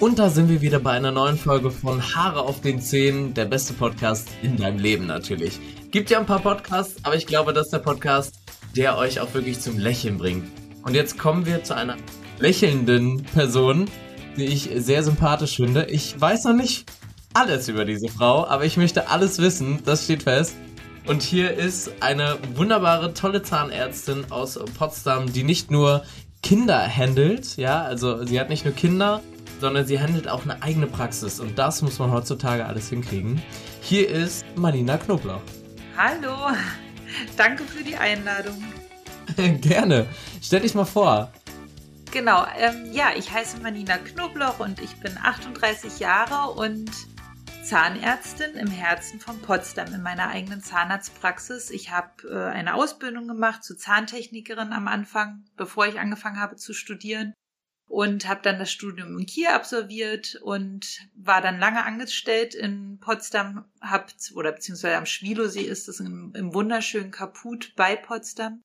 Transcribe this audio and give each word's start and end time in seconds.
Und 0.00 0.20
da 0.20 0.30
sind 0.30 0.48
wir 0.48 0.60
wieder 0.60 0.78
bei 0.78 0.92
einer 0.92 1.10
neuen 1.10 1.36
Folge 1.36 1.72
von 1.72 2.00
Haare 2.14 2.42
auf 2.42 2.60
den 2.60 2.80
Zähnen, 2.80 3.34
der 3.34 3.46
beste 3.46 3.72
Podcast 3.72 4.28
in 4.42 4.56
deinem 4.56 4.78
Leben 4.78 5.06
natürlich. 5.08 5.58
Gibt 5.90 6.08
ja 6.08 6.20
ein 6.20 6.26
paar 6.26 6.38
Podcasts, 6.38 7.04
aber 7.04 7.16
ich 7.16 7.26
glaube, 7.26 7.52
das 7.52 7.66
ist 7.66 7.72
der 7.72 7.80
Podcast, 7.80 8.38
der 8.76 8.96
euch 8.96 9.18
auch 9.18 9.34
wirklich 9.34 9.58
zum 9.58 9.76
Lächeln 9.76 10.16
bringt. 10.16 10.44
Und 10.84 10.94
jetzt 10.94 11.18
kommen 11.18 11.46
wir 11.46 11.64
zu 11.64 11.74
einer 11.74 11.96
lächelnden 12.38 13.24
Person, 13.24 13.90
die 14.36 14.44
ich 14.44 14.70
sehr 14.76 15.02
sympathisch 15.02 15.56
finde. 15.56 15.86
Ich 15.86 16.20
weiß 16.20 16.44
noch 16.44 16.54
nicht 16.54 16.88
alles 17.34 17.66
über 17.66 17.84
diese 17.84 18.06
Frau, 18.06 18.46
aber 18.46 18.64
ich 18.64 18.76
möchte 18.76 19.08
alles 19.08 19.38
wissen, 19.38 19.80
das 19.84 20.04
steht 20.04 20.22
fest. 20.22 20.54
Und 21.08 21.22
hier 21.22 21.54
ist 21.54 21.90
eine 21.98 22.38
wunderbare, 22.54 23.14
tolle 23.14 23.42
Zahnärztin 23.42 24.26
aus 24.30 24.60
Potsdam, 24.78 25.32
die 25.32 25.42
nicht 25.42 25.72
nur 25.72 26.04
Kinder 26.40 26.86
handelt, 26.86 27.56
ja, 27.56 27.82
also 27.82 28.24
sie 28.24 28.38
hat 28.38 28.48
nicht 28.48 28.64
nur 28.64 28.74
Kinder, 28.74 29.22
sondern 29.60 29.86
sie 29.86 30.00
handelt 30.00 30.28
auch 30.28 30.44
eine 30.44 30.62
eigene 30.62 30.86
Praxis 30.86 31.40
und 31.40 31.58
das 31.58 31.82
muss 31.82 31.98
man 31.98 32.10
heutzutage 32.10 32.64
alles 32.64 32.88
hinkriegen. 32.88 33.42
Hier 33.80 34.08
ist 34.08 34.44
Marina 34.56 34.96
Knoblauch. 34.98 35.42
Hallo, 35.96 36.56
danke 37.36 37.64
für 37.64 37.82
die 37.82 37.96
Einladung. 37.96 38.62
Gerne. 39.60 40.06
Stell 40.42 40.60
dich 40.60 40.74
mal 40.74 40.84
vor. 40.84 41.32
Genau, 42.10 42.46
ähm, 42.56 42.90
ja, 42.92 43.10
ich 43.16 43.32
heiße 43.32 43.58
Marina 43.60 43.98
Knoblauch 43.98 44.60
und 44.60 44.80
ich 44.80 44.96
bin 44.96 45.18
38 45.18 45.98
Jahre 45.98 46.52
und 46.52 46.90
Zahnärztin 47.64 48.54
im 48.54 48.68
Herzen 48.68 49.20
von 49.20 49.38
Potsdam 49.42 49.92
in 49.92 50.00
meiner 50.00 50.28
eigenen 50.28 50.62
Zahnarztpraxis. 50.62 51.70
Ich 51.70 51.90
habe 51.90 52.10
äh, 52.30 52.54
eine 52.54 52.74
Ausbildung 52.74 53.28
gemacht 53.28 53.62
zur 53.62 53.76
Zahntechnikerin 53.76 54.72
am 54.72 54.88
Anfang, 54.88 55.44
bevor 55.58 55.86
ich 55.86 56.00
angefangen 56.00 56.40
habe 56.40 56.56
zu 56.56 56.72
studieren 56.72 57.34
und 57.88 58.28
habe 58.28 58.40
dann 58.42 58.58
das 58.58 58.70
Studium 58.70 59.18
in 59.18 59.26
Kiel 59.26 59.48
absolviert 59.48 60.36
und 60.42 61.00
war 61.14 61.40
dann 61.40 61.58
lange 61.58 61.84
angestellt 61.84 62.54
in 62.54 62.98
Potsdam, 63.00 63.64
hab, 63.80 64.12
oder 64.34 64.52
beziehungsweise 64.52 64.96
am 64.96 65.06
Schwilosee 65.06 65.62
ist 65.62 65.88
es 65.88 65.98
im, 66.00 66.32
im 66.34 66.54
wunderschönen 66.54 67.10
Kaput 67.10 67.72
bei 67.76 67.96
Potsdam. 67.96 68.62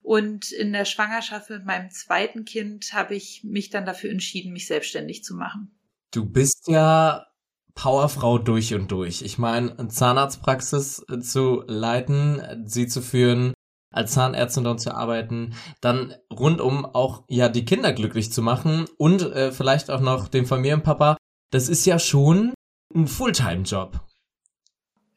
Und 0.00 0.50
in 0.50 0.72
der 0.72 0.84
Schwangerschaft 0.84 1.50
mit 1.50 1.64
meinem 1.64 1.90
zweiten 1.90 2.44
Kind 2.44 2.92
habe 2.92 3.14
ich 3.14 3.42
mich 3.44 3.70
dann 3.70 3.86
dafür 3.86 4.10
entschieden, 4.10 4.52
mich 4.52 4.66
selbstständig 4.66 5.22
zu 5.22 5.34
machen. 5.34 5.78
Du 6.12 6.24
bist 6.24 6.66
ja 6.66 7.26
Powerfrau 7.74 8.38
durch 8.38 8.74
und 8.74 8.90
durch. 8.90 9.22
Ich 9.22 9.38
meine, 9.38 9.88
Zahnarztpraxis 9.88 11.04
zu 11.22 11.62
leiten, 11.66 12.64
sie 12.66 12.86
zu 12.86 13.00
führen, 13.00 13.54
als 13.92 14.12
Zahnärztin 14.12 14.64
dort 14.64 14.80
zu 14.80 14.94
arbeiten, 14.94 15.54
dann 15.80 16.14
rundum 16.32 16.84
auch 16.84 17.24
ja 17.28 17.48
die 17.48 17.64
Kinder 17.64 17.92
glücklich 17.92 18.32
zu 18.32 18.42
machen 18.42 18.86
und 18.96 19.22
äh, 19.22 19.52
vielleicht 19.52 19.90
auch 19.90 20.00
noch 20.00 20.28
den 20.28 20.46
Familienpapa. 20.46 21.16
Das 21.50 21.68
ist 21.68 21.84
ja 21.84 21.98
schon 21.98 22.54
ein 22.94 23.06
Fulltime-Job. 23.06 24.00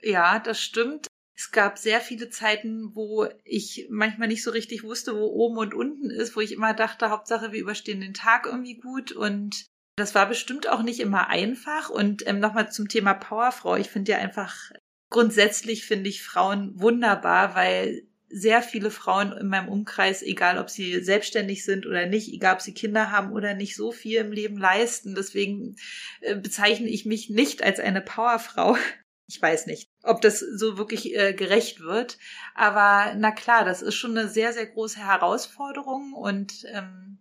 Ja, 0.02 0.40
das 0.40 0.62
stimmt. 0.62 1.08
Es 1.38 1.52
gab 1.52 1.78
sehr 1.78 2.00
viele 2.00 2.30
Zeiten, 2.30 2.96
wo 2.96 3.28
ich 3.44 3.88
manchmal 3.90 4.30
nicht 4.30 4.44
so 4.44 4.52
richtig 4.52 4.84
wusste, 4.84 5.16
wo 5.16 5.26
oben 5.26 5.58
und 5.58 5.74
unten 5.74 6.10
ist, 6.10 6.36
wo 6.36 6.42
ich 6.42 6.54
immer 6.54 6.74
dachte, 6.74 7.10
Hauptsache, 7.10 7.52
wir 7.52 7.60
überstehen 7.60 8.00
den 8.00 8.14
Tag 8.14 8.46
irgendwie 8.46 8.78
gut 8.78 9.12
und 9.12 9.66
das 9.98 10.16
war 10.16 10.28
bestimmt 10.28 10.70
auch 10.70 10.82
nicht 10.82 11.00
immer 11.00 11.28
einfach. 11.28 11.90
Und 11.90 12.28
ähm, 12.28 12.40
nochmal 12.40 12.72
zum 12.72 12.88
Thema 12.88 13.14
Powerfrau. 13.14 13.76
Ich 13.76 13.90
finde 13.90 14.14
ja 14.14 14.18
einfach, 14.18 14.72
grundsätzlich 15.10 15.86
finde 15.86 16.10
ich 16.10 16.24
Frauen 16.24 16.80
wunderbar, 16.80 17.56
weil 17.56 18.08
sehr 18.38 18.62
viele 18.62 18.92
Frauen 18.92 19.32
in 19.32 19.48
meinem 19.48 19.70
Umkreis, 19.70 20.22
egal 20.22 20.58
ob 20.58 20.70
sie 20.70 21.02
selbstständig 21.02 21.64
sind 21.64 21.86
oder 21.86 22.06
nicht, 22.06 22.34
egal 22.34 22.56
ob 22.56 22.62
sie 22.62 22.74
Kinder 22.74 23.10
haben 23.10 23.32
oder 23.32 23.54
nicht, 23.54 23.78
so 23.78 23.94
viel 23.94 24.18
im 24.20 24.34
Leben 24.34 24.58
leisten. 24.58 25.16
Deswegen 25.16 25.78
äh, 26.20 26.36
bezeichne 26.36 26.90
ich 26.90 27.06
mich 27.06 27.30
nicht 27.30 27.64
als 27.64 27.80
eine 27.80 28.02
Powerfrau. 28.02 28.78
Ich 29.28 29.42
weiß 29.42 29.66
nicht, 29.66 29.90
ob 30.04 30.22
das 30.22 30.40
so 30.40 30.78
wirklich 30.78 31.16
äh, 31.16 31.34
gerecht 31.34 31.80
wird. 31.80 32.20
Aber 32.54 33.16
na 33.18 33.32
klar, 33.32 33.66
das 33.66 33.82
ist 33.82 33.96
schon 33.96 34.16
eine 34.16 34.30
sehr, 34.30 34.54
sehr 34.54 34.68
große 34.68 35.00
Herausforderung 35.00 36.14
und 36.14 36.64
ähm, 36.72 37.18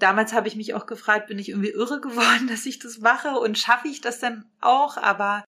damals 0.00 0.32
habe 0.32 0.48
ich 0.48 0.56
mich 0.56 0.74
auch 0.74 0.86
gefragt, 0.86 1.28
bin 1.28 1.38
ich 1.38 1.50
irgendwie 1.50 1.70
irre 1.70 2.00
geworden, 2.00 2.48
dass 2.48 2.66
ich 2.66 2.80
das 2.80 2.98
mache 2.98 3.38
und 3.38 3.56
schaffe 3.56 3.86
ich 3.86 4.00
das 4.00 4.18
dann 4.18 4.50
auch? 4.60 4.96
Aber 4.96 5.44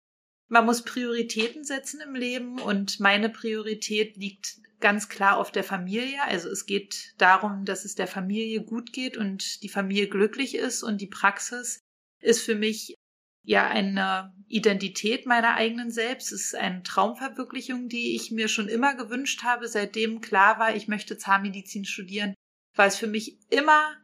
man 0.49 0.67
muss 0.67 0.83
Prioritäten 0.83 1.62
setzen 1.62 2.01
im 2.01 2.17
Leben 2.17 2.59
und 2.59 2.99
meine 2.99 3.29
Priorität 3.29 4.17
liegt 4.17 4.56
ganz 4.81 5.09
klar 5.09 5.38
auf 5.38 5.50
der 5.50 5.64
Familie. 5.64 6.22
Also 6.25 6.48
es 6.48 6.66
geht 6.66 7.14
darum, 7.19 7.64
dass 7.64 7.84
es 7.84 7.94
der 7.94 8.06
Familie 8.06 8.62
gut 8.62 8.92
geht 8.92 9.16
und 9.16 9.62
die 9.62 9.69
Familie 9.69 10.09
glücklich 10.09 10.54
ist 10.54 10.82
und 10.82 11.00
die 11.00 11.06
Praxis 11.06 11.81
ist 12.20 12.42
für 12.42 12.54
mich 12.54 12.94
ja 13.42 13.69
eine 13.69 14.34
Identität 14.48 15.26
meiner 15.26 15.54
eigenen 15.54 15.91
Selbst, 15.91 16.32
es 16.32 16.47
ist 16.47 16.54
eine 16.56 16.82
Traumverwirklichung, 16.82 17.88
die 17.88 18.16
ich 18.16 18.32
mir 18.32 18.48
schon 18.48 18.69
immer 18.69 18.94
gewünscht 18.94 19.44
habe, 19.44 19.69
seitdem 19.69 20.20
klar 20.20 20.59
war, 20.59 20.75
ich 20.75 20.88
möchte 20.88 21.16
Zahnmedizin 21.16 21.84
studieren, 21.84 22.34
war 22.75 22.87
es 22.87 22.97
für 22.97 23.06
mich 23.06 23.38
immer 23.50 23.97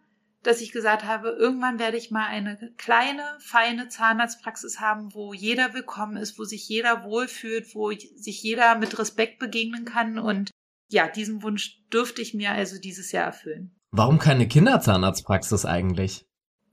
dass 0.42 0.60
ich 0.60 0.72
gesagt 0.72 1.04
habe, 1.04 1.30
irgendwann 1.30 1.78
werde 1.78 1.96
ich 1.96 2.10
mal 2.10 2.26
eine 2.26 2.72
kleine, 2.76 3.22
feine 3.38 3.88
Zahnarztpraxis 3.88 4.80
haben, 4.80 5.14
wo 5.14 5.32
jeder 5.32 5.72
willkommen 5.72 6.16
ist, 6.16 6.38
wo 6.38 6.44
sich 6.44 6.68
jeder 6.68 7.04
wohlfühlt, 7.04 7.74
wo 7.74 7.90
sich 7.92 8.42
jeder 8.42 8.76
mit 8.76 8.98
Respekt 8.98 9.38
begegnen 9.38 9.84
kann. 9.84 10.18
Und 10.18 10.50
ja, 10.92 11.08
diesen 11.08 11.42
Wunsch 11.42 11.80
dürfte 11.92 12.22
ich 12.22 12.34
mir 12.34 12.52
also 12.52 12.78
dieses 12.78 13.12
Jahr 13.12 13.24
erfüllen. 13.24 13.74
Warum 13.90 14.18
keine 14.18 14.48
Kinderzahnarztpraxis 14.48 15.64
eigentlich? 15.64 16.24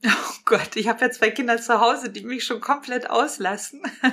Oh 0.05 0.33
Gott, 0.45 0.75
ich 0.75 0.87
habe 0.87 1.01
ja 1.01 1.11
zwei 1.11 1.29
Kinder 1.29 1.57
zu 1.57 1.81
Hause, 1.81 2.09
die 2.09 2.23
mich 2.23 2.45
schon 2.45 2.61
komplett 2.61 3.09
auslassen. 3.09 3.81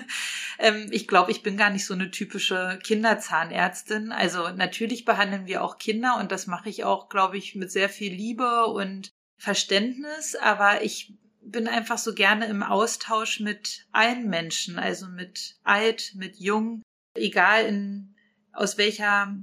ähm, 0.58 0.88
ich 0.90 1.06
glaube, 1.06 1.30
ich 1.30 1.42
bin 1.42 1.56
gar 1.56 1.70
nicht 1.70 1.86
so 1.86 1.94
eine 1.94 2.10
typische 2.10 2.78
Kinderzahnärztin. 2.82 4.10
Also 4.10 4.48
natürlich 4.50 5.04
behandeln 5.04 5.46
wir 5.46 5.62
auch 5.62 5.78
Kinder 5.78 6.18
und 6.18 6.32
das 6.32 6.46
mache 6.46 6.68
ich 6.68 6.84
auch, 6.84 7.08
glaube 7.08 7.38
ich, 7.38 7.54
mit 7.54 7.70
sehr 7.70 7.88
viel 7.88 8.12
Liebe 8.12 8.66
und 8.66 9.10
Verständnis, 9.38 10.34
aber 10.34 10.82
ich 10.82 11.14
bin 11.42 11.68
einfach 11.68 11.98
so 11.98 12.14
gerne 12.14 12.46
im 12.46 12.62
Austausch 12.62 13.38
mit 13.38 13.86
allen 13.92 14.28
Menschen, 14.28 14.78
also 14.78 15.06
mit 15.06 15.56
alt, 15.62 16.12
mit 16.16 16.38
jung, 16.38 16.82
egal 17.14 17.66
in, 17.66 18.16
aus 18.52 18.78
welcher 18.78 19.36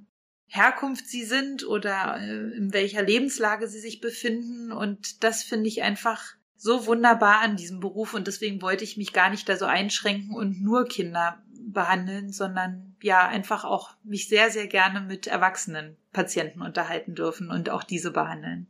Herkunft 0.56 1.08
sie 1.08 1.24
sind 1.24 1.66
oder 1.66 2.20
äh, 2.20 2.56
in 2.56 2.74
welcher 2.74 3.02
Lebenslage 3.02 3.68
sie 3.68 3.80
sich 3.80 4.02
befinden. 4.02 4.72
Und 4.72 5.24
das 5.24 5.42
finde 5.42 5.68
ich 5.68 5.82
einfach 5.82 6.22
so 6.56 6.86
wunderbar 6.86 7.42
an 7.42 7.58
diesem 7.58 7.80
Beruf 7.80 8.14
und 8.14 8.28
deswegen 8.28 8.62
wollte 8.62 8.84
ich 8.84 8.96
mich 8.96 9.14
gar 9.14 9.32
nicht 9.32 9.50
da 9.50 9.58
so 9.58 9.66
einschränken 9.66 10.36
und 10.36 10.62
nur 10.62 10.86
Kinder 10.86 11.42
behandeln, 11.66 12.32
sondern 12.32 12.96
ja 13.02 13.28
einfach 13.28 13.64
auch 13.64 13.96
mich 14.04 14.28
sehr, 14.28 14.52
sehr 14.52 14.68
gerne 14.68 15.02
mit 15.02 15.26
erwachsenen 15.26 15.98
Patienten 16.12 16.62
unterhalten 16.62 17.16
dürfen 17.16 17.50
und 17.50 17.72
auch 17.72 17.84
diese 17.84 18.12
behandeln. 18.12 18.68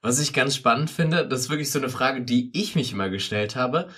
Was 0.00 0.18
ich 0.18 0.32
ganz 0.32 0.56
spannend 0.56 0.90
finde, 0.90 1.28
das 1.28 1.42
ist 1.42 1.50
wirklich 1.50 1.70
so 1.70 1.78
eine 1.78 1.90
Frage, 1.90 2.22
die 2.22 2.50
ich 2.58 2.76
mich 2.76 2.92
immer 2.92 3.10
gestellt 3.10 3.56
habe. 3.56 3.90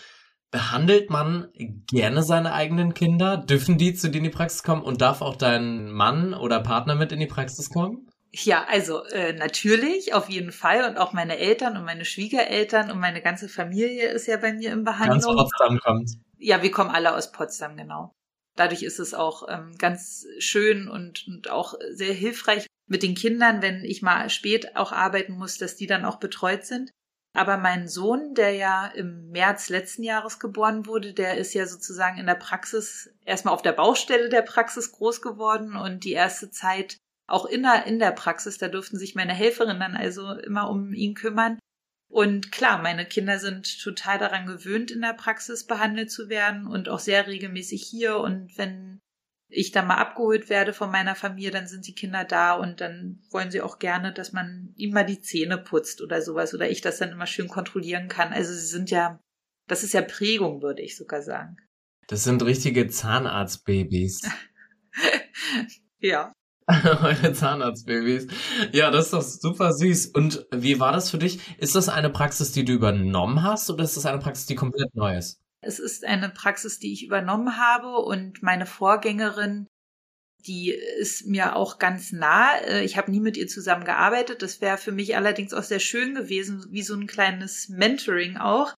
Behandelt 0.50 1.10
man 1.10 1.48
gerne 1.86 2.22
seine 2.22 2.52
eigenen 2.52 2.94
Kinder? 2.94 3.36
Dürfen 3.36 3.76
die 3.76 3.94
zu 3.94 4.08
dir 4.08 4.18
in 4.18 4.24
die 4.24 4.30
Praxis 4.30 4.62
kommen 4.62 4.82
und 4.82 5.00
darf 5.00 5.20
auch 5.20 5.36
dein 5.36 5.90
Mann 5.90 6.32
oder 6.32 6.60
Partner 6.60 6.94
mit 6.94 7.12
in 7.12 7.20
die 7.20 7.26
Praxis 7.26 7.70
kommen? 7.70 8.08
Ja, 8.30 8.64
also 8.68 9.04
äh, 9.04 9.32
natürlich, 9.32 10.14
auf 10.14 10.28
jeden 10.28 10.52
Fall. 10.52 10.88
Und 10.88 10.96
auch 10.96 11.12
meine 11.12 11.38
Eltern 11.38 11.76
und 11.76 11.84
meine 11.84 12.04
Schwiegereltern 12.04 12.90
und 12.90 12.98
meine 12.98 13.22
ganze 13.22 13.48
Familie 13.48 14.08
ist 14.08 14.26
ja 14.26 14.36
bei 14.36 14.52
mir 14.52 14.72
im 14.72 14.84
Behandlung. 14.84 15.20
Ganz 15.20 15.26
Potsdam 15.26 15.78
kommt. 15.80 16.10
Ja, 16.38 16.62
wir 16.62 16.70
kommen 16.70 16.90
alle 16.90 17.14
aus 17.14 17.32
Potsdam, 17.32 17.76
genau. 17.76 18.14
Dadurch 18.54 18.82
ist 18.82 18.98
es 18.98 19.14
auch 19.14 19.48
ähm, 19.48 19.74
ganz 19.78 20.26
schön 20.38 20.88
und, 20.88 21.26
und 21.28 21.50
auch 21.50 21.74
sehr 21.92 22.12
hilfreich, 22.12 22.66
mit 22.88 23.02
den 23.02 23.14
Kindern, 23.14 23.62
wenn 23.62 23.84
ich 23.84 24.02
mal 24.02 24.30
spät 24.30 24.76
auch 24.76 24.92
arbeiten 24.92 25.34
muss, 25.34 25.58
dass 25.58 25.76
die 25.76 25.86
dann 25.86 26.04
auch 26.04 26.16
betreut 26.16 26.64
sind. 26.64 26.90
Aber 27.38 27.56
mein 27.56 27.86
Sohn, 27.86 28.34
der 28.34 28.50
ja 28.50 28.88
im 28.88 29.30
März 29.30 29.68
letzten 29.68 30.02
Jahres 30.02 30.40
geboren 30.40 30.86
wurde, 30.86 31.14
der 31.14 31.36
ist 31.36 31.54
ja 31.54 31.68
sozusagen 31.68 32.18
in 32.18 32.26
der 32.26 32.34
Praxis, 32.34 33.14
erstmal 33.24 33.54
auf 33.54 33.62
der 33.62 33.70
Baustelle 33.70 34.28
der 34.28 34.42
Praxis 34.42 34.90
groß 34.90 35.22
geworden 35.22 35.76
und 35.76 36.02
die 36.02 36.14
erste 36.14 36.50
Zeit 36.50 36.98
auch 37.28 37.46
in 37.46 37.62
der, 37.62 37.86
in 37.86 38.00
der 38.00 38.10
Praxis, 38.10 38.58
da 38.58 38.66
durften 38.66 38.98
sich 38.98 39.14
meine 39.14 39.34
Helferinnen 39.34 39.78
dann 39.78 39.96
also 39.96 40.32
immer 40.32 40.68
um 40.68 40.92
ihn 40.92 41.14
kümmern. 41.14 41.60
Und 42.10 42.50
klar, 42.50 42.82
meine 42.82 43.06
Kinder 43.06 43.38
sind 43.38 43.84
total 43.84 44.18
daran 44.18 44.46
gewöhnt, 44.46 44.90
in 44.90 45.02
der 45.02 45.14
Praxis 45.14 45.64
behandelt 45.64 46.10
zu 46.10 46.28
werden 46.28 46.66
und 46.66 46.88
auch 46.88 46.98
sehr 46.98 47.28
regelmäßig 47.28 47.84
hier. 47.84 48.16
Und 48.16 48.58
wenn 48.58 48.98
ich 49.48 49.72
dann 49.72 49.86
mal 49.86 49.96
abgeholt 49.96 50.50
werde 50.50 50.72
von 50.72 50.90
meiner 50.90 51.14
Familie, 51.14 51.50
dann 51.50 51.66
sind 51.66 51.86
die 51.86 51.94
Kinder 51.94 52.24
da 52.24 52.52
und 52.54 52.80
dann 52.80 53.22
wollen 53.30 53.50
sie 53.50 53.62
auch 53.62 53.78
gerne, 53.78 54.12
dass 54.12 54.32
man 54.32 54.74
ihm 54.76 54.92
mal 54.92 55.06
die 55.06 55.20
Zähne 55.20 55.58
putzt 55.58 56.02
oder 56.02 56.20
sowas 56.20 56.54
oder 56.54 56.70
ich 56.70 56.80
das 56.80 56.98
dann 56.98 57.12
immer 57.12 57.26
schön 57.26 57.48
kontrollieren 57.48 58.08
kann. 58.08 58.32
Also 58.32 58.52
sie 58.52 58.66
sind 58.66 58.90
ja, 58.90 59.20
das 59.66 59.82
ist 59.82 59.94
ja 59.94 60.02
Prägung, 60.02 60.62
würde 60.62 60.82
ich 60.82 60.96
sogar 60.96 61.22
sagen. 61.22 61.56
Das 62.08 62.24
sind 62.24 62.42
richtige 62.42 62.88
Zahnarztbabys. 62.88 64.22
ja. 65.98 66.32
Eure 66.68 67.32
Zahnarztbabys. 67.32 68.26
Ja, 68.72 68.90
das 68.90 69.06
ist 69.06 69.12
doch 69.14 69.22
super 69.22 69.72
süß. 69.72 70.08
Und 70.08 70.46
wie 70.54 70.78
war 70.78 70.92
das 70.92 71.10
für 71.10 71.18
dich? 71.18 71.40
Ist 71.58 71.74
das 71.74 71.88
eine 71.88 72.10
Praxis, 72.10 72.52
die 72.52 72.64
du 72.64 72.74
übernommen 72.74 73.42
hast 73.42 73.70
oder 73.70 73.84
ist 73.84 73.96
das 73.96 74.04
eine 74.04 74.18
Praxis, 74.18 74.44
die 74.44 74.54
komplett 74.54 74.94
neu 74.94 75.16
ist? 75.16 75.40
Es 75.60 75.78
ist 75.78 76.04
eine 76.04 76.28
Praxis, 76.28 76.78
die 76.78 76.92
ich 76.92 77.04
übernommen 77.04 77.58
habe 77.58 77.98
und 77.98 78.42
meine 78.42 78.66
Vorgängerin, 78.66 79.66
die 80.46 80.70
ist 80.70 81.26
mir 81.26 81.56
auch 81.56 81.78
ganz 81.78 82.12
nah. 82.12 82.56
Äh, 82.58 82.84
ich 82.84 82.96
habe 82.96 83.10
nie 83.10 83.20
mit 83.20 83.36
ihr 83.36 83.48
zusammengearbeitet. 83.48 84.42
Das 84.42 84.60
wäre 84.60 84.78
für 84.78 84.92
mich 84.92 85.16
allerdings 85.16 85.52
auch 85.52 85.64
sehr 85.64 85.80
schön 85.80 86.14
gewesen, 86.14 86.64
wie 86.70 86.82
so 86.82 86.94
ein 86.94 87.06
kleines 87.06 87.68
Mentoring 87.68 88.36
auch. 88.36 88.74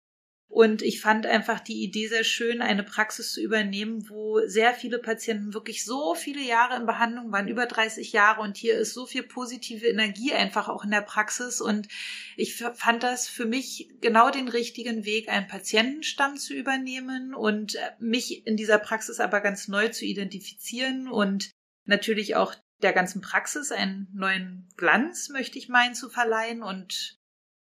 Und 0.50 0.82
ich 0.82 1.00
fand 1.00 1.26
einfach 1.26 1.60
die 1.60 1.80
Idee 1.84 2.08
sehr 2.08 2.24
schön, 2.24 2.60
eine 2.60 2.82
Praxis 2.82 3.32
zu 3.32 3.40
übernehmen, 3.40 4.10
wo 4.10 4.40
sehr 4.46 4.74
viele 4.74 4.98
Patienten 4.98 5.54
wirklich 5.54 5.84
so 5.84 6.16
viele 6.16 6.42
Jahre 6.42 6.74
in 6.74 6.86
Behandlung 6.86 7.30
waren, 7.30 7.46
über 7.46 7.66
30 7.66 8.12
Jahre. 8.12 8.40
Und 8.40 8.56
hier 8.56 8.76
ist 8.76 8.92
so 8.92 9.06
viel 9.06 9.22
positive 9.22 9.86
Energie 9.86 10.32
einfach 10.32 10.68
auch 10.68 10.82
in 10.82 10.90
der 10.90 11.02
Praxis. 11.02 11.60
Und 11.60 11.86
ich 12.36 12.56
fand 12.56 13.04
das 13.04 13.28
für 13.28 13.46
mich 13.46 13.90
genau 14.00 14.30
den 14.30 14.48
richtigen 14.48 15.04
Weg, 15.04 15.28
einen 15.28 15.46
Patientenstamm 15.46 16.36
zu 16.36 16.52
übernehmen 16.52 17.32
und 17.32 17.78
mich 18.00 18.44
in 18.44 18.56
dieser 18.56 18.78
Praxis 18.78 19.20
aber 19.20 19.40
ganz 19.40 19.68
neu 19.68 19.88
zu 19.90 20.04
identifizieren 20.04 21.06
und 21.06 21.52
natürlich 21.84 22.34
auch 22.34 22.56
der 22.82 22.92
ganzen 22.92 23.20
Praxis 23.20 23.70
einen 23.70 24.08
neuen 24.12 24.68
Glanz, 24.76 25.28
möchte 25.28 25.58
ich 25.58 25.68
meinen, 25.68 25.94
zu 25.94 26.08
verleihen 26.08 26.64
und 26.64 27.19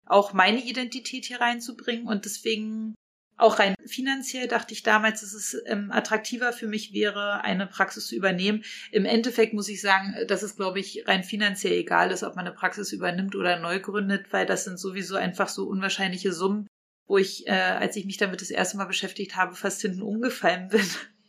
auch 0.06 0.32
meine 0.32 0.62
Identität 0.64 1.26
hier 1.26 1.40
reinzubringen. 1.40 2.06
Und 2.06 2.24
deswegen 2.24 2.94
auch 3.36 3.58
rein 3.58 3.74
finanziell 3.84 4.48
dachte 4.48 4.72
ich 4.72 4.82
damals, 4.82 5.20
dass 5.20 5.34
es 5.34 5.60
ähm, 5.66 5.90
attraktiver 5.92 6.52
für 6.52 6.66
mich 6.66 6.92
wäre, 6.92 7.42
eine 7.44 7.66
Praxis 7.66 8.06
zu 8.06 8.16
übernehmen. 8.16 8.64
Im 8.92 9.04
Endeffekt 9.04 9.52
muss 9.52 9.68
ich 9.68 9.82
sagen, 9.82 10.14
dass 10.26 10.42
es, 10.42 10.56
glaube 10.56 10.80
ich, 10.80 11.06
rein 11.06 11.22
finanziell 11.22 11.74
egal 11.74 12.10
ist, 12.10 12.22
ob 12.22 12.36
man 12.36 12.46
eine 12.46 12.54
Praxis 12.54 12.92
übernimmt 12.92 13.36
oder 13.36 13.58
neu 13.58 13.78
gründet, 13.78 14.32
weil 14.32 14.46
das 14.46 14.64
sind 14.64 14.78
sowieso 14.78 15.16
einfach 15.16 15.48
so 15.48 15.66
unwahrscheinliche 15.66 16.32
Summen, 16.32 16.66
wo 17.06 17.18
ich, 17.18 17.46
äh, 17.46 17.50
als 17.50 17.96
ich 17.96 18.06
mich 18.06 18.16
damit 18.16 18.40
das 18.40 18.50
erste 18.50 18.78
Mal 18.78 18.86
beschäftigt 18.86 19.36
habe, 19.36 19.54
fast 19.54 19.82
hinten 19.82 20.02
umgefallen 20.02 20.68
bin. 20.68 20.86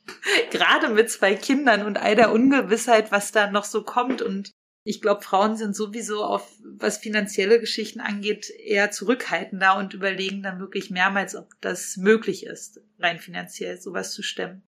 Gerade 0.51 0.89
mit 0.89 1.11
zwei 1.11 1.35
Kindern 1.35 1.85
und 1.85 1.97
all 1.97 2.15
der 2.15 2.31
Ungewissheit, 2.31 3.11
was 3.11 3.33
da 3.33 3.51
noch 3.51 3.65
so 3.65 3.83
kommt 3.83 4.21
und 4.21 4.51
ich 4.87 5.01
glaube, 5.01 5.21
Frauen 5.21 5.57
sind 5.57 5.75
sowieso 5.75 6.23
auf, 6.23 6.49
was 6.63 6.97
finanzielle 6.97 7.59
Geschichten 7.59 7.99
angeht, 7.99 8.49
eher 8.49 8.89
zurückhaltender 8.89 9.77
und 9.77 9.93
überlegen 9.93 10.41
dann 10.41 10.61
wirklich 10.61 10.89
mehrmals, 10.89 11.35
ob 11.35 11.49
das 11.59 11.97
möglich 11.97 12.45
ist, 12.45 12.79
rein 12.97 13.19
finanziell 13.19 13.81
sowas 13.81 14.13
zu 14.13 14.23
stemmen. 14.23 14.63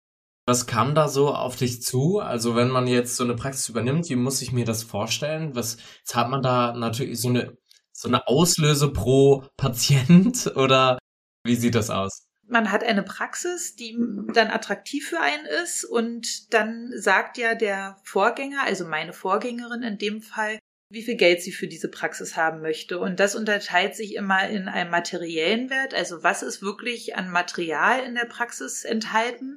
Was 0.46 0.66
kam 0.66 0.94
da 0.94 1.08
so 1.08 1.32
auf 1.32 1.56
dich 1.56 1.80
zu? 1.80 2.18
Also 2.18 2.54
wenn 2.54 2.68
man 2.68 2.86
jetzt 2.86 3.16
so 3.16 3.24
eine 3.24 3.34
Praxis 3.34 3.70
übernimmt, 3.70 4.10
wie 4.10 4.16
muss 4.16 4.42
ich 4.42 4.52
mir 4.52 4.66
das 4.66 4.82
vorstellen? 4.82 5.54
Was 5.54 5.78
jetzt 6.00 6.14
hat 6.14 6.28
man 6.28 6.42
da 6.42 6.74
natürlich 6.74 7.18
so 7.18 7.28
eine 7.28 7.56
so 7.92 8.08
eine 8.08 8.26
Auslöse 8.26 8.92
pro 8.92 9.44
Patient 9.56 10.52
oder 10.56 10.98
wie 11.44 11.56
sieht 11.56 11.74
das 11.74 11.88
aus? 11.88 12.26
Man 12.50 12.72
hat 12.72 12.84
eine 12.84 13.02
Praxis, 13.02 13.76
die 13.76 13.96
dann 14.34 14.50
attraktiv 14.50 15.08
für 15.08 15.20
einen 15.20 15.46
ist 15.64 15.84
und 15.84 16.52
dann 16.52 16.92
sagt 16.96 17.38
ja 17.38 17.54
der 17.54 17.96
Vorgänger, 18.04 18.64
also 18.64 18.84
meine 18.84 19.12
Vorgängerin 19.12 19.82
in 19.82 19.98
dem 19.98 20.20
Fall, 20.20 20.58
wie 20.90 21.02
viel 21.02 21.14
Geld 21.14 21.40
sie 21.40 21.52
für 21.52 21.68
diese 21.68 21.88
Praxis 21.88 22.36
haben 22.36 22.60
möchte. 22.60 22.98
Und 22.98 23.20
das 23.20 23.36
unterteilt 23.36 23.94
sich 23.94 24.16
immer 24.16 24.48
in 24.48 24.68
einem 24.68 24.90
materiellen 24.90 25.70
Wert, 25.70 25.94
also 25.94 26.22
was 26.22 26.42
ist 26.42 26.62
wirklich 26.62 27.16
an 27.16 27.30
Material 27.30 28.04
in 28.04 28.16
der 28.16 28.26
Praxis 28.26 28.84
enthalten. 28.84 29.56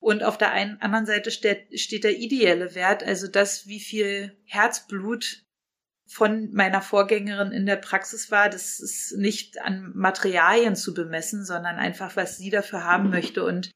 Und 0.00 0.22
auf 0.22 0.38
der 0.38 0.52
einen 0.52 0.80
anderen 0.80 1.06
Seite 1.06 1.32
steht, 1.32 1.78
steht 1.80 2.04
der 2.04 2.18
ideelle 2.18 2.76
Wert, 2.76 3.02
also 3.02 3.26
das, 3.26 3.66
wie 3.66 3.80
viel 3.80 4.36
Herzblut 4.44 5.42
von 6.08 6.50
meiner 6.52 6.80
Vorgängerin 6.80 7.52
in 7.52 7.66
der 7.66 7.76
Praxis 7.76 8.30
war, 8.30 8.48
das 8.48 8.80
ist 8.80 9.16
nicht 9.18 9.60
an 9.60 9.92
Materialien 9.94 10.74
zu 10.74 10.94
bemessen, 10.94 11.44
sondern 11.44 11.76
einfach, 11.76 12.16
was 12.16 12.38
sie 12.38 12.48
dafür 12.48 12.82
haben 12.82 13.10
möchte. 13.10 13.44
Und 13.44 13.70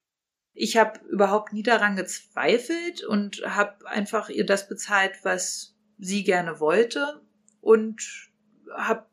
ich 0.54 0.78
habe 0.78 0.98
überhaupt 1.10 1.52
nie 1.52 1.62
daran 1.62 1.94
gezweifelt 1.94 3.04
und 3.04 3.42
habe 3.44 3.86
einfach 3.86 4.30
ihr 4.30 4.46
das 4.46 4.66
bezahlt, 4.66 5.12
was 5.24 5.76
sie 5.98 6.24
gerne 6.24 6.58
wollte 6.58 7.20
und 7.60 8.30
habe 8.74 9.06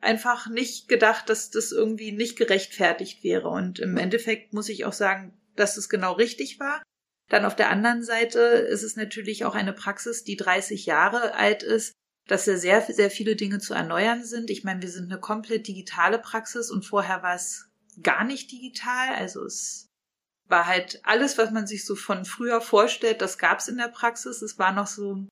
einfach 0.00 0.48
nicht 0.48 0.88
gedacht, 0.88 1.28
dass 1.28 1.50
das 1.50 1.72
irgendwie 1.72 2.12
nicht 2.12 2.38
gerechtfertigt 2.38 3.22
wäre. 3.22 3.48
Und 3.48 3.80
im 3.80 3.98
Endeffekt 3.98 4.54
muss 4.54 4.70
ich 4.70 4.86
auch 4.86 4.94
sagen, 4.94 5.38
dass 5.56 5.76
es 5.76 5.90
genau 5.90 6.12
richtig 6.14 6.58
war. 6.58 6.82
Dann 7.28 7.44
auf 7.44 7.54
der 7.54 7.68
anderen 7.68 8.02
Seite 8.02 8.40
ist 8.40 8.82
es 8.82 8.96
natürlich 8.96 9.44
auch 9.44 9.54
eine 9.54 9.74
Praxis, 9.74 10.24
die 10.24 10.36
30 10.36 10.86
Jahre 10.86 11.34
alt 11.34 11.62
ist 11.62 11.92
dass 12.32 12.46
da 12.46 12.56
sehr, 12.56 12.80
sehr 12.80 13.10
viele 13.10 13.36
Dinge 13.36 13.58
zu 13.58 13.74
erneuern 13.74 14.24
sind. 14.24 14.48
Ich 14.48 14.64
meine, 14.64 14.80
wir 14.80 14.88
sind 14.88 15.12
eine 15.12 15.20
komplett 15.20 15.68
digitale 15.68 16.18
Praxis 16.18 16.70
und 16.70 16.82
vorher 16.82 17.22
war 17.22 17.34
es 17.34 17.68
gar 18.02 18.24
nicht 18.24 18.50
digital. 18.50 19.14
Also 19.16 19.44
es 19.44 19.90
war 20.48 20.66
halt 20.66 21.02
alles, 21.04 21.36
was 21.36 21.50
man 21.50 21.66
sich 21.66 21.84
so 21.84 21.94
von 21.94 22.24
früher 22.24 22.62
vorstellt, 22.62 23.20
das 23.20 23.36
gab 23.36 23.58
es 23.58 23.68
in 23.68 23.76
der 23.76 23.88
Praxis. 23.88 24.40
Es 24.40 24.58
war 24.58 24.72
noch 24.72 24.86
so 24.86 25.26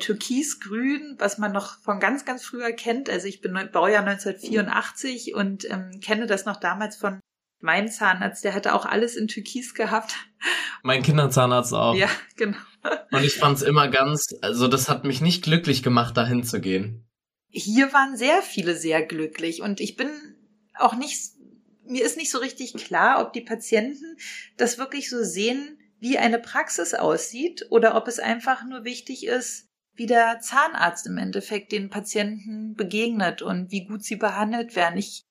türkisgrün, 0.00 1.16
was 1.18 1.36
man 1.36 1.52
noch 1.52 1.78
von 1.82 2.00
ganz, 2.00 2.24
ganz 2.24 2.42
früher 2.42 2.72
kennt. 2.72 3.10
Also 3.10 3.26
ich 3.26 3.42
bin 3.42 3.52
Baujahr 3.70 4.06
1984 4.06 5.34
und 5.34 5.70
ähm, 5.70 6.00
kenne 6.00 6.26
das 6.26 6.46
noch 6.46 6.56
damals 6.56 6.96
von 6.96 7.19
meinem 7.60 7.88
Zahnarzt. 7.88 8.44
Der 8.44 8.54
hatte 8.54 8.74
auch 8.74 8.86
alles 8.86 9.16
in 9.16 9.28
Türkis 9.28 9.74
gehabt. 9.74 10.14
Mein 10.82 11.02
Kinderzahnarzt 11.02 11.74
auch. 11.74 11.94
Ja, 11.94 12.08
genau. 12.36 12.58
Und 13.10 13.24
ich 13.24 13.34
fand's 13.34 13.62
immer 13.62 13.88
ganz, 13.88 14.26
also 14.40 14.68
das 14.68 14.88
hat 14.88 15.04
mich 15.04 15.20
nicht 15.20 15.44
glücklich 15.44 15.82
gemacht, 15.82 16.16
dahin 16.16 16.44
zu 16.44 16.60
gehen. 16.60 17.06
Hier 17.50 17.92
waren 17.92 18.16
sehr 18.16 18.42
viele 18.42 18.76
sehr 18.76 19.04
glücklich 19.04 19.60
und 19.60 19.80
ich 19.80 19.96
bin 19.96 20.08
auch 20.74 20.94
nicht, 20.94 21.32
mir 21.84 22.04
ist 22.04 22.16
nicht 22.16 22.30
so 22.30 22.38
richtig 22.38 22.74
klar, 22.74 23.20
ob 23.20 23.32
die 23.32 23.40
Patienten 23.40 24.16
das 24.56 24.78
wirklich 24.78 25.10
so 25.10 25.22
sehen, 25.22 25.78
wie 25.98 26.16
eine 26.16 26.38
Praxis 26.38 26.94
aussieht 26.94 27.66
oder 27.70 27.96
ob 27.96 28.08
es 28.08 28.18
einfach 28.18 28.64
nur 28.64 28.84
wichtig 28.84 29.26
ist, 29.26 29.66
wie 29.94 30.06
der 30.06 30.40
Zahnarzt 30.40 31.06
im 31.06 31.18
Endeffekt 31.18 31.72
den 31.72 31.90
Patienten 31.90 32.74
begegnet 32.74 33.42
und 33.42 33.70
wie 33.70 33.84
gut 33.84 34.02
sie 34.02 34.16
behandelt 34.16 34.76
werden. 34.76 34.98
Ich 34.98 35.24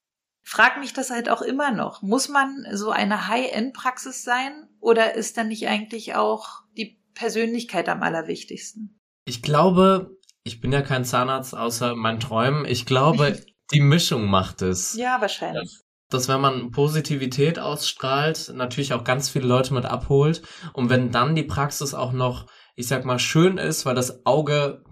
frage 0.50 0.80
mich 0.80 0.94
das 0.94 1.12
halt 1.12 1.30
auch 1.30 1.42
immer 1.42 1.72
noch. 1.72 2.02
Muss 2.02 2.28
man 2.28 2.66
so 2.74 2.90
eine 2.90 3.28
High-End-Praxis 3.28 4.24
sein 4.24 4.68
oder 4.80 5.14
ist 5.14 5.38
dann 5.38 5.50
nicht 5.50 5.68
eigentlich 5.68 6.16
auch 6.16 6.64
die 6.76 7.00
Persönlichkeit 7.14 7.88
am 7.88 8.02
allerwichtigsten? 8.02 9.00
Ich 9.26 9.44
glaube, 9.44 10.18
ich 10.44 10.60
bin 10.60 10.72
ja 10.72 10.82
kein 10.82 11.06
Zahnarzt 11.06 11.56
außer 11.56 11.96
meinen 11.96 12.20
Träumen. 12.20 12.66
Ich 12.66 12.88
glaube, 12.88 13.40
die 13.72 13.82
Mischung 13.82 14.26
macht 14.26 14.64
es. 14.64 14.96
Ja, 14.96 15.22
wahrscheinlich. 15.22 15.82
Dass 16.10 16.28
wenn 16.28 16.42
man 16.42 16.72
Positivität 16.72 17.60
ausstrahlt, 17.60 18.52
natürlich 18.56 18.94
auch 18.94 19.04
ganz 19.04 19.30
viele 19.30 19.46
Leute 19.46 19.76
mit 19.76 19.86
abholt. 19.86 20.42
Und 20.74 20.90
wenn 20.90 21.12
dann 21.12 21.36
die 21.36 21.44
Praxis 21.44 21.94
auch 21.94 22.12
noch, 22.12 22.48
ich 22.76 22.88
sag 22.88 23.06
mal, 23.06 23.20
schön 23.20 23.60
ist, 23.60 23.86
weil 23.86 23.94
das 23.94 24.26
Auge 24.26 24.84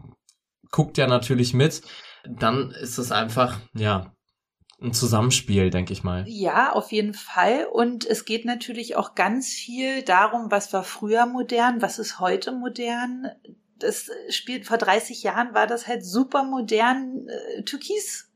guckt 0.70 1.00
ja 1.00 1.08
natürlich 1.08 1.56
mit, 1.56 1.82
dann 2.30 2.70
ist 2.70 3.00
es 3.00 3.12
einfach, 3.12 3.60
ja, 3.74 4.14
ein 4.82 4.94
Zusammenspiel, 4.94 5.70
denke 5.70 5.94
ich 5.94 6.04
mal. 6.04 6.24
Ja, 6.28 6.72
auf 6.74 6.92
jeden 6.92 7.14
Fall. 7.14 7.66
Und 7.66 8.06
es 8.06 8.26
geht 8.26 8.46
natürlich 8.46 8.96
auch 8.96 9.16
ganz 9.16 9.50
viel 9.50 10.04
darum, 10.04 10.52
was 10.52 10.72
war 10.72 10.84
früher 10.84 11.26
modern, 11.26 11.82
was 11.82 11.98
ist 11.98 12.20
heute 12.20 12.52
modern. 12.52 13.28
Das 13.80 14.10
spielt 14.30 14.66
vor 14.66 14.78
30 14.78 15.24
Jahren 15.24 15.54
war 15.54 15.68
das 15.68 15.88
halt 15.88 16.06
super 16.06 16.44
modern, 16.44 17.28
äh, 17.28 17.64
türkis 17.64 18.32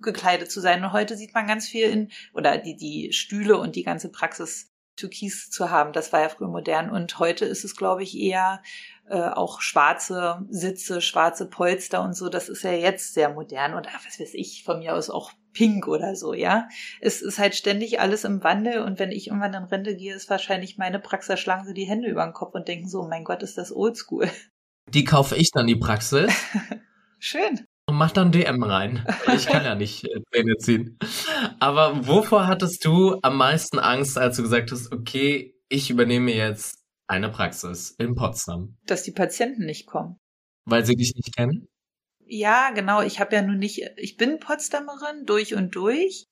gekleidet 0.00 0.50
zu 0.50 0.60
sein. 0.60 0.84
Und 0.84 0.92
heute 0.92 1.16
sieht 1.16 1.34
man 1.34 1.46
ganz 1.46 1.68
viel 1.68 1.88
in, 1.88 2.10
oder 2.32 2.58
die, 2.58 2.76
die 2.76 3.12
Stühle 3.12 3.58
und 3.58 3.74
die 3.74 3.84
ganze 3.84 4.08
Praxis 4.08 4.72
türkis 4.96 5.50
zu 5.50 5.70
haben. 5.70 5.92
Das 5.92 6.12
war 6.12 6.20
ja 6.20 6.28
früher 6.28 6.48
modern. 6.48 6.90
Und 6.90 7.18
heute 7.18 7.44
ist 7.44 7.64
es, 7.64 7.76
glaube 7.76 8.02
ich, 8.02 8.16
eher 8.16 8.62
äh, 9.08 9.28
auch 9.28 9.60
schwarze 9.60 10.46
Sitze, 10.48 11.00
schwarze 11.00 11.46
Polster 11.46 12.02
und 12.02 12.16
so. 12.16 12.28
Das 12.28 12.48
ist 12.48 12.62
ja 12.62 12.72
jetzt 12.72 13.14
sehr 13.14 13.30
modern. 13.30 13.74
Und 13.74 13.86
ach, 13.88 14.06
was 14.06 14.20
weiß 14.20 14.34
ich, 14.34 14.64
von 14.64 14.78
mir 14.78 14.94
aus 14.94 15.10
auch 15.10 15.32
pink 15.52 15.86
oder 15.86 16.16
so, 16.16 16.34
ja. 16.34 16.68
Es 17.00 17.22
ist 17.22 17.38
halt 17.38 17.54
ständig 17.54 18.00
alles 18.00 18.24
im 18.24 18.42
Wandel 18.42 18.80
und 18.80 18.98
wenn 18.98 19.10
ich 19.10 19.28
irgendwann 19.28 19.54
in 19.54 19.64
Rente 19.64 19.96
gehe, 19.96 20.14
ist 20.14 20.30
wahrscheinlich 20.30 20.78
meine 20.78 20.98
Praxis, 20.98 21.40
schlagen 21.40 21.66
sie 21.66 21.74
die 21.74 21.84
Hände 21.84 22.08
über 22.08 22.24
den 22.24 22.32
Kopf 22.32 22.54
und 22.54 22.68
denken 22.68 22.88
so, 22.88 23.06
mein 23.06 23.24
Gott, 23.24 23.42
ist 23.42 23.58
das 23.58 23.74
oldschool. 23.74 24.30
Die 24.88 25.04
kaufe 25.04 25.36
ich 25.36 25.52
dann 25.52 25.68
die 25.68 25.76
Praxis. 25.76 26.32
Schön. 27.20 27.64
Und 27.86 27.94
mach 27.94 28.10
dann 28.10 28.32
DM 28.32 28.62
rein. 28.64 29.06
Ich 29.32 29.46
kann 29.46 29.64
ja 29.64 29.76
nicht 29.76 30.04
äh, 30.04 30.20
Zähne 30.32 30.56
ziehen. 30.58 30.98
Aber 31.60 32.06
wovor 32.06 32.48
hattest 32.48 32.84
du 32.84 33.16
am 33.22 33.36
meisten 33.36 33.78
Angst, 33.78 34.18
als 34.18 34.36
du 34.36 34.42
gesagt 34.42 34.72
hast, 34.72 34.90
okay, 34.92 35.54
ich 35.68 35.88
übernehme 35.88 36.32
jetzt 36.32 36.81
eine 37.12 37.28
Praxis 37.28 37.94
in 37.98 38.14
Potsdam? 38.14 38.78
Dass 38.86 39.02
die 39.02 39.12
Patienten 39.12 39.66
nicht 39.66 39.86
kommen. 39.86 40.18
Weil 40.64 40.84
sie 40.86 40.96
dich 40.96 41.14
nicht 41.14 41.36
kennen? 41.36 41.68
Ja, 42.24 42.70
genau. 42.70 43.02
Ich 43.02 43.20
habe 43.20 43.36
ja 43.36 43.42
nun 43.42 43.58
nicht, 43.58 43.82
ich 43.96 44.16
bin 44.16 44.40
Potsdamerin 44.40 45.26
durch 45.26 45.54
und 45.54 45.74
durch. 45.74 46.24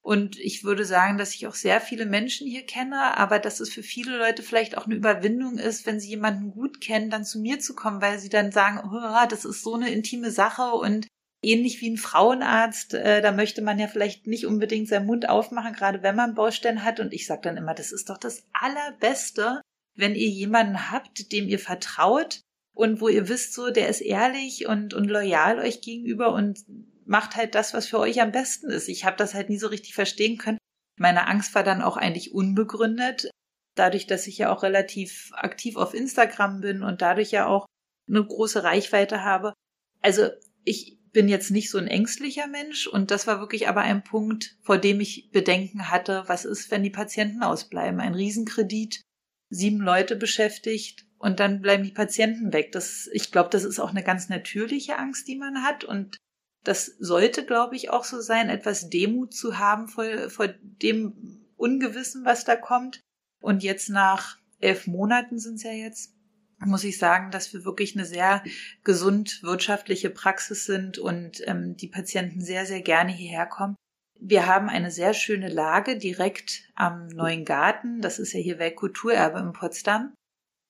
Und 0.00 0.38
ich 0.38 0.62
würde 0.62 0.84
sagen, 0.84 1.18
dass 1.18 1.34
ich 1.34 1.48
auch 1.48 1.54
sehr 1.54 1.80
viele 1.80 2.06
Menschen 2.06 2.46
hier 2.46 2.64
kenne, 2.64 3.18
aber 3.18 3.40
dass 3.40 3.58
es 3.60 3.70
für 3.70 3.82
viele 3.82 4.16
Leute 4.16 4.42
vielleicht 4.42 4.78
auch 4.78 4.86
eine 4.86 4.94
Überwindung 4.94 5.58
ist, 5.58 5.86
wenn 5.86 5.98
sie 5.98 6.08
jemanden 6.08 6.52
gut 6.52 6.80
kennen, 6.80 7.10
dann 7.10 7.24
zu 7.24 7.40
mir 7.40 7.58
zu 7.58 7.74
kommen, 7.74 8.00
weil 8.00 8.18
sie 8.20 8.30
dann 8.30 8.52
sagen, 8.52 8.80
oh, 8.84 9.26
das 9.28 9.44
ist 9.44 9.62
so 9.62 9.74
eine 9.74 9.90
intime 9.90 10.30
Sache 10.30 10.72
und 10.72 11.08
ähnlich 11.42 11.80
wie 11.80 11.90
ein 11.90 11.96
Frauenarzt, 11.96 12.94
äh, 12.94 13.20
da 13.20 13.32
möchte 13.32 13.60
man 13.60 13.78
ja 13.78 13.88
vielleicht 13.88 14.26
nicht 14.26 14.46
unbedingt 14.46 14.88
seinen 14.88 15.06
Mund 15.06 15.28
aufmachen, 15.28 15.72
gerade 15.72 16.02
wenn 16.02 16.16
man 16.16 16.34
Baustellen 16.34 16.84
hat. 16.84 17.00
Und 17.00 17.12
ich 17.12 17.26
sage 17.26 17.42
dann 17.42 17.56
immer, 17.56 17.74
das 17.74 17.92
ist 17.92 18.08
doch 18.08 18.18
das 18.18 18.44
Allerbeste, 18.52 19.60
wenn 19.98 20.14
ihr 20.14 20.28
jemanden 20.28 20.92
habt, 20.92 21.32
dem 21.32 21.48
ihr 21.48 21.58
vertraut 21.58 22.40
und 22.72 23.00
wo 23.00 23.08
ihr 23.08 23.28
wisst, 23.28 23.52
so, 23.52 23.70
der 23.70 23.88
ist 23.88 24.00
ehrlich 24.00 24.68
und, 24.68 24.94
und 24.94 25.08
loyal 25.08 25.58
euch 25.58 25.80
gegenüber 25.80 26.32
und 26.32 26.60
macht 27.04 27.34
halt 27.34 27.56
das, 27.56 27.74
was 27.74 27.88
für 27.88 27.98
euch 27.98 28.20
am 28.22 28.30
besten 28.30 28.70
ist. 28.70 28.88
Ich 28.88 29.04
habe 29.04 29.16
das 29.16 29.34
halt 29.34 29.48
nie 29.50 29.58
so 29.58 29.66
richtig 29.66 29.94
verstehen 29.94 30.38
können. 30.38 30.58
Meine 31.00 31.26
Angst 31.26 31.52
war 31.56 31.64
dann 31.64 31.82
auch 31.82 31.96
eigentlich 31.96 32.32
unbegründet, 32.32 33.28
dadurch, 33.74 34.06
dass 34.06 34.28
ich 34.28 34.38
ja 34.38 34.52
auch 34.52 34.62
relativ 34.62 35.32
aktiv 35.34 35.76
auf 35.76 35.94
Instagram 35.94 36.60
bin 36.60 36.84
und 36.84 37.02
dadurch 37.02 37.32
ja 37.32 37.46
auch 37.46 37.66
eine 38.08 38.24
große 38.24 38.62
Reichweite 38.62 39.24
habe. 39.24 39.52
Also 40.00 40.28
ich 40.64 40.98
bin 41.12 41.28
jetzt 41.28 41.50
nicht 41.50 41.70
so 41.70 41.78
ein 41.78 41.88
ängstlicher 41.88 42.46
Mensch 42.46 42.86
und 42.86 43.10
das 43.10 43.26
war 43.26 43.40
wirklich 43.40 43.66
aber 43.68 43.80
ein 43.80 44.04
Punkt, 44.04 44.56
vor 44.62 44.78
dem 44.78 45.00
ich 45.00 45.30
Bedenken 45.32 45.90
hatte, 45.90 46.22
was 46.28 46.44
ist, 46.44 46.70
wenn 46.70 46.84
die 46.84 46.90
Patienten 46.90 47.42
ausbleiben? 47.42 47.98
Ein 47.98 48.14
Riesenkredit, 48.14 49.02
sieben 49.50 49.80
Leute 49.80 50.16
beschäftigt 50.16 51.06
und 51.18 51.40
dann 51.40 51.60
bleiben 51.60 51.84
die 51.84 51.92
Patienten 51.92 52.52
weg. 52.52 52.72
Das, 52.72 53.08
ich 53.12 53.32
glaube, 53.32 53.50
das 53.50 53.64
ist 53.64 53.80
auch 53.80 53.90
eine 53.90 54.02
ganz 54.02 54.28
natürliche 54.28 54.98
Angst, 54.98 55.26
die 55.28 55.36
man 55.36 55.62
hat 55.62 55.84
und 55.84 56.16
das 56.64 56.86
sollte, 56.98 57.44
glaube 57.44 57.76
ich, 57.76 57.90
auch 57.90 58.04
so 58.04 58.20
sein, 58.20 58.50
etwas 58.50 58.90
Demut 58.90 59.32
zu 59.32 59.58
haben 59.58 59.88
vor, 59.88 60.28
vor 60.28 60.48
dem 60.48 61.46
Ungewissen, 61.56 62.24
was 62.24 62.44
da 62.44 62.56
kommt. 62.56 63.00
Und 63.40 63.62
jetzt 63.62 63.88
nach 63.88 64.36
elf 64.58 64.86
Monaten 64.86 65.38
sind 65.38 65.54
es 65.54 65.62
ja 65.62 65.72
jetzt, 65.72 66.14
muss 66.58 66.84
ich 66.84 66.98
sagen, 66.98 67.30
dass 67.30 67.52
wir 67.52 67.64
wirklich 67.64 67.94
eine 67.94 68.04
sehr 68.04 68.42
gesund 68.84 69.42
wirtschaftliche 69.42 70.10
Praxis 70.10 70.64
sind 70.64 70.98
und 70.98 71.40
ähm, 71.46 71.76
die 71.76 71.88
Patienten 71.88 72.40
sehr, 72.40 72.66
sehr 72.66 72.82
gerne 72.82 73.12
hierher 73.12 73.46
kommen. 73.46 73.76
Wir 74.20 74.46
haben 74.46 74.68
eine 74.68 74.90
sehr 74.90 75.14
schöne 75.14 75.48
Lage 75.48 75.96
direkt 75.96 76.62
am 76.74 77.06
Neuen 77.06 77.44
Garten. 77.44 78.00
Das 78.00 78.18
ist 78.18 78.32
ja 78.32 78.40
hier 78.40 78.58
Weltkulturerbe 78.58 79.38
in 79.38 79.52
Potsdam. 79.52 80.14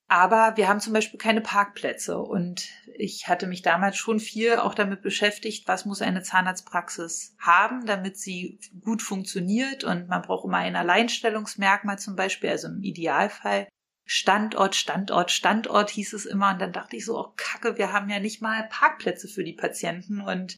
Aber 0.07 0.57
wir 0.57 0.67
haben 0.67 0.79
zum 0.79 0.93
Beispiel 0.93 1.19
keine 1.19 1.41
Parkplätze. 1.41 2.17
Und 2.17 2.67
ich 2.97 3.27
hatte 3.27 3.45
mich 3.45 3.61
damals 3.61 3.95
schon 3.97 4.19
viel 4.19 4.57
auch 4.57 4.73
damit 4.73 5.01
beschäftigt, 5.01 5.67
was 5.67 5.85
muss 5.85 6.01
eine 6.01 6.23
Zahnarztpraxis 6.23 7.35
haben, 7.39 7.85
damit 7.85 8.17
sie 8.17 8.59
gut 8.81 9.01
funktioniert. 9.01 9.83
Und 9.83 10.07
man 10.07 10.23
braucht 10.23 10.45
immer 10.45 10.57
ein 10.57 10.75
Alleinstellungsmerkmal 10.75 11.99
zum 11.99 12.15
Beispiel, 12.15 12.49
also 12.49 12.67
im 12.67 12.81
Idealfall 12.81 13.67
Standort, 14.11 14.75
Standort, 14.75 15.29
Standort 15.29 15.91
hieß 15.91 16.13
es 16.13 16.25
immer. 16.25 16.53
Und 16.53 16.59
dann 16.59 16.73
dachte 16.73 16.95
ich 16.95 17.05
so, 17.05 17.19
oh 17.19 17.31
Kacke, 17.37 17.77
wir 17.77 17.93
haben 17.93 18.09
ja 18.09 18.19
nicht 18.19 18.41
mal 18.41 18.67
Parkplätze 18.67 19.27
für 19.27 19.43
die 19.43 19.53
Patienten. 19.53 20.21
Und 20.21 20.55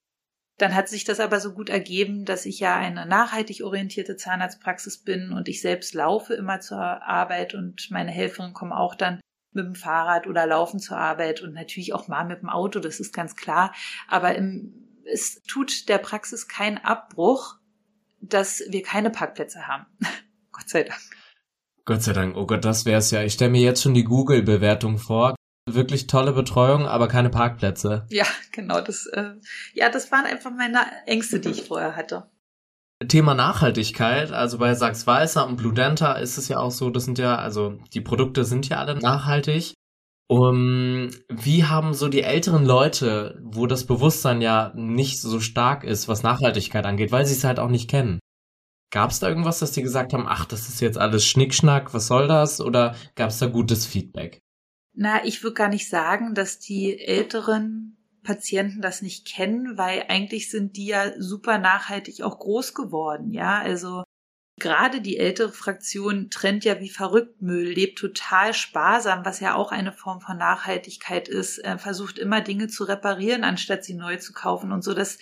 dann 0.62 0.76
hat 0.76 0.88
sich 0.88 1.04
das 1.04 1.20
aber 1.20 1.40
so 1.40 1.54
gut 1.54 1.70
ergeben, 1.70 2.26
dass 2.26 2.46
ich 2.46 2.60
ja 2.60 2.76
eine 2.76 3.06
nachhaltig 3.06 3.64
orientierte 3.64 4.16
Zahnarztpraxis 4.16 5.00
bin 5.00 5.32
und 5.32 5.48
ich 5.48 5.62
selbst 5.62 5.94
laufe 5.94 6.34
immer 6.34 6.60
zur 6.60 6.80
Arbeit 6.80 7.56
und 7.56 7.90
meine 7.90 8.12
Helferinnen 8.12 8.54
kommen 8.54 8.72
auch 8.74 8.94
dann 8.94 9.20
mit 9.54 9.66
dem 9.66 9.76
Fahrrad 9.76 10.28
oder 10.28 10.46
laufen 10.46 10.80
zur 10.80 10.98
Arbeit 10.98 11.42
und 11.42 11.54
natürlich 11.54 11.94
auch 11.94 12.08
mal 12.08 12.26
mit 12.26 12.42
dem 12.42 12.50
Auto, 12.50 12.80
das 12.80 13.00
ist 13.00 13.14
ganz 13.14 13.36
klar. 13.36 13.74
Aber 14.08 14.36
im, 14.36 15.02
es 15.12 15.42
tut 15.44 15.90
der 15.90 15.98
Praxis 15.98 16.48
keinen 16.48 16.78
Abbruch, 16.78 17.56
dass 18.22 18.64
wir 18.70 18.84
keine 18.84 19.10
Parkplätze 19.10 19.68
haben. 19.68 19.86
Gott 20.52 20.70
sei 20.70 20.84
Dank. 20.84 21.02
Gott 21.86 22.04
sei 22.04 22.14
Dank. 22.14 22.38
Oh 22.38 22.46
Gott, 22.46 22.64
das 22.64 22.86
wär's 22.86 23.12
ja. 23.12 23.24
Ich 23.24 23.34
stelle 23.34 23.52
mir 23.52 23.62
jetzt 23.62 23.82
schon 23.82 23.96
die 23.96 24.04
Google-Bewertung 24.04 25.00
vor. 25.00 25.36
Wirklich 25.70 26.08
tolle 26.08 26.34
Betreuung, 26.34 26.88
aber 26.88 27.08
keine 27.08 27.30
Parkplätze. 27.30 28.06
Ja, 28.10 28.26
genau. 28.52 28.82
Das, 28.82 29.06
äh, 29.08 29.36
ja, 29.74 29.90
das 29.90 30.12
waren 30.12 30.26
einfach 30.26 30.52
meine 30.52 30.80
Ängste, 31.06 31.40
die 31.40 31.50
ich 31.50 31.64
vorher 31.64 31.96
hatte. 31.96 32.30
Thema 33.08 33.34
Nachhaltigkeit, 33.34 34.32
also 34.32 34.58
bei 34.60 34.76
Sachs 34.76 35.08
Weißer 35.08 35.48
und 35.48 35.56
Bludenta 35.56 36.14
ist 36.14 36.38
es 36.38 36.48
ja 36.48 36.60
auch 36.60 36.72
so, 36.72 36.90
das 36.90 37.06
sind 37.06 37.18
ja, 37.18 37.36
also 37.36 37.80
die 37.94 38.02
Produkte 38.02 38.46
sind 38.46 38.70
ja 38.70 38.78
alle 38.78 38.96
nachhaltig. 38.96 39.74
Um, 40.28 41.10
wie 41.28 41.66
haben 41.66 41.94
so 41.94 42.08
die 42.08 42.22
älteren 42.22 42.66
Leute, 42.66 43.38
wo 43.44 43.68
das 43.68 43.86
Bewusstsein 43.86 44.42
ja 44.42 44.72
nicht 44.76 45.20
so 45.20 45.42
stark 45.42 45.84
ist, 45.84 46.08
was 46.08 46.24
Nachhaltigkeit 46.24 46.86
angeht, 46.86 47.12
weil 47.12 47.26
sie 47.26 47.34
es 47.34 47.44
halt 47.44 47.60
auch 47.60 47.70
nicht 47.70 47.90
kennen? 47.90 48.20
Gab 48.94 49.10
es 49.10 49.20
da 49.20 49.28
irgendwas, 49.28 49.60
dass 49.60 49.74
die 49.74 49.82
gesagt 49.82 50.14
haben, 50.14 50.28
ach, 50.28 50.46
das 50.46 50.70
ist 50.70 50.80
jetzt 50.80 50.98
alles 50.98 51.26
Schnickschnack, 51.26 51.94
was 51.94 52.08
soll 52.08 52.28
das? 52.28 52.62
Oder 52.62 52.96
gab 53.16 53.30
es 53.30 53.40
da 53.40 53.48
gutes 53.48 53.86
Feedback? 53.86 54.42
Na, 54.94 55.24
ich 55.26 55.44
würde 55.44 55.56
gar 55.56 55.70
nicht 55.70 55.90
sagen, 55.90 56.36
dass 56.36 56.60
die 56.60 57.00
Älteren 57.00 57.98
Patienten 58.24 58.82
das 58.82 59.02
nicht 59.02 59.28
kennen, 59.28 59.78
weil 59.78 60.06
eigentlich 60.08 60.50
sind 60.52 60.78
die 60.78 60.88
ja 60.88 61.12
super 61.20 61.58
nachhaltig 61.58 62.22
auch 62.22 62.38
groß 62.40 62.74
geworden, 62.74 63.32
ja. 63.32 63.60
Also 63.60 64.04
gerade 64.60 65.02
die 65.02 65.18
ältere 65.18 65.52
Fraktion 65.52 66.30
trennt 66.30 66.64
ja 66.64 66.80
wie 66.80 66.90
verrückt 66.90 67.42
Müll, 67.42 67.72
lebt 67.74 67.98
total 67.98 68.54
sparsam, 68.54 69.26
was 69.26 69.40
ja 69.40 69.56
auch 69.56 69.72
eine 69.72 69.92
Form 69.92 70.22
von 70.22 70.38
Nachhaltigkeit 70.38 71.28
ist, 71.28 71.58
äh, 71.66 71.80
versucht 71.80 72.20
immer 72.20 72.42
Dinge 72.42 72.68
zu 72.68 72.84
reparieren, 72.84 73.44
anstatt 73.44 73.84
sie 73.84 73.96
neu 73.96 74.18
zu 74.18 74.34
kaufen 74.34 74.72
und 74.72 74.84
so. 74.84 74.94
Das 74.94 75.18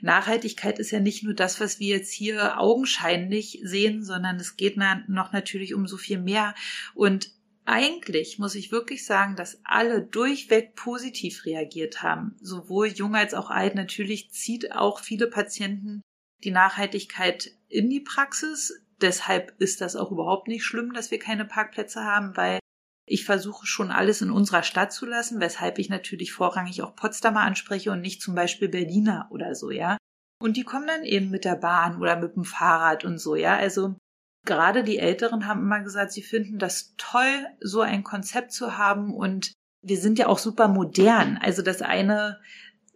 Nachhaltigkeit 0.00 0.80
ist 0.80 0.90
ja 0.90 0.98
nicht 0.98 1.22
nur 1.22 1.34
das, 1.34 1.60
was 1.60 1.78
wir 1.78 1.96
jetzt 1.96 2.12
hier 2.12 2.58
augenscheinlich 2.58 3.60
sehen, 3.62 4.02
sondern 4.02 4.36
es 4.36 4.56
geht 4.56 4.76
noch 4.76 5.32
natürlich 5.32 5.74
um 5.74 5.86
so 5.86 5.96
viel 5.96 6.18
mehr. 6.18 6.54
Und 6.94 7.30
eigentlich 7.64 8.38
muss 8.38 8.54
ich 8.54 8.72
wirklich 8.72 9.04
sagen, 9.04 9.36
dass 9.36 9.60
alle 9.64 10.02
durchweg 10.02 10.74
positiv 10.74 11.44
reagiert 11.44 12.02
haben. 12.02 12.36
Sowohl 12.40 12.88
jung 12.88 13.14
als 13.14 13.34
auch 13.34 13.50
alt. 13.50 13.74
Natürlich 13.74 14.30
zieht 14.32 14.72
auch 14.72 15.00
viele 15.00 15.28
Patienten 15.28 16.02
die 16.42 16.50
Nachhaltigkeit 16.50 17.50
in 17.68 17.90
die 17.90 18.00
Praxis. 18.00 18.82
Deshalb 19.00 19.54
ist 19.58 19.80
das 19.80 19.96
auch 19.96 20.10
überhaupt 20.10 20.48
nicht 20.48 20.64
schlimm, 20.64 20.92
dass 20.92 21.10
wir 21.10 21.18
keine 21.18 21.44
Parkplätze 21.44 22.02
haben, 22.04 22.36
weil 22.36 22.58
ich 23.06 23.24
versuche 23.24 23.66
schon 23.66 23.90
alles 23.90 24.22
in 24.22 24.30
unserer 24.30 24.62
Stadt 24.62 24.92
zu 24.92 25.04
lassen, 25.04 25.40
weshalb 25.40 25.78
ich 25.78 25.88
natürlich 25.88 26.32
vorrangig 26.32 26.82
auch 26.82 26.94
Potsdamer 26.94 27.40
anspreche 27.40 27.90
und 27.90 28.00
nicht 28.00 28.22
zum 28.22 28.34
Beispiel 28.34 28.68
Berliner 28.68 29.28
oder 29.30 29.54
so, 29.54 29.70
ja. 29.70 29.96
Und 30.40 30.56
die 30.56 30.62
kommen 30.62 30.86
dann 30.86 31.04
eben 31.04 31.28
mit 31.28 31.44
der 31.44 31.56
Bahn 31.56 32.00
oder 32.00 32.16
mit 32.16 32.36
dem 32.36 32.44
Fahrrad 32.44 33.04
und 33.04 33.18
so, 33.18 33.34
ja. 33.34 33.56
Also 33.56 33.96
gerade 34.44 34.84
die 34.84 34.98
Älteren 34.98 35.46
haben 35.46 35.60
immer 35.60 35.80
gesagt, 35.80 36.12
sie 36.12 36.22
finden 36.22 36.58
das 36.58 36.94
toll, 36.96 37.46
so 37.60 37.80
ein 37.80 38.04
Konzept 38.04 38.52
zu 38.52 38.78
haben 38.78 39.14
und 39.14 39.52
wir 39.82 39.98
sind 39.98 40.18
ja 40.18 40.26
auch 40.26 40.38
super 40.38 40.68
modern. 40.68 41.38
Also 41.40 41.62
das 41.62 41.82
eine, 41.82 42.40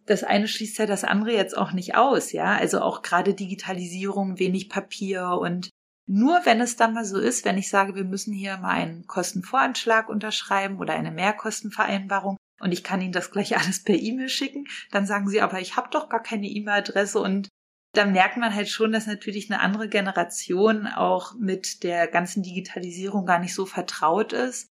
das 0.06 0.24
eine 0.24 0.48
schließt 0.48 0.78
ja 0.78 0.86
das 0.86 1.04
andere 1.04 1.32
jetzt 1.32 1.56
auch 1.56 1.72
nicht 1.72 1.96
aus, 1.96 2.32
ja. 2.32 2.56
Also 2.56 2.80
auch 2.80 3.02
gerade 3.02 3.34
Digitalisierung, 3.34 4.38
wenig 4.38 4.68
Papier 4.68 5.38
und 5.40 5.70
nur 6.06 6.40
wenn 6.44 6.60
es 6.60 6.76
dann 6.76 6.92
mal 6.92 7.06
so 7.06 7.18
ist, 7.18 7.46
wenn 7.46 7.56
ich 7.56 7.70
sage, 7.70 7.94
wir 7.94 8.04
müssen 8.04 8.34
hier 8.34 8.58
mal 8.58 8.70
einen 8.70 9.06
Kostenvoranschlag 9.06 10.10
unterschreiben 10.10 10.78
oder 10.78 10.92
eine 10.92 11.10
Mehrkostenvereinbarung 11.10 12.36
und 12.60 12.72
ich 12.72 12.84
kann 12.84 13.00
Ihnen 13.00 13.12
das 13.12 13.30
gleich 13.30 13.56
alles 13.58 13.82
per 13.82 13.94
E-Mail 13.94 14.28
schicken, 14.28 14.66
dann 14.90 15.06
sagen 15.06 15.28
Sie, 15.28 15.40
aber 15.40 15.60
ich 15.60 15.76
habe 15.76 15.88
doch 15.90 16.08
gar 16.08 16.22
keine 16.22 16.46
E-Mail-Adresse 16.46 17.18
und 17.20 17.48
da 17.94 18.04
merkt 18.04 18.36
man 18.36 18.54
halt 18.54 18.68
schon, 18.68 18.92
dass 18.92 19.06
natürlich 19.06 19.50
eine 19.50 19.60
andere 19.60 19.88
Generation 19.88 20.86
auch 20.86 21.34
mit 21.38 21.82
der 21.82 22.06
ganzen 22.06 22.42
Digitalisierung 22.42 23.26
gar 23.26 23.38
nicht 23.38 23.54
so 23.54 23.66
vertraut 23.66 24.32
ist 24.32 24.68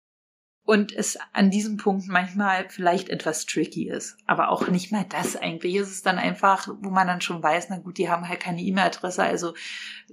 und 0.68 0.92
es 0.92 1.18
an 1.32 1.50
diesem 1.50 1.78
Punkt 1.78 2.08
manchmal 2.08 2.68
vielleicht 2.68 3.08
etwas 3.08 3.46
tricky 3.46 3.88
ist. 3.88 4.18
Aber 4.26 4.50
auch 4.50 4.68
nicht 4.68 4.92
mal 4.92 5.06
das. 5.08 5.34
Eigentlich 5.34 5.76
ist 5.76 5.90
es 5.90 6.02
dann 6.02 6.18
einfach, 6.18 6.68
wo 6.82 6.90
man 6.90 7.06
dann 7.06 7.22
schon 7.22 7.42
weiß, 7.42 7.68
na 7.70 7.78
gut, 7.78 7.96
die 7.96 8.10
haben 8.10 8.28
halt 8.28 8.40
keine 8.40 8.60
E-Mail-Adresse, 8.60 9.22
also 9.22 9.54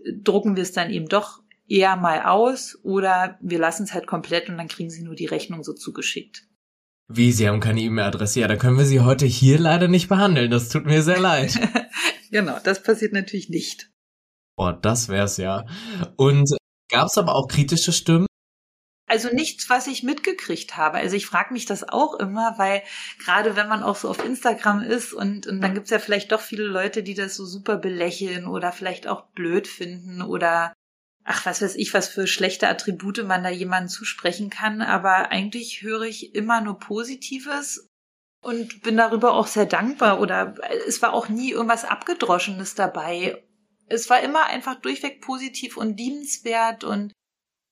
äh, 0.04 0.14
drucken 0.14 0.56
wir 0.56 0.64
es 0.64 0.72
dann 0.72 0.90
eben 0.90 1.08
doch 1.08 1.42
eher 1.68 1.96
mal 1.96 2.24
aus 2.24 2.80
oder 2.84 3.38
wir 3.42 3.60
lassen 3.60 3.84
es 3.84 3.94
halt 3.94 4.08
komplett 4.08 4.50
und 4.50 4.58
dann 4.58 4.68
kriegen 4.68 4.90
sie 4.90 5.04
nur 5.04 5.16
die 5.16 5.26
Rechnung 5.26 5.64
so 5.64 5.74
zugeschickt. 5.74 6.48
Wie, 7.08 7.32
Sie 7.32 7.48
haben 7.48 7.60
keine 7.60 7.82
E-Mail-Adresse? 7.82 8.40
Ja, 8.40 8.48
da 8.48 8.56
können 8.56 8.78
wir 8.78 8.86
Sie 8.86 9.02
heute 9.02 9.26
hier 9.26 9.60
leider 9.60 9.88
nicht 9.88 10.08
behandeln. 10.08 10.50
Das 10.50 10.70
tut 10.70 10.86
mir 10.86 11.04
sehr 11.04 11.20
leid. 11.20 11.60
Genau, 12.36 12.60
das 12.62 12.84
passiert 12.84 13.14
natürlich 13.14 13.48
nicht. 13.48 13.90
Oh, 14.58 14.74
das 14.74 15.08
wär's 15.08 15.38
ja. 15.38 15.66
Und 16.18 16.54
gab's 16.92 17.18
aber 17.18 17.34
auch 17.34 17.48
kritische 17.48 17.94
Stimmen? 17.94 18.26
Also 19.08 19.30
nichts, 19.30 19.70
was 19.70 19.88
ich 19.88 20.04
mitgekriegt 20.04 20.76
habe. 20.76 20.98
Also 20.98 21.16
ich 21.16 21.28
frage 21.28 21.54
mich 21.54 21.66
das 21.66 21.88
auch 21.88 22.14
immer, 22.16 22.56
weil 22.58 22.84
gerade 23.24 23.56
wenn 23.56 23.70
man 23.70 23.84
auch 23.84 23.96
so 23.96 24.10
auf 24.10 24.22
Instagram 24.22 24.82
ist 24.82 25.14
und, 25.14 25.48
und 25.48 25.62
dann 25.62 25.76
gibt's 25.76 25.92
ja 25.92 26.00
vielleicht 26.00 26.34
doch 26.34 26.42
viele 26.42 26.66
Leute, 26.66 27.04
die 27.04 27.14
das 27.14 27.38
so 27.38 27.46
super 27.46 27.78
belächeln 27.78 28.48
oder 28.48 28.74
vielleicht 28.74 29.08
auch 29.08 29.28
blöd 29.28 29.66
finden 29.66 30.22
oder 30.22 30.74
ach, 31.24 31.46
was 31.46 31.62
weiß 31.62 31.76
ich, 31.76 31.94
was 31.94 32.10
für 32.10 32.28
schlechte 32.28 32.68
Attribute 32.68 33.24
man 33.24 33.44
da 33.44 33.50
jemandem 33.50 33.88
zusprechen 33.88 34.50
kann. 34.50 34.82
Aber 34.82 35.32
eigentlich 35.32 35.84
höre 35.84 36.02
ich 36.02 36.36
immer 36.36 36.60
nur 36.60 36.80
Positives 36.80 37.88
und 38.46 38.84
bin 38.84 38.96
darüber 38.96 39.34
auch 39.34 39.48
sehr 39.48 39.66
dankbar 39.66 40.22
oder 40.22 40.54
es 40.88 41.02
war 41.02 41.14
auch 41.14 41.30
nie 41.30 41.52
irgendwas 41.52 41.84
Abgedroschenes 41.84 42.76
dabei. 42.76 43.44
es 43.88 44.10
war 44.10 44.22
immer 44.22 44.46
einfach 44.46 44.76
durchweg 44.76 45.22
positiv 45.22 45.78
und 45.78 45.98
liebenswert 45.98 46.84
und 46.84 47.12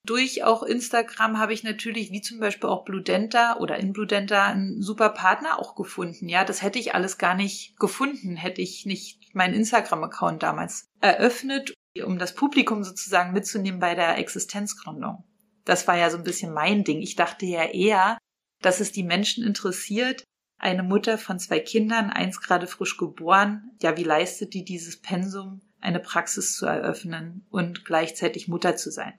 durch 0.05 0.43
auch 0.43 0.63
Instagram 0.63 1.37
habe 1.37 1.53
ich 1.53 1.63
natürlich, 1.63 2.11
wie 2.11 2.21
zum 2.21 2.39
Beispiel 2.39 2.69
auch 2.69 2.83
Bludenta 2.83 3.57
oder 3.57 3.77
in 3.77 3.93
Bludenta, 3.93 4.47
einen 4.47 4.81
super 4.81 5.09
Partner 5.09 5.59
auch 5.59 5.75
gefunden. 5.75 6.27
Ja, 6.27 6.43
das 6.43 6.61
hätte 6.61 6.77
ich 6.77 6.93
alles 6.93 7.17
gar 7.17 7.35
nicht 7.35 7.79
gefunden, 7.79 8.35
hätte 8.35 8.61
ich 8.61 8.85
nicht 8.85 9.33
meinen 9.33 9.53
Instagram-Account 9.53 10.43
damals 10.43 10.87
eröffnet, 10.99 11.73
um 12.03 12.19
das 12.19 12.35
Publikum 12.35 12.83
sozusagen 12.83 13.31
mitzunehmen 13.31 13.79
bei 13.79 13.95
der 13.95 14.17
Existenzgründung. 14.17 15.23
Das 15.63 15.87
war 15.87 15.97
ja 15.97 16.09
so 16.09 16.17
ein 16.17 16.25
bisschen 16.25 16.53
mein 16.53 16.83
Ding. 16.83 17.01
Ich 17.01 17.15
dachte 17.15 17.45
ja 17.45 17.63
eher, 17.63 18.17
dass 18.61 18.81
es 18.81 18.91
die 18.91 19.03
Menschen 19.03 19.45
interessiert, 19.45 20.25
eine 20.63 20.83
Mutter 20.83 21.17
von 21.17 21.39
zwei 21.39 21.59
Kindern, 21.59 22.09
eins 22.09 22.39
gerade 22.39 22.67
frisch 22.67 22.97
geboren, 22.97 23.71
ja, 23.81 23.97
wie 23.97 24.03
leistet 24.03 24.53
die 24.53 24.63
dieses 24.63 25.01
Pensum, 25.01 25.61
eine 25.81 25.99
Praxis 25.99 26.55
zu 26.55 26.65
eröffnen 26.65 27.45
und 27.49 27.83
gleichzeitig 27.83 28.47
Mutter 28.47 28.77
zu 28.77 28.89
sein. 28.89 29.13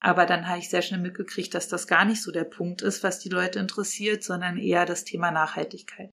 Aber 0.00 0.26
dann 0.26 0.46
habe 0.46 0.58
ich 0.58 0.68
sehr 0.68 0.82
schnell 0.82 1.00
mitgekriegt, 1.00 1.54
dass 1.54 1.68
das 1.68 1.86
gar 1.86 2.04
nicht 2.04 2.22
so 2.22 2.30
der 2.30 2.44
Punkt 2.44 2.82
ist, 2.82 3.02
was 3.02 3.18
die 3.18 3.30
Leute 3.30 3.58
interessiert, 3.58 4.22
sondern 4.22 4.58
eher 4.58 4.84
das 4.84 5.04
Thema 5.04 5.30
Nachhaltigkeit. 5.30 6.10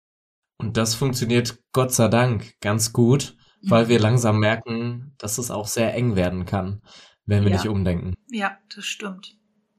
Und 0.59 0.77
das 0.77 0.93
funktioniert 0.93 1.57
Gott 1.73 1.91
sei 1.91 2.07
Dank 2.07 2.53
ganz 2.61 2.93
gut, 2.93 3.35
weil 3.63 3.89
wir 3.89 3.97
mhm. 3.97 4.03
langsam 4.03 4.39
merken, 4.39 5.15
dass 5.17 5.39
es 5.39 5.49
auch 5.49 5.67
sehr 5.67 5.95
eng 5.95 6.15
werden 6.15 6.45
kann, 6.45 6.81
wenn 7.25 7.43
wir 7.43 7.49
ja. 7.49 7.57
nicht 7.57 7.67
umdenken. 7.67 8.13
Ja, 8.29 8.57
das 8.75 8.85
stimmt. 8.85 9.35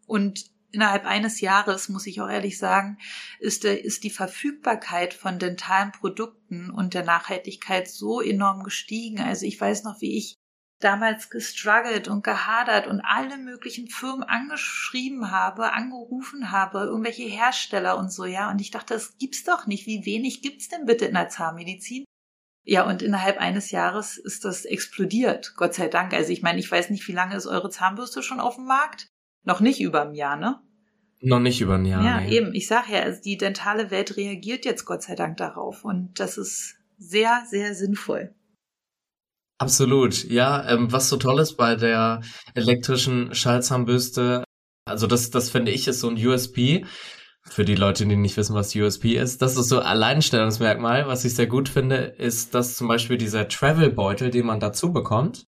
Und 0.07 0.56
innerhalb 0.77 1.07
eines 1.07 1.41
Jahres, 1.41 1.89
muss 1.89 2.07
ich 2.07 2.21
auch 2.21 2.29
ehrlich 2.29 2.59
sagen, 2.59 2.99
ist, 3.41 3.65
der, 3.65 3.83
ist 3.83 4.05
die 4.05 4.11
Verfügbarkeit 4.11 5.15
von 5.15 5.39
dentalen 5.39 5.91
Produkten 5.91 6.71
und 6.71 6.93
der 6.93 7.03
Nachhaltigkeit 7.03 7.89
so 7.89 8.21
enorm 8.21 8.63
gestiegen. 8.63 9.21
Also 9.21 9.47
ich 9.47 9.59
weiß 9.59 9.85
noch, 9.85 10.01
wie 10.03 10.19
ich 10.19 10.35
damals 10.79 11.31
gestruggelt 11.31 12.09
und 12.09 12.23
gehadert 12.23 12.87
und 12.87 13.01
alle 13.01 13.39
möglichen 13.39 13.89
Firmen 13.89 14.23
angeschrieben 14.23 15.31
habe, 15.31 15.73
angerufen 15.73 16.53
habe, 16.53 16.81
irgendwelche 16.81 17.25
Hersteller 17.25 17.97
und 17.97 18.13
so, 18.13 18.27
ja. 18.27 18.51
Und 18.51 18.61
ich 18.61 18.71
dachte, 18.71 18.93
das 18.93 19.17
gibt's 19.17 19.45
doch 19.45 19.67
nicht. 19.67 19.87
Wie 19.87 20.05
wenig 20.05 20.43
gibt's 20.43 20.69
denn 20.69 20.85
bitte 20.85 21.07
in 21.07 21.15
der 21.15 21.31
Zahnmedizin? 21.31 22.05
Ja, 22.65 22.87
und 22.87 23.01
innerhalb 23.01 23.39
eines 23.39 23.71
Jahres 23.71 24.19
ist 24.19 24.45
das 24.45 24.67
explodiert. 24.67 25.55
Gott 25.57 25.73
sei 25.73 25.89
Dank. 25.89 26.13
Also 26.13 26.33
ich 26.33 26.43
meine, 26.43 26.59
ich 26.59 26.71
weiß 26.71 26.91
nicht, 26.91 27.09
wie 27.09 27.13
lange 27.13 27.37
ist 27.37 27.47
eure 27.47 27.71
Zahnbürste 27.71 28.23
schon 28.23 28.41
auf 28.41 28.57
dem 28.57 28.67
Markt? 28.67 29.09
Noch 29.45 29.61
nicht 29.61 29.81
über 29.81 30.03
ein 30.03 30.15
Jahr, 30.15 30.37
ne? 30.37 30.61
Noch 31.21 31.41
nicht 31.41 31.61
über 31.61 31.75
ein 31.75 31.85
Jahr. 31.85 32.05
Ja, 32.05 32.21
nee. 32.21 32.37
eben. 32.37 32.55
Ich 32.55 32.67
sage 32.67 32.93
ja, 32.93 33.01
also 33.01 33.21
die 33.23 33.37
dentale 33.37 33.91
Welt 33.91 34.17
reagiert 34.17 34.65
jetzt 34.65 34.85
Gott 34.85 35.03
sei 35.03 35.15
Dank 35.15 35.39
darauf. 35.39 35.85
Und 35.85 36.21
das 36.21 36.39
ist 36.39 36.77
sehr, 36.99 37.45
sehr 37.49 37.75
sinnvoll. 37.75 38.35
Absolut, 39.59 40.25
ja. 40.25 40.69
Ähm, 40.69 40.93
was 40.93 41.09
so 41.09 41.17
toll 41.17 41.41
ist 41.41 41.55
bei 41.55 41.77
der 41.77 42.21
elektrischen 42.55 43.35
Schallzahnbürste, 43.35 44.45
also 44.85 45.07
das, 45.07 45.31
das 45.31 45.51
finde 45.51 45.73
ich 45.73 45.89
ist 45.89 46.01
so 46.01 46.09
ein 46.09 46.27
USP. 46.27 46.85
Für 47.49 47.65
die 47.65 47.77
Leute, 47.77 48.05
die 48.07 48.17
nicht 48.17 48.37
wissen, 48.37 48.57
was 48.57 48.75
USP 48.75 49.17
ist, 49.17 49.41
das 49.41 49.57
ist 49.57 49.69
so 49.69 49.79
Alleinstellungsmerkmal. 49.79 51.07
Was 51.07 51.25
ich 51.25 51.35
sehr 51.35 51.47
gut 51.47 51.69
finde, 51.69 51.97
ist, 51.97 52.55
dass 52.55 52.75
zum 52.75 52.89
Beispiel 52.89 53.19
dieser 53.19 53.47
Travel-Beutel, 53.47 54.31
den 54.31 54.47
man 54.47 54.59
dazu 54.59 54.93
bekommt, 54.93 55.45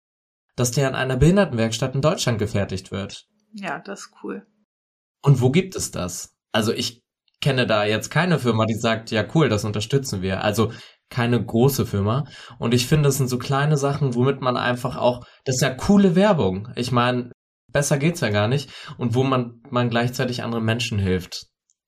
dass 0.57 0.71
der 0.71 0.89
an 0.89 0.95
einer 0.95 1.15
Behindertenwerkstatt 1.15 1.95
in 1.95 2.01
Deutschland 2.01 2.37
gefertigt 2.37 2.91
wird. 2.91 3.25
Ja, 3.53 3.79
das 3.79 4.01
ist 4.01 4.11
cool. 4.23 4.45
Und 5.25 5.41
wo 5.41 5.49
gibt 5.49 5.75
es 5.75 5.89
das? 5.89 6.35
Also 6.51 6.71
ich 6.71 7.01
kenne 7.41 7.65
da 7.65 7.83
jetzt 7.83 8.11
keine 8.11 8.37
Firma, 8.37 8.67
die 8.67 8.75
sagt, 8.75 9.09
ja 9.09 9.25
cool, 9.33 9.49
das 9.49 9.65
unterstützen 9.65 10.21
wir. 10.21 10.43
Also 10.43 10.71
keine 11.09 11.43
große 11.43 11.87
Firma. 11.87 12.25
Und 12.59 12.75
ich 12.75 12.85
finde, 12.85 13.07
das 13.09 13.17
sind 13.17 13.27
so 13.27 13.39
kleine 13.39 13.75
Sachen, 13.75 14.13
womit 14.13 14.41
man 14.41 14.55
einfach 14.55 14.97
auch, 14.97 15.25
das 15.43 15.55
ist 15.55 15.61
ja 15.61 15.71
coole 15.71 16.15
Werbung. 16.15 16.67
Ich 16.75 16.91
meine, 16.91 17.31
besser 17.73 17.97
geht's 17.97 18.21
ja 18.21 18.29
gar 18.29 18.47
nicht. 18.47 18.69
Und 18.99 19.15
wo 19.15 19.23
man, 19.23 19.63
man 19.71 19.89
gleichzeitig 19.89 20.43
anderen 20.43 20.63
Menschen 20.63 20.99
hilft. 20.99 21.47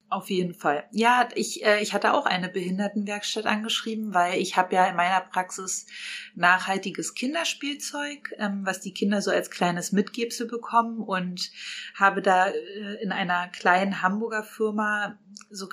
Auf 0.10 0.30
jeden 0.30 0.54
Fall. 0.54 0.86
Ja, 0.92 1.28
ich, 1.36 1.66
äh, 1.66 1.82
ich 1.82 1.94
hatte 1.94 2.14
auch 2.14 2.26
eine 2.26 2.48
Behindertenwerkstatt 2.48 3.46
angeschrieben, 3.46 4.14
weil 4.14 4.40
ich 4.40 4.56
habe 4.56 4.74
ja 4.74 4.86
in 4.86 4.96
meiner 4.96 5.20
Praxis 5.20 5.86
nachhaltiges 6.34 7.14
Kinderspielzeug, 7.14 8.34
ähm, 8.38 8.62
was 8.64 8.80
die 8.80 8.94
Kinder 8.94 9.22
so 9.22 9.32
als 9.32 9.50
kleines 9.50 9.92
Mitgebsel 9.92 10.48
bekommen 10.48 11.02
und 11.02 11.52
habe 11.94 12.22
da 12.22 12.48
äh, 12.48 13.04
in 13.04 13.12
einer 13.12 13.50
kleinen 13.50 14.02
Hamburger 14.02 14.44
Firma 14.44 15.20
so 15.50 15.68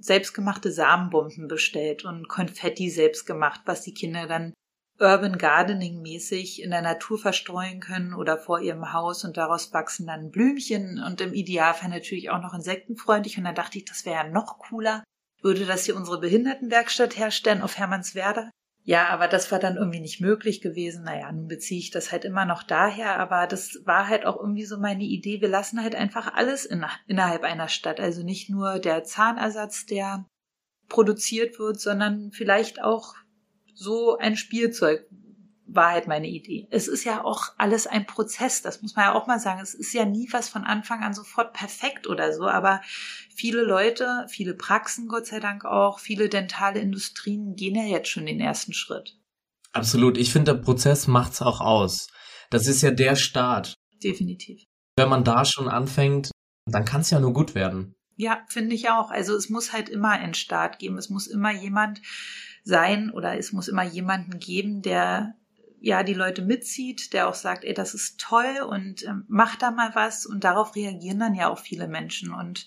selbstgemachte 0.00 0.72
Samenbomben 0.72 1.46
bestellt 1.46 2.06
und 2.06 2.26
Konfetti 2.26 2.88
selbst 2.88 3.26
gemacht, 3.26 3.60
was 3.66 3.82
die 3.82 3.92
Kinder 3.92 4.26
dann 4.26 4.54
Urban 5.00 5.38
Gardening 5.38 6.02
mäßig 6.02 6.62
in 6.62 6.70
der 6.70 6.82
Natur 6.82 7.18
verstreuen 7.18 7.80
können 7.80 8.14
oder 8.14 8.36
vor 8.36 8.60
ihrem 8.60 8.92
Haus 8.92 9.24
und 9.24 9.36
daraus 9.36 9.72
wachsen 9.72 10.06
dann 10.06 10.30
Blümchen 10.30 11.02
und 11.02 11.20
im 11.20 11.34
Idealfall 11.34 11.90
natürlich 11.90 12.30
auch 12.30 12.42
noch 12.42 12.54
insektenfreundlich 12.54 13.38
und 13.38 13.44
dann 13.44 13.54
dachte 13.54 13.78
ich, 13.78 13.84
das 13.84 14.04
wäre 14.04 14.24
ja 14.24 14.28
noch 14.28 14.58
cooler, 14.58 15.04
würde 15.40 15.66
das 15.66 15.84
hier 15.84 15.96
unsere 15.96 16.20
Behindertenwerkstatt 16.20 17.16
herstellen 17.16 17.62
auf 17.62 17.78
Hermannswerder. 17.78 18.50
Ja, 18.88 19.08
aber 19.08 19.28
das 19.28 19.52
war 19.52 19.58
dann 19.58 19.76
irgendwie 19.76 20.00
nicht 20.00 20.22
möglich 20.22 20.62
gewesen. 20.62 21.04
Naja, 21.04 21.30
nun 21.30 21.46
beziehe 21.46 21.78
ich 21.78 21.90
das 21.90 22.10
halt 22.10 22.24
immer 22.24 22.46
noch 22.46 22.62
daher, 22.62 23.20
aber 23.20 23.46
das 23.46 23.80
war 23.84 24.08
halt 24.08 24.24
auch 24.24 24.36
irgendwie 24.40 24.64
so 24.64 24.78
meine 24.78 25.04
Idee. 25.04 25.42
Wir 25.42 25.48
lassen 25.48 25.82
halt 25.82 25.94
einfach 25.94 26.32
alles 26.32 26.64
in, 26.64 26.86
innerhalb 27.06 27.42
einer 27.44 27.68
Stadt. 27.68 28.00
Also 28.00 28.22
nicht 28.22 28.48
nur 28.48 28.78
der 28.78 29.04
Zahnersatz, 29.04 29.84
der 29.84 30.24
produziert 30.88 31.58
wird, 31.58 31.78
sondern 31.78 32.30
vielleicht 32.32 32.82
auch 32.82 33.14
so 33.78 34.18
ein 34.18 34.36
Spielzeug, 34.36 35.06
war 35.70 35.92
halt 35.92 36.08
meine 36.08 36.28
Idee. 36.28 36.66
Es 36.70 36.88
ist 36.88 37.04
ja 37.04 37.22
auch 37.22 37.52
alles 37.58 37.86
ein 37.86 38.06
Prozess, 38.06 38.62
das 38.62 38.82
muss 38.82 38.96
man 38.96 39.04
ja 39.04 39.14
auch 39.14 39.26
mal 39.26 39.38
sagen. 39.38 39.60
Es 39.60 39.74
ist 39.74 39.92
ja 39.92 40.04
nie 40.06 40.28
was 40.32 40.48
von 40.48 40.64
Anfang 40.64 41.02
an 41.02 41.12
sofort 41.12 41.52
perfekt 41.52 42.06
oder 42.06 42.32
so, 42.32 42.46
aber 42.46 42.80
viele 43.34 43.62
Leute, 43.62 44.26
viele 44.30 44.54
Praxen, 44.54 45.08
Gott 45.08 45.26
sei 45.26 45.40
Dank 45.40 45.64
auch, 45.64 45.98
viele 45.98 46.28
dentale 46.28 46.80
Industrien 46.80 47.54
gehen 47.54 47.74
ja 47.74 47.84
jetzt 47.84 48.08
schon 48.08 48.26
den 48.26 48.40
ersten 48.40 48.72
Schritt. 48.72 49.18
Absolut. 49.72 50.16
Ich 50.16 50.32
finde, 50.32 50.54
der 50.54 50.62
Prozess 50.62 51.06
macht's 51.06 51.42
auch 51.42 51.60
aus. 51.60 52.08
Das 52.50 52.66
ist 52.66 52.82
ja 52.82 52.90
der 52.90 53.14
Start. 53.14 53.74
Definitiv. 54.02 54.64
Wenn 54.96 55.10
man 55.10 55.22
da 55.22 55.44
schon 55.44 55.68
anfängt, 55.68 56.30
dann 56.64 56.86
kann 56.86 57.02
es 57.02 57.10
ja 57.10 57.20
nur 57.20 57.34
gut 57.34 57.54
werden. 57.54 57.94
Ja, 58.16 58.40
finde 58.48 58.74
ich 58.74 58.88
auch. 58.88 59.10
Also 59.10 59.36
es 59.36 59.50
muss 59.50 59.72
halt 59.72 59.88
immer 59.90 60.10
einen 60.10 60.34
Start 60.34 60.78
geben. 60.78 60.96
Es 60.98 61.10
muss 61.10 61.26
immer 61.26 61.52
jemand 61.52 62.00
sein 62.64 63.10
oder 63.10 63.38
es 63.38 63.52
muss 63.52 63.68
immer 63.68 63.84
jemanden 63.84 64.38
geben, 64.38 64.82
der 64.82 65.34
ja 65.80 66.02
die 66.02 66.14
Leute 66.14 66.42
mitzieht, 66.42 67.12
der 67.12 67.28
auch 67.28 67.34
sagt, 67.34 67.64
ey, 67.64 67.74
das 67.74 67.94
ist 67.94 68.18
toll 68.20 68.62
und 68.68 69.04
äh, 69.04 69.12
mach 69.28 69.56
da 69.56 69.70
mal 69.70 69.90
was 69.94 70.26
und 70.26 70.44
darauf 70.44 70.74
reagieren 70.74 71.20
dann 71.20 71.34
ja 71.34 71.48
auch 71.48 71.58
viele 71.58 71.88
Menschen 71.88 72.32
und 72.32 72.66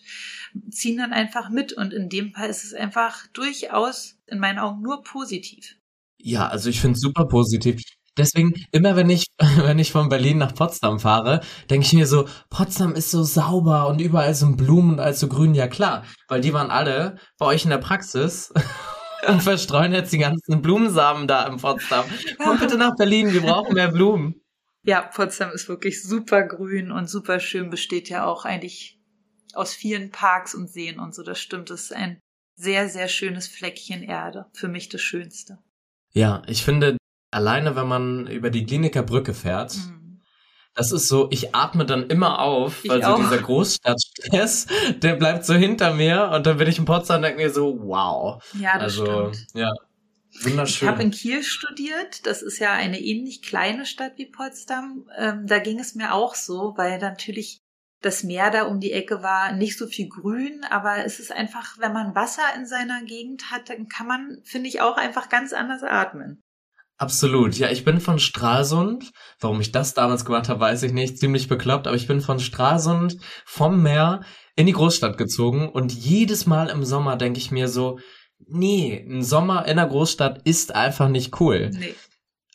ziehen 0.69 0.97
dann 0.97 1.13
einfach 1.13 1.49
mit 1.49 1.73
und 1.73 1.93
in 1.93 2.09
dem 2.09 2.31
Fall 2.31 2.49
ist 2.49 2.63
es 2.63 2.73
einfach 2.73 3.27
durchaus 3.33 4.17
in 4.27 4.39
meinen 4.39 4.59
Augen 4.59 4.81
nur 4.81 5.03
positiv. 5.03 5.75
Ja, 6.17 6.47
also 6.47 6.69
ich 6.69 6.79
finde 6.79 6.95
es 6.95 7.01
super 7.01 7.27
positiv. 7.27 7.81
Deswegen, 8.17 8.53
immer 8.71 8.95
wenn 8.95 9.09
ich, 9.09 9.25
wenn 9.57 9.79
ich 9.79 9.91
von 9.91 10.09
Berlin 10.09 10.37
nach 10.37 10.53
Potsdam 10.53 10.99
fahre, 10.99 11.41
denke 11.69 11.85
ich 11.85 11.93
mir 11.93 12.07
so, 12.07 12.27
Potsdam 12.49 12.93
ist 12.93 13.11
so 13.11 13.23
sauber 13.23 13.87
und 13.87 14.01
überall 14.01 14.35
sind 14.35 14.57
Blumen 14.57 14.93
und 14.93 14.99
alles 14.99 15.19
so 15.19 15.27
grün. 15.27 15.55
Ja 15.55 15.67
klar, 15.67 16.03
weil 16.27 16.41
die 16.41 16.53
waren 16.53 16.71
alle 16.71 17.17
bei 17.37 17.45
euch 17.45 17.63
in 17.63 17.69
der 17.69 17.77
Praxis 17.77 18.53
und 19.27 19.41
verstreuen 19.41 19.93
jetzt 19.93 20.11
die 20.13 20.17
ganzen 20.17 20.61
Blumensamen 20.61 21.27
da 21.27 21.47
in 21.47 21.57
Potsdam. 21.57 22.05
Komm 22.37 22.59
bitte 22.59 22.77
nach 22.77 22.95
Berlin, 22.95 23.33
wir 23.33 23.41
brauchen 23.41 23.73
mehr 23.73 23.91
Blumen. 23.91 24.41
Ja, 24.83 25.01
Potsdam 25.01 25.51
ist 25.51 25.69
wirklich 25.69 26.01
super 26.01 26.43
grün 26.43 26.91
und 26.91 27.09
super 27.09 27.39
schön, 27.39 27.69
besteht 27.69 28.09
ja 28.09 28.25
auch 28.25 28.45
eigentlich 28.45 28.99
aus 29.53 29.73
vielen 29.73 30.09
Parks 30.09 30.55
und 30.55 30.69
Seen 30.69 30.99
und 30.99 31.13
so. 31.13 31.23
Das 31.23 31.39
stimmt, 31.39 31.69
das 31.69 31.83
ist 31.83 31.93
ein 31.93 32.19
sehr, 32.55 32.89
sehr 32.89 33.07
schönes 33.07 33.47
Fleckchen 33.47 34.03
Erde. 34.03 34.45
Für 34.53 34.67
mich 34.67 34.89
das 34.89 35.01
Schönste. 35.01 35.59
Ja, 36.13 36.41
ich 36.47 36.63
finde, 36.63 36.97
alleine 37.31 37.75
wenn 37.75 37.87
man 37.87 38.27
über 38.27 38.49
die 38.49 38.65
Kliniker 38.65 39.03
Brücke 39.03 39.33
fährt, 39.33 39.75
mhm 39.75 40.00
das 40.73 40.91
ist 40.91 41.07
so, 41.07 41.27
ich 41.31 41.53
atme 41.53 41.85
dann 41.85 42.07
immer 42.07 42.39
auf, 42.39 42.83
weil 42.85 42.99
ich 42.99 43.05
so 43.05 43.11
auch. 43.11 43.19
dieser 43.19 43.39
Großstadtstress, 43.39 44.67
der 45.01 45.15
bleibt 45.15 45.45
so 45.45 45.53
hinter 45.53 45.93
mir 45.93 46.31
und 46.33 46.45
dann 46.45 46.57
bin 46.57 46.67
ich 46.67 46.77
in 46.77 46.85
Potsdam 46.85 47.17
und 47.17 47.23
denke 47.23 47.41
mir 47.41 47.49
so, 47.49 47.77
wow. 47.81 48.41
Ja, 48.53 48.75
das 48.75 48.99
also, 48.99 49.33
stimmt. 49.33 49.47
Ja. 49.53 49.73
Wunderschön. 50.43 50.87
Ich 50.87 50.91
habe 50.91 51.03
in 51.03 51.11
Kiel 51.11 51.43
studiert. 51.43 52.25
Das 52.25 52.41
ist 52.41 52.59
ja 52.59 52.71
eine 52.71 52.99
ähnlich 53.01 53.41
kleine 53.41 53.85
Stadt 53.85 54.13
wie 54.15 54.27
Potsdam. 54.27 55.05
Ähm, 55.17 55.45
da 55.45 55.59
ging 55.59 55.77
es 55.77 55.93
mir 55.93 56.13
auch 56.13 56.35
so, 56.35 56.73
weil 56.77 56.99
natürlich 56.99 57.59
das 58.01 58.23
Meer 58.23 58.49
da 58.49 58.63
um 58.63 58.79
die 58.79 58.93
Ecke 58.93 59.21
war, 59.21 59.51
nicht 59.51 59.77
so 59.77 59.87
viel 59.87 60.07
grün, 60.09 60.63
aber 60.69 61.05
es 61.05 61.19
ist 61.19 61.31
einfach, 61.31 61.77
wenn 61.77 61.93
man 61.93 62.15
Wasser 62.15 62.43
in 62.55 62.65
seiner 62.65 63.03
Gegend 63.03 63.51
hat, 63.51 63.69
dann 63.69 63.87
kann 63.87 64.07
man, 64.07 64.41
finde 64.43 64.69
ich, 64.69 64.81
auch 64.81 64.97
einfach 64.97 65.29
ganz 65.29 65.53
anders 65.53 65.83
atmen. 65.83 66.41
Absolut. 67.01 67.57
Ja, 67.57 67.71
ich 67.71 67.83
bin 67.83 67.99
von 67.99 68.19
Stralsund. 68.19 69.11
Warum 69.39 69.59
ich 69.59 69.71
das 69.71 69.95
damals 69.95 70.23
gemacht 70.23 70.49
habe, 70.49 70.59
weiß 70.59 70.83
ich 70.83 70.93
nicht. 70.93 71.17
Ziemlich 71.17 71.47
bekloppt, 71.47 71.87
aber 71.87 71.95
ich 71.95 72.05
bin 72.05 72.21
von 72.21 72.39
Stralsund 72.39 73.17
vom 73.43 73.81
Meer 73.81 74.21
in 74.55 74.67
die 74.67 74.73
Großstadt 74.73 75.17
gezogen 75.17 75.67
und 75.67 75.91
jedes 75.91 76.45
Mal 76.45 76.69
im 76.69 76.85
Sommer 76.85 77.15
denke 77.15 77.39
ich 77.39 77.49
mir 77.49 77.67
so, 77.67 77.97
nee, 78.45 79.03
ein 79.09 79.23
Sommer 79.23 79.67
in 79.67 79.77
der 79.77 79.87
Großstadt 79.87 80.43
ist 80.47 80.75
einfach 80.75 81.09
nicht 81.09 81.41
cool. 81.41 81.71
Nee. 81.73 81.95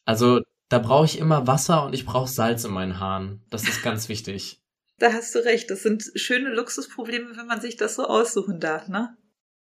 Also 0.05 0.43
da 0.69 0.79
brauche 0.79 1.07
ich 1.07 1.19
immer 1.19 1.49
Wasser 1.49 1.85
und 1.85 1.93
ich 1.93 2.07
brauche 2.07 2.31
Salz 2.31 2.65
in 2.65 2.71
meinen 2.71 3.01
Haaren. 3.01 3.45
Das 3.51 3.65
ist 3.65 3.83
ganz 3.83 4.09
wichtig. 4.09 4.61
Da 4.99 5.13
hast 5.13 5.35
du 5.35 5.45
recht. 5.45 5.71
Das 5.71 5.83
sind 5.83 6.05
schöne 6.15 6.55
Luxusprobleme, 6.55 7.37
wenn 7.37 7.47
man 7.47 7.61
sich 7.61 7.77
das 7.77 7.97
so 7.97 8.07
aussuchen 8.07 8.61
darf, 8.61 8.89
ne? 8.89 9.15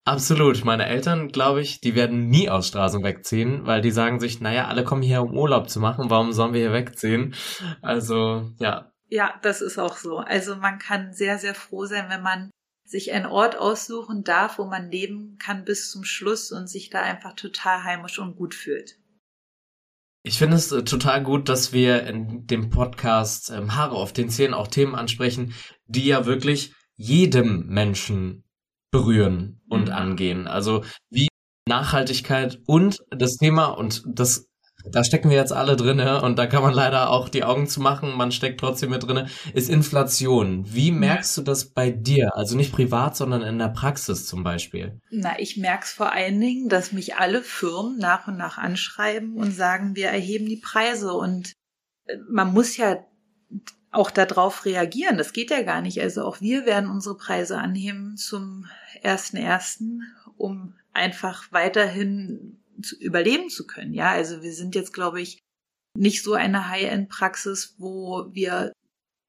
Absolut. 0.08 0.64
Meine 0.64 0.86
Eltern, 0.86 1.28
glaube 1.28 1.60
ich, 1.60 1.82
die 1.82 1.94
werden 1.94 2.30
nie 2.30 2.50
aus 2.50 2.70
Straße 2.70 3.04
wegziehen, 3.04 3.66
weil 3.66 3.82
die 3.82 3.92
sagen 3.92 4.22
sich, 4.22 4.40
naja, 4.40 4.70
alle 4.70 4.86
kommen 4.86 5.02
hier, 5.02 5.22
um 5.22 5.38
Urlaub 5.38 5.70
zu 5.70 5.82
machen. 5.82 6.10
Warum 6.10 6.32
sollen 6.32 6.54
wir 6.54 6.62
hier 6.62 6.72
wegziehen? 6.72 7.36
Also, 7.82 8.50
ja. 8.58 8.94
Ja, 9.10 9.34
das 9.42 9.60
ist 9.62 9.78
auch 9.78 9.98
so. 9.98 10.20
Also 10.20 10.56
man 10.56 10.80
kann 10.80 11.12
sehr, 11.12 11.38
sehr 11.40 11.54
froh 11.54 11.86
sein, 11.86 12.06
wenn 12.08 12.22
man 12.22 12.50
sich 12.86 13.12
einen 13.12 13.26
Ort 13.26 13.58
aussuchen 13.58 14.24
darf, 14.24 14.60
wo 14.60 14.64
man 14.64 14.90
leben 14.90 15.36
kann 15.40 15.66
bis 15.66 15.92
zum 15.92 16.06
Schluss 16.06 16.54
und 16.54 16.68
sich 16.68 16.90
da 16.90 17.02
einfach 17.02 17.34
total 17.34 17.84
heimisch 17.84 18.18
und 18.18 18.38
gut 18.38 18.56
fühlt. 18.56 18.96
Ich 20.24 20.38
finde 20.38 20.56
es 20.56 20.72
äh, 20.72 20.84
total 20.84 21.22
gut, 21.22 21.50
dass 21.50 21.74
wir 21.74 22.04
in 22.04 22.48
dem 22.48 22.70
Podcast 22.70 23.50
ähm, 23.50 23.76
Haare 23.76 23.96
auf 23.96 24.14
den 24.14 24.30
Zähnen 24.30 24.54
auch 24.54 24.70
Themen 24.70 24.96
ansprechen, 24.96 25.54
die 25.86 26.06
ja 26.06 26.26
wirklich 26.26 26.74
jedem 26.96 27.68
Menschen 27.68 28.46
berühren 28.92 29.62
und 29.70 29.88
mhm. 29.88 29.94
angehen. 29.94 30.48
Also 30.48 30.84
wie 31.10 31.28
Nachhaltigkeit 31.68 32.60
und 32.66 33.04
das 33.12 33.38
Thema, 33.38 33.66
und 33.66 34.04
das 34.08 34.48
da 34.92 35.04
stecken 35.04 35.30
wir 35.30 35.38
jetzt 35.38 35.54
alle 35.54 35.76
drinne 35.76 36.22
und 36.22 36.38
da 36.40 36.48
kann 36.48 36.64
man 36.64 36.74
leider 36.74 37.10
auch 37.10 37.30
die 37.30 37.44
Augen 37.44 37.68
zu 37.68 37.82
machen, 37.82 38.16
man 38.16 38.32
steckt 38.32 38.60
trotzdem 38.60 38.92
mit 38.92 39.04
drinne, 39.04 39.28
ist 39.54 39.70
Inflation. 39.70 40.66
Wie 40.74 40.92
merkst 40.92 41.36
du 41.38 41.42
das 41.42 41.72
bei 41.72 41.92
dir? 41.92 42.36
Also 42.36 42.56
nicht 42.56 42.72
privat, 42.72 43.16
sondern 43.16 43.42
in 43.42 43.60
der 43.60 43.70
Praxis 43.70 44.28
zum 44.28 44.44
Beispiel. 44.44 45.00
Na, 45.10 45.40
ich 45.40 45.58
merke 45.58 45.84
es 45.86 45.92
vor 45.92 46.12
allen 46.12 46.40
Dingen, 46.40 46.70
dass 46.70 46.92
mich 46.92 47.16
alle 47.16 47.42
Firmen 47.42 47.98
nach 47.98 48.28
und 48.28 48.38
nach 48.38 48.58
anschreiben 48.58 49.36
und 49.36 49.52
sagen, 49.52 49.96
wir 49.96 50.08
erheben 50.08 50.46
die 50.46 50.62
Preise 50.64 51.14
und 51.14 51.54
äh, 52.06 52.18
man 52.30 52.54
muss 52.54 52.78
ja 52.78 52.98
auch 53.92 54.12
darauf 54.12 54.66
reagieren. 54.66 55.18
Das 55.18 55.34
geht 55.34 55.52
ja 55.52 55.62
gar 55.64 55.82
nicht. 55.82 56.02
Also 56.02 56.24
auch 56.24 56.42
wir 56.42 56.66
werden 56.66 56.90
unsere 56.90 57.18
Preise 57.18 57.58
anheben 57.58 58.18
zum 58.18 58.68
ersten 59.02 59.38
ersten, 59.38 60.04
um 60.38 60.74
einfach 60.94 61.52
weiterhin 61.52 62.60
zu 62.82 62.96
überleben 62.98 63.50
zu 63.50 63.66
können. 63.66 63.94
Ja, 63.94 64.12
also 64.12 64.44
wir 64.44 64.54
sind 64.54 64.76
jetzt, 64.76 64.94
glaube 64.94 65.22
ich, 65.22 65.40
nicht 65.98 66.24
so 66.24 66.34
eine 66.34 66.70
High-End-Praxis, 66.70 67.76
wo 67.78 68.28
wir 68.32 68.72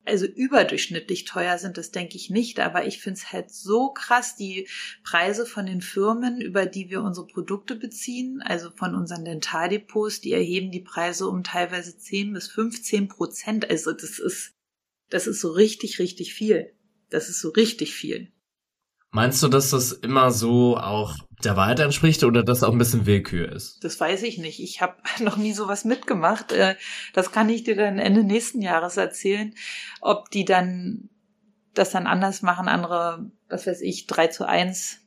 also 0.08 0.26
überdurchschnittlich 0.26 1.24
teuer 1.24 1.58
sind, 1.58 1.76
das 1.76 1.90
denke 1.90 2.16
ich 2.16 2.30
nicht, 2.30 2.60
aber 2.60 2.86
ich 2.86 3.00
finde 3.00 3.18
es 3.18 3.32
halt 3.32 3.50
so 3.50 3.90
krass, 3.90 4.36
die 4.36 4.66
Preise 5.04 5.46
von 5.46 5.66
den 5.66 5.82
Firmen, 5.82 6.40
über 6.40 6.66
die 6.66 6.90
wir 6.90 7.02
unsere 7.02 7.26
Produkte 7.26 7.76
beziehen, 7.76 8.42
also 8.42 8.70
von 8.70 8.94
unseren 8.94 9.24
Dentaldepots, 9.24 10.20
die 10.20 10.32
erheben 10.32 10.70
die 10.70 10.80
Preise 10.80 11.28
um 11.28 11.44
teilweise 11.44 11.96
10 11.96 12.32
bis 12.32 12.48
15 12.48 13.08
Prozent. 13.08 13.70
Also 13.70 13.92
das 13.92 14.18
ist, 14.18 14.54
das 15.10 15.26
ist 15.26 15.40
so 15.40 15.50
richtig, 15.52 15.98
richtig 15.98 16.34
viel. 16.34 16.72
Das 17.10 17.28
ist 17.28 17.40
so 17.40 17.50
richtig 17.50 17.94
viel. 17.94 18.32
Meinst 19.10 19.42
du, 19.42 19.48
dass 19.48 19.70
das 19.70 19.92
immer 19.92 20.30
so 20.30 20.76
auch 20.76 21.14
der 21.42 21.56
Wahrheit 21.56 21.80
entspricht 21.80 22.24
oder 22.24 22.42
dass 22.42 22.62
auch 22.62 22.72
ein 22.72 22.78
bisschen 22.78 23.06
Willkür 23.06 23.50
ist? 23.50 23.82
Das 23.82 23.98
weiß 23.98 24.22
ich 24.22 24.38
nicht. 24.38 24.60
Ich 24.60 24.82
habe 24.82 24.96
noch 25.20 25.36
nie 25.36 25.52
sowas 25.52 25.84
mitgemacht. 25.84 26.52
Äh, 26.52 26.76
das 27.14 27.32
kann 27.32 27.48
ich 27.48 27.64
dir 27.64 27.76
dann 27.76 27.98
Ende 27.98 28.22
nächsten 28.22 28.60
Jahres 28.60 28.96
erzählen, 28.96 29.54
ob 30.00 30.30
die 30.30 30.44
dann 30.44 31.08
das 31.74 31.90
dann 31.90 32.06
anders 32.06 32.42
machen, 32.42 32.68
andere, 32.68 33.30
was 33.48 33.66
weiß 33.66 33.82
ich, 33.82 34.06
drei 34.06 34.26
zu 34.26 34.46
eins 34.46 34.98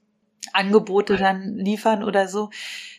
Angebote 0.54 1.18
dann 1.18 1.58
liefern 1.58 2.04
oder 2.04 2.28
so. 2.28 2.50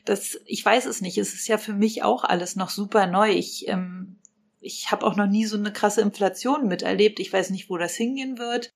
Das, 0.04 0.38
ich 0.44 0.64
weiß 0.64 0.86
es 0.86 1.00
nicht. 1.00 1.18
Es 1.18 1.34
ist 1.34 1.48
ja 1.48 1.58
für 1.58 1.72
mich 1.72 2.02
auch 2.02 2.22
alles 2.24 2.54
noch 2.54 2.70
super 2.70 3.06
neu. 3.06 3.30
Ich, 3.30 3.66
ähm, 3.68 4.18
ich 4.60 4.90
habe 4.92 5.04
auch 5.06 5.16
noch 5.16 5.26
nie 5.26 5.46
so 5.46 5.56
eine 5.56 5.72
krasse 5.72 6.02
Inflation 6.02 6.68
miterlebt. 6.68 7.18
Ich 7.18 7.32
weiß 7.32 7.50
nicht, 7.50 7.68
wo 7.68 7.78
das 7.78 7.94
hingehen 7.94 8.38
wird. 8.38 8.70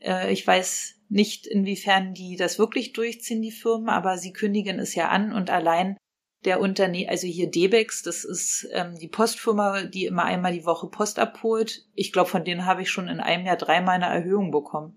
Äh, 0.00 0.32
ich 0.32 0.46
weiß 0.46 0.94
nicht, 1.08 1.46
inwiefern 1.46 2.14
die 2.14 2.36
das 2.36 2.58
wirklich 2.58 2.92
durchziehen, 2.92 3.42
die 3.42 3.52
Firmen, 3.52 3.88
aber 3.88 4.18
sie 4.18 4.32
kündigen 4.32 4.78
es 4.78 4.94
ja 4.94 5.08
an 5.08 5.32
und 5.32 5.50
allein 5.50 5.96
der 6.44 6.60
Unternehmen, 6.60 7.10
also 7.10 7.26
hier 7.26 7.50
Debex, 7.50 8.02
das 8.02 8.24
ist 8.24 8.68
ähm, 8.72 8.94
die 9.00 9.08
Postfirma, 9.08 9.82
die 9.82 10.06
immer 10.06 10.24
einmal 10.24 10.52
die 10.52 10.64
Woche 10.64 10.88
Post 10.88 11.18
abholt. 11.18 11.84
Ich 11.94 12.12
glaube, 12.12 12.30
von 12.30 12.44
denen 12.44 12.66
habe 12.66 12.82
ich 12.82 12.90
schon 12.90 13.08
in 13.08 13.20
einem 13.20 13.46
Jahr 13.46 13.56
dreimal 13.56 13.96
eine 13.96 14.06
Erhöhung 14.06 14.50
bekommen. 14.50 14.96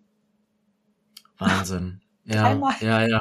Wahnsinn. 1.37 2.01
Ja, 2.25 2.55
ja, 2.81 3.07
ja. 3.07 3.19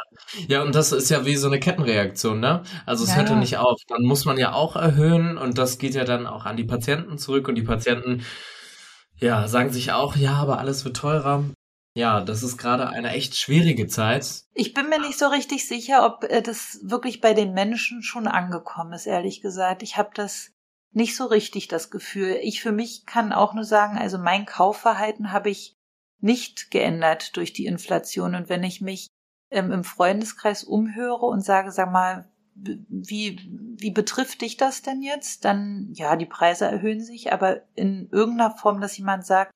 Ja, 0.49 0.63
und 0.63 0.75
das 0.75 0.93
ist 0.93 1.09
ja 1.09 1.25
wie 1.25 1.37
so 1.37 1.47
eine 1.47 1.59
Kettenreaktion, 1.59 2.41
ne? 2.41 2.63
Also 2.85 3.05
es 3.05 3.11
ja, 3.11 3.17
hört 3.17 3.31
ja 3.31 3.37
nicht 3.37 3.57
auf. 3.57 3.81
Dann 3.89 4.03
muss 4.03 4.27
man 4.27 4.37
ja 4.37 4.53
auch 4.53 4.77
erhöhen 4.77 5.39
und 5.39 5.57
das 5.57 5.79
geht 5.79 5.95
ja 5.95 6.05
dann 6.05 6.27
auch 6.27 6.45
an 6.45 6.59
die 6.59 6.65
Patienten 6.65 7.17
zurück 7.17 7.49
und 7.49 7.55
die 7.55 7.63
Patienten, 7.63 8.23
ja, 9.17 9.49
sagen 9.49 9.71
sich 9.71 9.93
auch, 9.93 10.15
ja, 10.15 10.35
aber 10.35 10.59
alles 10.59 10.85
wird 10.85 10.99
teurer. 10.99 11.45
Ja, 11.99 12.21
das 12.21 12.45
ist 12.45 12.59
gerade 12.59 12.89
eine 12.91 13.11
echt 13.11 13.35
schwierige 13.35 13.89
Zeit. 13.89 14.45
Ich 14.55 14.73
bin 14.73 14.89
mir 14.89 15.01
nicht 15.01 15.19
so 15.19 15.27
richtig 15.27 15.67
sicher, 15.67 16.07
ob 16.07 16.23
äh, 16.31 16.43
das 16.43 16.79
wirklich 16.85 17.21
bei 17.21 17.35
den 17.35 17.55
Menschen 17.55 18.05
schon 18.05 18.29
angekommen 18.29 18.93
ist, 18.93 19.07
ehrlich 19.07 19.41
gesagt. 19.41 19.83
Ich 19.83 19.97
habe 19.97 20.11
das 20.15 20.53
nicht 20.93 21.17
so 21.17 21.25
richtig 21.25 21.67
das 21.67 21.91
Gefühl. 21.91 22.39
Ich 22.41 22.63
für 22.63 22.71
mich 22.71 23.05
kann 23.05 23.33
auch 23.33 23.53
nur 23.53 23.65
sagen, 23.65 23.99
also 23.99 24.17
mein 24.17 24.47
Kaufverhalten 24.47 25.33
habe 25.33 25.51
ich 25.51 25.77
nicht 26.21 26.71
geändert 26.71 27.37
durch 27.37 27.53
die 27.53 27.67
Inflation. 27.67 28.37
Und 28.37 28.49
wenn 28.49 28.63
ich 28.63 28.81
mich 28.81 29.09
ähm, 29.51 29.73
im 29.73 29.83
Freundeskreis 29.83 30.63
umhöre 30.63 31.27
und 31.27 31.45
sage, 31.45 31.73
sag 31.73 31.91
mal, 31.91 32.31
wie, 32.55 33.41
wie 33.77 33.91
betrifft 33.91 34.43
dich 34.43 34.57
das 34.57 34.83
denn 34.83 35.03
jetzt? 35.03 35.45
Dann, 35.45 35.89
ja, 35.95 36.15
die 36.15 36.27
Preise 36.27 36.67
erhöhen 36.67 37.01
sich, 37.01 37.33
aber 37.33 37.63
in 37.75 38.09
irgendeiner 38.13 38.57
Form, 38.57 38.81
dass 38.81 38.97
jemand 38.97 39.27
sagt, 39.27 39.51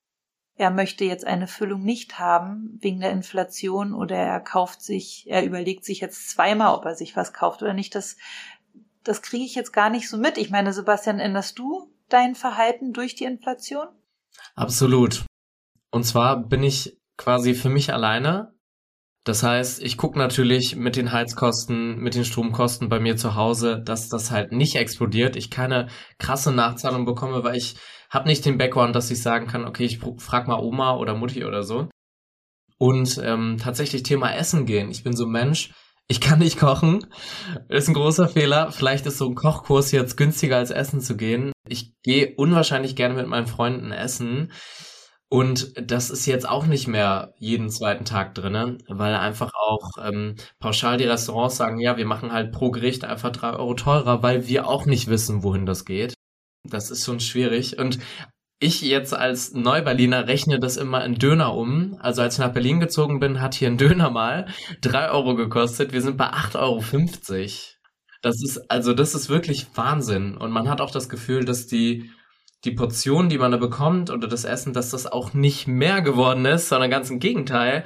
er 0.63 0.71
möchte 0.71 1.05
jetzt 1.05 1.27
eine 1.27 1.49
Füllung 1.49 1.83
nicht 1.83 2.21
haben 2.21 2.79
wegen 2.81 3.01
der 3.01 3.11
Inflation 3.11 3.95
oder 3.95 4.17
er 4.17 4.39
kauft 4.39 4.81
sich, 4.81 5.25
er 5.29 5.45
überlegt 5.45 5.85
sich 5.85 6.01
jetzt 6.01 6.31
zweimal, 6.31 6.73
ob 6.77 6.85
er 6.85 6.95
sich 6.95 7.17
was 7.17 7.33
kauft 7.33 7.63
oder 7.63 7.75
nicht. 7.75 7.97
Das, 7.97 8.17
das 9.03 9.23
kriege 9.23 9.45
ich 9.45 9.57
jetzt 9.57 9.73
gar 9.73 9.91
nicht 9.91 10.09
so 10.09 10.17
mit. 10.17 10.39
Ich 10.39 10.51
meine, 10.51 10.73
Sebastian, 10.73 11.19
änderst 11.19 11.59
du 11.59 11.93
dein 12.09 12.37
Verhalten 12.37 12.93
durch 12.93 13.17
die 13.17 13.25
Inflation? 13.25 13.89
Absolut. 14.55 15.25
Und 15.91 16.05
zwar 16.05 16.41
bin 16.47 16.63
ich 16.63 16.97
quasi 17.17 17.55
für 17.55 17.69
mich 17.69 17.93
alleine. 17.93 18.55
Das 19.25 19.43
heißt, 19.43 19.83
ich 19.83 19.97
gucke 19.97 20.17
natürlich 20.17 20.77
mit 20.77 20.95
den 20.95 21.11
Heizkosten, 21.11 21.99
mit 21.99 22.15
den 22.15 22.25
Stromkosten 22.25 22.89
bei 22.89 23.01
mir 23.01 23.17
zu 23.17 23.35
Hause, 23.35 23.83
dass 23.85 24.09
das 24.09 24.31
halt 24.31 24.53
nicht 24.53 24.77
explodiert. 24.77 25.35
Ich 25.35 25.51
keine 25.51 25.89
krasse 26.19 26.53
Nachzahlung 26.53 27.05
bekomme, 27.05 27.43
weil 27.43 27.57
ich 27.57 27.75
habe 28.13 28.29
nicht 28.29 28.45
den 28.45 28.59
Background, 28.59 28.95
dass 28.95 29.11
ich 29.11 29.23
sagen 29.23 29.47
kann, 29.47 29.65
okay, 29.65 29.85
ich 29.85 30.01
frag 30.19 30.47
mal 30.47 30.61
Oma 30.61 30.97
oder 30.97 31.15
Mutti 31.15 31.45
oder 31.45 31.63
so. 31.63 31.89
Und 32.79 33.21
ähm, 33.25 33.57
tatsächlich 33.61 34.03
Thema 34.03 34.35
Essen 34.35 34.67
gehen. 34.67 34.91
Ich 34.91 35.03
bin 35.03 35.17
so 35.17 35.25
ein 35.25 35.33
Mensch, 35.33 35.73
ich 36.09 36.21
kann 36.21 36.41
nicht 36.41 36.59
kochen. 36.59 37.07
Ist 37.69 37.89
ein 37.89 37.95
großer 37.95 38.29
Fehler. 38.29 38.71
Vielleicht 38.71 39.07
ist 39.07 39.19
so 39.19 39.29
ein 39.29 39.35
Kochkurs 39.35 39.93
jetzt 39.93 40.17
günstiger 40.17 40.59
als 40.59 40.71
essen 40.71 41.01
zu 41.01 41.17
gehen. 41.17 41.53
Ich 41.67 41.95
gehe 42.03 42.35
unwahrscheinlich 42.37 42.97
gerne 42.97 43.15
mit 43.15 43.29
meinen 43.29 43.47
Freunden 43.47 43.93
essen. 43.93 44.53
Und 45.31 45.73
das 45.81 46.11
ist 46.11 46.27
jetzt 46.27 46.47
auch 46.47 46.67
nicht 46.67 46.89
mehr 46.89 47.33
jeden 47.39 47.71
zweiten 47.71 48.05
Tag 48.05 48.35
drinnen, 48.35 48.83
weil 48.89 49.15
einfach 49.15 49.53
auch 49.55 49.93
ähm, 50.05 50.35
pauschal 50.59 50.99
die 50.99 51.07
Restaurants 51.07 51.57
sagen, 51.57 51.79
ja, 51.79 51.97
wir 51.97 52.05
machen 52.05 52.33
halt 52.33 52.53
pro 52.53 52.71
Gericht 52.71 53.05
einfach 53.05 53.31
drei 53.31 53.55
Euro 53.55 53.73
teurer, 53.73 54.23
weil 54.23 54.47
wir 54.49 54.69
auch 54.69 54.85
nicht 54.85 55.09
wissen, 55.09 55.43
wohin 55.43 55.65
das 55.65 55.87
geht. 55.87 56.13
Das 56.65 56.91
ist 56.91 57.05
schon 57.05 57.21
schwierig. 57.21 57.79
Und 57.79 57.99
ich 58.63 58.81
jetzt 58.83 59.13
als 59.13 59.53
Neuberliner 59.53 60.29
rechne 60.29 60.61
das 60.61 60.77
immer 60.77 61.05
in 61.05 61.17
Döner 61.17 61.55
um. 61.55 61.99
Also 62.01 62.23
als 62.23 62.35
ich 62.35 62.41
nach 62.41 62.53
Berlin 62.53 62.79
gezogen 62.79 63.19
bin, 63.19 63.41
hat 63.41 63.55
hier 63.55 63.69
ein 63.69 63.77
Döner 63.77 64.11
mal 64.11 64.47
drei 64.81 65.11
Euro 65.11 65.35
gekostet. 65.35 65.93
Wir 65.93 66.01
sind 66.01 66.17
bei 66.17 66.27
8,50 66.27 66.59
Euro. 66.61 66.83
Das 68.23 68.41
ist, 68.41 68.71
also 68.71 68.93
das 68.93 69.17
ist 69.17 69.29
wirklich 69.29 69.67
Wahnsinn. 69.75 70.37
Und 70.37 70.53
man 70.53 70.69
hat 70.69 70.81
auch 70.81 70.93
das 70.93 71.09
Gefühl, 71.09 71.45
dass 71.45 71.67
die, 71.67 72.13
die 72.65 72.71
Portion, 72.71 73.29
die 73.29 73.39
man 73.39 73.51
da 73.51 73.57
bekommt 73.59 74.11
oder 74.11 74.29
das 74.29 74.45
Essen, 74.45 74.73
dass 74.73 74.91
das 74.91 75.07
auch 75.07 75.35
nicht 75.35 75.67
mehr 75.67 76.01
geworden 76.01 76.45
ist, 76.45 76.69
sondern 76.69 76.91
ganz 76.91 77.11
im 77.11 77.19
Gegenteil. 77.19 77.85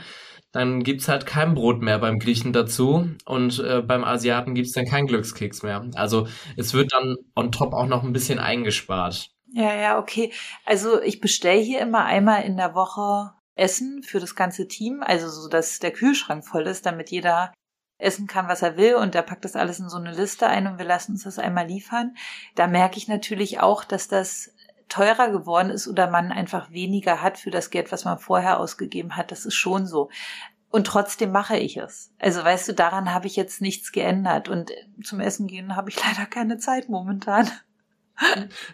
Dann 0.53 0.83
gibt's 0.83 1.09
halt 1.09 1.27
kein 1.27 1.55
Brot 1.55 1.83
mehr 1.83 1.99
beim 1.99 2.19
Griechen 2.19 2.53
dazu 2.53 3.11
und 3.27 3.59
äh, 3.59 3.83
beim 3.83 4.05
Asiaten 4.05 4.55
gibt's 4.55 4.73
dann 4.73 4.87
keinen 4.87 5.07
Glückskeks 5.07 5.63
mehr. 5.63 5.89
Also 5.95 6.29
es 6.57 6.73
wird 6.73 6.93
dann 6.93 7.17
on 7.35 7.53
top 7.53 7.75
auch 7.75 7.87
noch 7.87 8.03
ein 8.03 8.13
bisschen 8.13 8.39
eingespart. 8.39 9.31
Ja, 9.53 9.75
ja, 9.75 9.99
okay. 9.99 10.33
Also 10.65 11.01
ich 11.03 11.21
bestelle 11.21 11.61
hier 11.61 11.81
immer 11.81 12.05
einmal 12.05 12.43
in 12.45 12.57
der 12.57 12.75
Woche 12.75 13.33
Essen 13.55 14.03
für 14.03 14.21
das 14.21 14.35
ganze 14.35 14.69
Team, 14.69 15.03
also 15.03 15.29
so, 15.29 15.49
dass 15.49 15.79
der 15.79 15.91
Kühlschrank 15.91 16.47
voll 16.47 16.67
ist, 16.67 16.85
damit 16.85 17.11
jeder 17.11 17.53
essen 17.99 18.27
kann, 18.27 18.49
was 18.49 18.63
er 18.63 18.77
will 18.77 18.97
und 18.97 19.15
der 19.15 19.23
packt 19.23 19.45
das 19.45 19.57
alles 19.57 19.79
in 19.79 19.89
so 19.89 19.97
eine 19.97 20.13
Liste 20.13 20.47
ein 20.47 20.67
und 20.67 20.79
wir 20.79 20.85
lassen 20.85 21.13
uns 21.13 21.25
das 21.25 21.39
einmal 21.39 21.67
liefern. 21.67 22.15
Da 22.55 22.67
merke 22.67 22.99
ich 22.99 23.09
natürlich 23.09 23.61
auch, 23.61 23.85
dass 23.85 24.09
das 24.09 24.55
teurer 24.89 25.31
geworden 25.31 25.71
ist 25.71 25.89
oder 25.89 26.09
man 26.11 26.33
einfach 26.33 26.71
weniger 26.71 27.23
hat 27.23 27.39
für 27.39 27.51
das 27.51 27.71
Geld, 27.71 27.93
was 27.93 28.05
man 28.05 28.19
vorher 28.19 28.61
ausgegeben 28.61 29.17
hat. 29.17 29.33
Das 29.33 29.45
ist 29.45 29.55
schon 29.55 29.87
so. 29.87 30.11
Und 30.71 30.87
trotzdem 30.87 31.33
mache 31.33 31.57
ich 31.57 31.77
es. 31.77 32.13
Also 32.19 32.45
weißt 32.45 32.69
du, 32.69 32.75
daran 32.75 33.13
habe 33.13 33.27
ich 33.27 33.37
jetzt 33.37 33.61
nichts 33.61 33.93
geändert. 33.93 34.49
Und 34.49 34.73
zum 35.03 35.21
Essen 35.21 35.47
gehen 35.47 35.77
habe 35.77 35.91
ich 35.91 35.97
leider 36.05 36.27
keine 36.27 36.59
Zeit 36.59 36.89
momentan. 36.89 37.51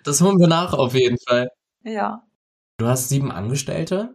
Das 0.04 0.20
holen 0.20 0.38
wir 0.38 0.48
nach 0.48 0.72
auf 0.72 0.94
jeden 0.94 1.18
Fall. 1.18 1.48
Ja. 1.82 2.24
Du 2.78 2.86
hast 2.86 3.08
sieben 3.08 3.30
Angestellte. 3.30 4.14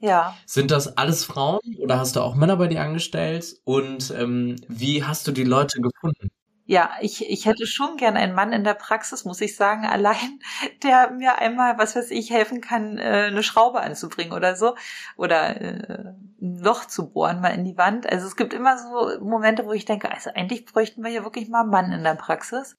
Ja. 0.00 0.34
Sind 0.46 0.70
das 0.70 0.96
alles 0.96 1.24
Frauen 1.24 1.60
oder 1.78 1.98
hast 1.98 2.16
du 2.16 2.20
auch 2.20 2.34
Männer 2.34 2.56
bei 2.56 2.68
dir 2.68 2.82
angestellt? 2.82 3.60
Und 3.64 4.12
ähm, 4.16 4.56
wie 4.66 5.04
hast 5.04 5.26
du 5.26 5.32
die 5.32 5.44
Leute 5.44 5.80
gefunden? 5.80 6.30
Ja, 6.70 6.90
ich, 7.00 7.28
ich 7.28 7.46
hätte 7.46 7.66
schon 7.66 7.96
gern 7.96 8.16
einen 8.16 8.32
Mann 8.32 8.52
in 8.52 8.62
der 8.62 8.74
Praxis, 8.74 9.24
muss 9.24 9.40
ich 9.40 9.56
sagen, 9.56 9.84
allein, 9.86 10.38
der 10.84 11.10
mir 11.10 11.38
einmal, 11.38 11.78
was 11.78 11.96
weiß 11.96 12.12
ich, 12.12 12.30
helfen 12.30 12.60
kann, 12.60 12.96
äh, 12.96 13.26
eine 13.26 13.42
Schraube 13.42 13.80
anzubringen 13.80 14.32
oder 14.32 14.54
so. 14.54 14.76
Oder 15.16 15.60
äh, 15.60 16.14
ein 16.40 16.58
Loch 16.62 16.84
zu 16.84 17.10
bohren, 17.10 17.40
mal 17.40 17.48
in 17.48 17.64
die 17.64 17.76
Wand. 17.76 18.08
Also 18.10 18.24
es 18.28 18.36
gibt 18.36 18.54
immer 18.54 18.78
so 18.78 19.18
Momente, 19.20 19.66
wo 19.66 19.72
ich 19.72 19.84
denke, 19.84 20.12
also 20.12 20.30
eigentlich 20.32 20.64
bräuchten 20.64 21.02
wir 21.02 21.10
hier 21.10 21.24
wirklich 21.24 21.48
mal 21.48 21.62
einen 21.62 21.70
Mann 21.70 21.90
in 21.92 22.04
der 22.04 22.14
Praxis. 22.14 22.76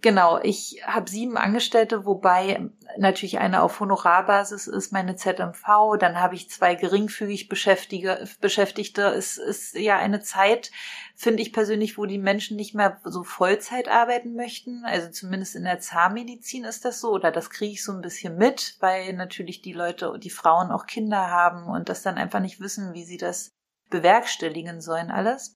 Genau, 0.00 0.40
ich 0.42 0.82
habe 0.84 1.08
sieben 1.08 1.36
Angestellte, 1.36 2.06
wobei 2.06 2.70
natürlich 2.98 3.38
eine 3.38 3.62
auf 3.62 3.78
Honorarbasis 3.78 4.66
ist, 4.66 4.92
meine 4.92 5.14
ZMV. 5.14 5.96
Dann 5.98 6.18
habe 6.18 6.34
ich 6.34 6.50
zwei 6.50 6.74
geringfügig 6.74 7.48
Beschäftigte. 7.48 8.28
Beschäftigte. 8.40 9.02
Es 9.02 9.36
ist 9.36 9.74
ja 9.74 9.98
eine 9.98 10.20
Zeit, 10.20 10.72
finde 11.14 11.42
ich 11.42 11.52
persönlich, 11.52 11.98
wo 11.98 12.06
die 12.06 12.18
Menschen 12.18 12.56
nicht 12.56 12.74
mehr 12.74 13.00
so 13.04 13.22
Vollzeit 13.22 13.88
arbeiten 13.88 14.34
möchten. 14.34 14.84
Also 14.84 15.10
zumindest 15.10 15.54
in 15.54 15.64
der 15.64 15.78
Zahnmedizin 15.78 16.64
ist 16.64 16.84
das 16.84 17.00
so. 17.00 17.10
Oder 17.10 17.30
das 17.30 17.50
kriege 17.50 17.72
ich 17.72 17.84
so 17.84 17.92
ein 17.92 18.00
bisschen 18.00 18.36
mit, 18.36 18.76
weil 18.80 19.12
natürlich 19.12 19.62
die 19.62 19.74
Leute, 19.74 20.18
die 20.18 20.30
Frauen 20.30 20.72
auch 20.72 20.86
Kinder 20.86 21.30
haben 21.30 21.66
und 21.66 21.88
das 21.88 22.02
dann 22.02 22.16
einfach 22.16 22.40
nicht 22.40 22.60
wissen, 22.60 22.92
wie 22.94 23.04
sie 23.04 23.18
das 23.18 23.52
bewerkstelligen 23.90 24.80
sollen 24.80 25.10
alles 25.10 25.54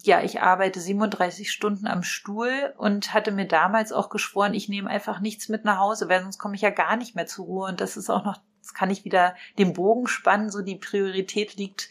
ja, 0.00 0.22
ich 0.22 0.40
arbeite 0.40 0.80
37 0.80 1.50
Stunden 1.50 1.86
am 1.86 2.02
Stuhl 2.02 2.74
und 2.76 3.14
hatte 3.14 3.30
mir 3.30 3.46
damals 3.46 3.92
auch 3.92 4.08
geschworen, 4.08 4.54
ich 4.54 4.68
nehme 4.68 4.90
einfach 4.90 5.20
nichts 5.20 5.48
mit 5.48 5.64
nach 5.64 5.78
Hause, 5.78 6.08
weil 6.08 6.22
sonst 6.22 6.38
komme 6.38 6.54
ich 6.54 6.62
ja 6.62 6.70
gar 6.70 6.96
nicht 6.96 7.14
mehr 7.14 7.26
zur 7.26 7.46
Ruhe. 7.46 7.68
Und 7.68 7.80
das 7.80 7.96
ist 7.96 8.10
auch 8.10 8.24
noch, 8.24 8.40
das 8.60 8.74
kann 8.74 8.90
ich 8.90 9.04
wieder 9.04 9.36
den 9.58 9.72
Bogen 9.74 10.06
spannen, 10.06 10.50
so 10.50 10.62
die 10.62 10.76
Priorität 10.76 11.56
liegt 11.56 11.88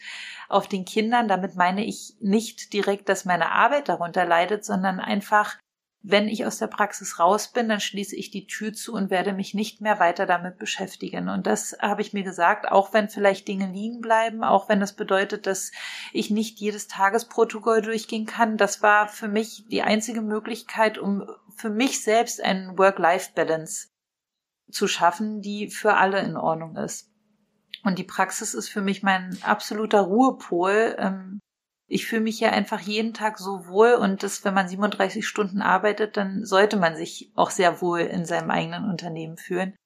auf 0.48 0.68
den 0.68 0.84
Kindern. 0.84 1.28
Damit 1.28 1.56
meine 1.56 1.84
ich 1.84 2.14
nicht 2.20 2.72
direkt, 2.72 3.08
dass 3.08 3.24
meine 3.24 3.52
Arbeit 3.52 3.88
darunter 3.88 4.26
leidet, 4.26 4.64
sondern 4.64 5.00
einfach 5.00 5.56
wenn 6.04 6.26
ich 6.26 6.44
aus 6.44 6.58
der 6.58 6.66
Praxis 6.66 7.20
raus 7.20 7.52
bin, 7.52 7.68
dann 7.68 7.80
schließe 7.80 8.16
ich 8.16 8.30
die 8.30 8.46
Tür 8.46 8.72
zu 8.72 8.92
und 8.94 9.10
werde 9.10 9.32
mich 9.32 9.54
nicht 9.54 9.80
mehr 9.80 10.00
weiter 10.00 10.26
damit 10.26 10.58
beschäftigen. 10.58 11.28
Und 11.28 11.46
das 11.46 11.76
habe 11.80 12.02
ich 12.02 12.12
mir 12.12 12.24
gesagt, 12.24 12.66
auch 12.70 12.92
wenn 12.92 13.08
vielleicht 13.08 13.46
Dinge 13.46 13.70
liegen 13.70 14.00
bleiben, 14.00 14.42
auch 14.42 14.68
wenn 14.68 14.80
das 14.80 14.94
bedeutet, 14.94 15.46
dass 15.46 15.70
ich 16.12 16.30
nicht 16.30 16.58
jedes 16.58 16.88
Tagesprotokoll 16.88 17.82
durchgehen 17.82 18.26
kann. 18.26 18.56
Das 18.56 18.82
war 18.82 19.06
für 19.06 19.28
mich 19.28 19.64
die 19.68 19.82
einzige 19.82 20.22
Möglichkeit, 20.22 20.98
um 20.98 21.24
für 21.54 21.70
mich 21.70 22.02
selbst 22.02 22.42
einen 22.42 22.76
Work-Life-Balance 22.78 23.88
zu 24.70 24.88
schaffen, 24.88 25.40
die 25.40 25.68
für 25.68 25.94
alle 25.94 26.20
in 26.20 26.36
Ordnung 26.36 26.76
ist. 26.76 27.10
Und 27.84 27.98
die 27.98 28.04
Praxis 28.04 28.54
ist 28.54 28.68
für 28.68 28.80
mich 28.80 29.02
mein 29.02 29.38
absoluter 29.42 30.00
Ruhepol. 30.00 30.96
Ähm, 30.98 31.41
ich 31.92 32.06
fühle 32.06 32.22
mich 32.22 32.40
ja 32.40 32.50
einfach 32.50 32.80
jeden 32.80 33.12
Tag 33.12 33.38
so 33.38 33.66
wohl 33.66 33.92
und 33.94 34.22
das, 34.22 34.44
wenn 34.44 34.54
man 34.54 34.66
37 34.66 35.26
Stunden 35.26 35.60
arbeitet, 35.60 36.16
dann 36.16 36.44
sollte 36.44 36.78
man 36.78 36.96
sich 36.96 37.30
auch 37.34 37.50
sehr 37.50 37.82
wohl 37.82 38.00
in 38.00 38.24
seinem 38.24 38.50
eigenen 38.50 38.88
Unternehmen 38.88 39.36
fühlen. 39.36 39.76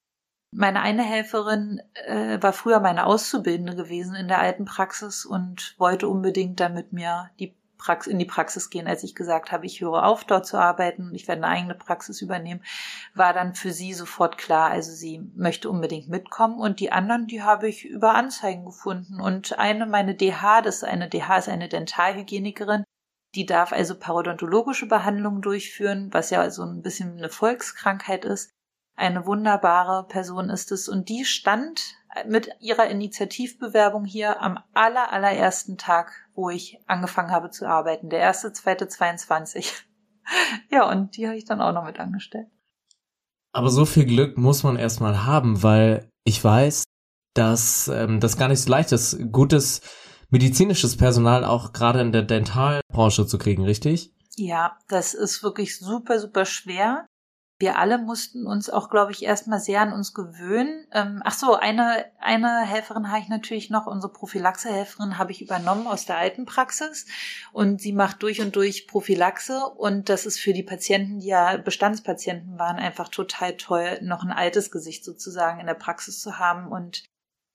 Meine 0.55 0.81
eine 0.81 1.03
Helferin 1.03 1.81
äh, 2.05 2.41
war 2.41 2.53
früher 2.53 2.79
meine 2.79 3.05
Auszubildende 3.05 3.75
gewesen 3.75 4.15
in 4.15 4.29
der 4.29 4.39
alten 4.39 4.63
Praxis 4.63 5.25
und 5.25 5.75
wollte 5.77 6.07
unbedingt 6.07 6.61
dann 6.61 6.73
mit 6.73 6.93
mir 6.93 7.29
die 7.39 7.56
Prax 7.77 8.07
in 8.07 8.19
die 8.19 8.25
Praxis 8.25 8.69
gehen, 8.69 8.87
als 8.87 9.03
ich 9.03 9.15
gesagt 9.15 9.51
habe, 9.51 9.65
ich 9.65 9.81
höre 9.81 10.03
auf, 10.05 10.23
dort 10.23 10.45
zu 10.45 10.57
arbeiten 10.57 11.09
und 11.09 11.15
ich 11.15 11.27
werde 11.27 11.43
eine 11.43 11.55
eigene 11.55 11.75
Praxis 11.75 12.21
übernehmen, 12.21 12.63
war 13.13 13.33
dann 13.33 13.53
für 13.53 13.71
sie 13.71 13.93
sofort 13.93 14.37
klar, 14.37 14.69
also 14.71 14.91
sie 14.91 15.19
möchte 15.35 15.69
unbedingt 15.69 16.09
mitkommen 16.09 16.59
und 16.59 16.79
die 16.79 16.91
anderen, 16.91 17.27
die 17.27 17.43
habe 17.43 17.67
ich 17.69 17.85
über 17.85 18.15
Anzeigen 18.15 18.65
gefunden 18.65 19.21
und 19.21 19.57
eine, 19.59 19.85
meine 19.85 20.15
DH, 20.15 20.61
das 20.61 20.77
ist 20.77 20.83
eine 20.83 21.09
DH 21.09 21.37
ist 21.37 21.49
eine 21.49 21.69
Dentalhygienikerin, 21.69 22.83
die 23.35 23.45
darf 23.45 23.71
also 23.71 23.97
parodontologische 23.97 24.87
Behandlungen 24.87 25.41
durchführen, 25.41 26.09
was 26.11 26.29
ja 26.29 26.49
so 26.49 26.63
ein 26.63 26.81
bisschen 26.81 27.17
eine 27.17 27.29
Volkskrankheit 27.29 28.25
ist. 28.25 28.51
Eine 28.95 29.27
wunderbare 29.27 30.07
Person 30.07 30.49
ist 30.49 30.71
es 30.71 30.89
und 30.89 31.09
die 31.09 31.23
stand 31.23 31.97
mit 32.25 32.49
ihrer 32.59 32.87
Initiativbewerbung 32.87 34.05
hier 34.05 34.41
am 34.41 34.59
aller, 34.73 35.11
allerersten 35.11 35.77
Tag 35.77 36.26
wo 36.37 36.49
ich 36.49 36.79
angefangen 36.85 37.31
habe 37.31 37.49
zu 37.49 37.67
arbeiten. 37.67 38.09
Der 38.09 38.19
erste, 38.19 38.53
zweite, 38.53 38.87
22. 38.87 39.73
ja, 40.71 40.89
und 40.89 41.17
die 41.17 41.27
habe 41.27 41.35
ich 41.35 41.45
dann 41.45 41.61
auch 41.61 41.73
noch 41.73 41.83
mit 41.83 41.99
angestellt. 41.99 42.47
Aber 43.51 43.69
so 43.69 43.85
viel 43.85 44.05
Glück 44.05 44.37
muss 44.37 44.61
man 44.63 44.77
erstmal 44.77 45.25
haben, 45.25 45.63
weil 45.63 46.09
ich 46.23 46.41
weiß, 46.41 46.83
dass 47.33 47.87
ähm, 47.87 48.19
das 48.19 48.37
gar 48.37 48.49
nicht 48.49 48.61
so 48.61 48.69
leicht 48.69 48.91
ist, 48.91 49.31
gutes 49.31 49.81
medizinisches 50.29 50.95
Personal 50.95 51.43
auch 51.43 51.73
gerade 51.73 52.01
in 52.01 52.11
der 52.11 52.23
Dentalbranche 52.23 53.25
zu 53.25 53.37
kriegen, 53.39 53.63
richtig? 53.63 54.13
Ja, 54.35 54.77
das 54.87 55.15
ist 55.15 55.41
wirklich 55.41 55.79
super, 55.79 56.19
super 56.19 56.45
schwer 56.45 57.07
wir 57.59 57.79
alle 57.79 57.97
mussten 57.97 58.45
uns 58.45 58.69
auch, 58.69 58.89
glaube 58.89 59.11
ich, 59.11 59.23
erstmal 59.23 59.59
sehr 59.59 59.81
an 59.81 59.91
uns 59.91 60.13
gewöhnen. 60.13 60.85
Ähm, 60.91 61.21
ach 61.23 61.33
so, 61.33 61.55
eine, 61.55 62.05
eine 62.19 62.61
Helferin 62.61 63.09
habe 63.09 63.19
ich 63.19 63.29
natürlich 63.29 63.69
noch, 63.71 63.87
unsere 63.87 64.13
Prophylaxe-Helferin 64.13 65.17
habe 65.17 65.31
ich 65.31 65.41
übernommen 65.41 65.87
aus 65.87 66.05
der 66.05 66.17
alten 66.17 66.45
Praxis. 66.45 67.07
Und 67.51 67.81
sie 67.81 67.93
macht 67.93 68.21
durch 68.21 68.41
und 68.41 68.55
durch 68.55 68.87
Prophylaxe. 68.87 69.65
Und 69.65 70.09
das 70.09 70.25
ist 70.27 70.39
für 70.39 70.53
die 70.53 70.63
Patienten, 70.63 71.19
die 71.19 71.27
ja 71.27 71.57
Bestandspatienten 71.57 72.59
waren, 72.59 72.77
einfach 72.77 73.09
total 73.09 73.57
toll, 73.57 73.97
noch 74.01 74.23
ein 74.23 74.31
altes 74.31 74.69
Gesicht 74.69 75.03
sozusagen 75.03 75.59
in 75.59 75.65
der 75.67 75.73
Praxis 75.73 76.21
zu 76.21 76.37
haben. 76.37 76.67
Und 76.67 77.03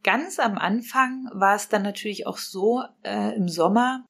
Ganz 0.02 0.40
am 0.40 0.58
Anfang 0.58 1.30
war 1.32 1.54
es 1.54 1.68
dann 1.68 1.82
natürlich 1.82 2.26
auch 2.26 2.38
so, 2.38 2.82
äh, 3.04 3.36
im 3.36 3.48
Sommer 3.48 4.04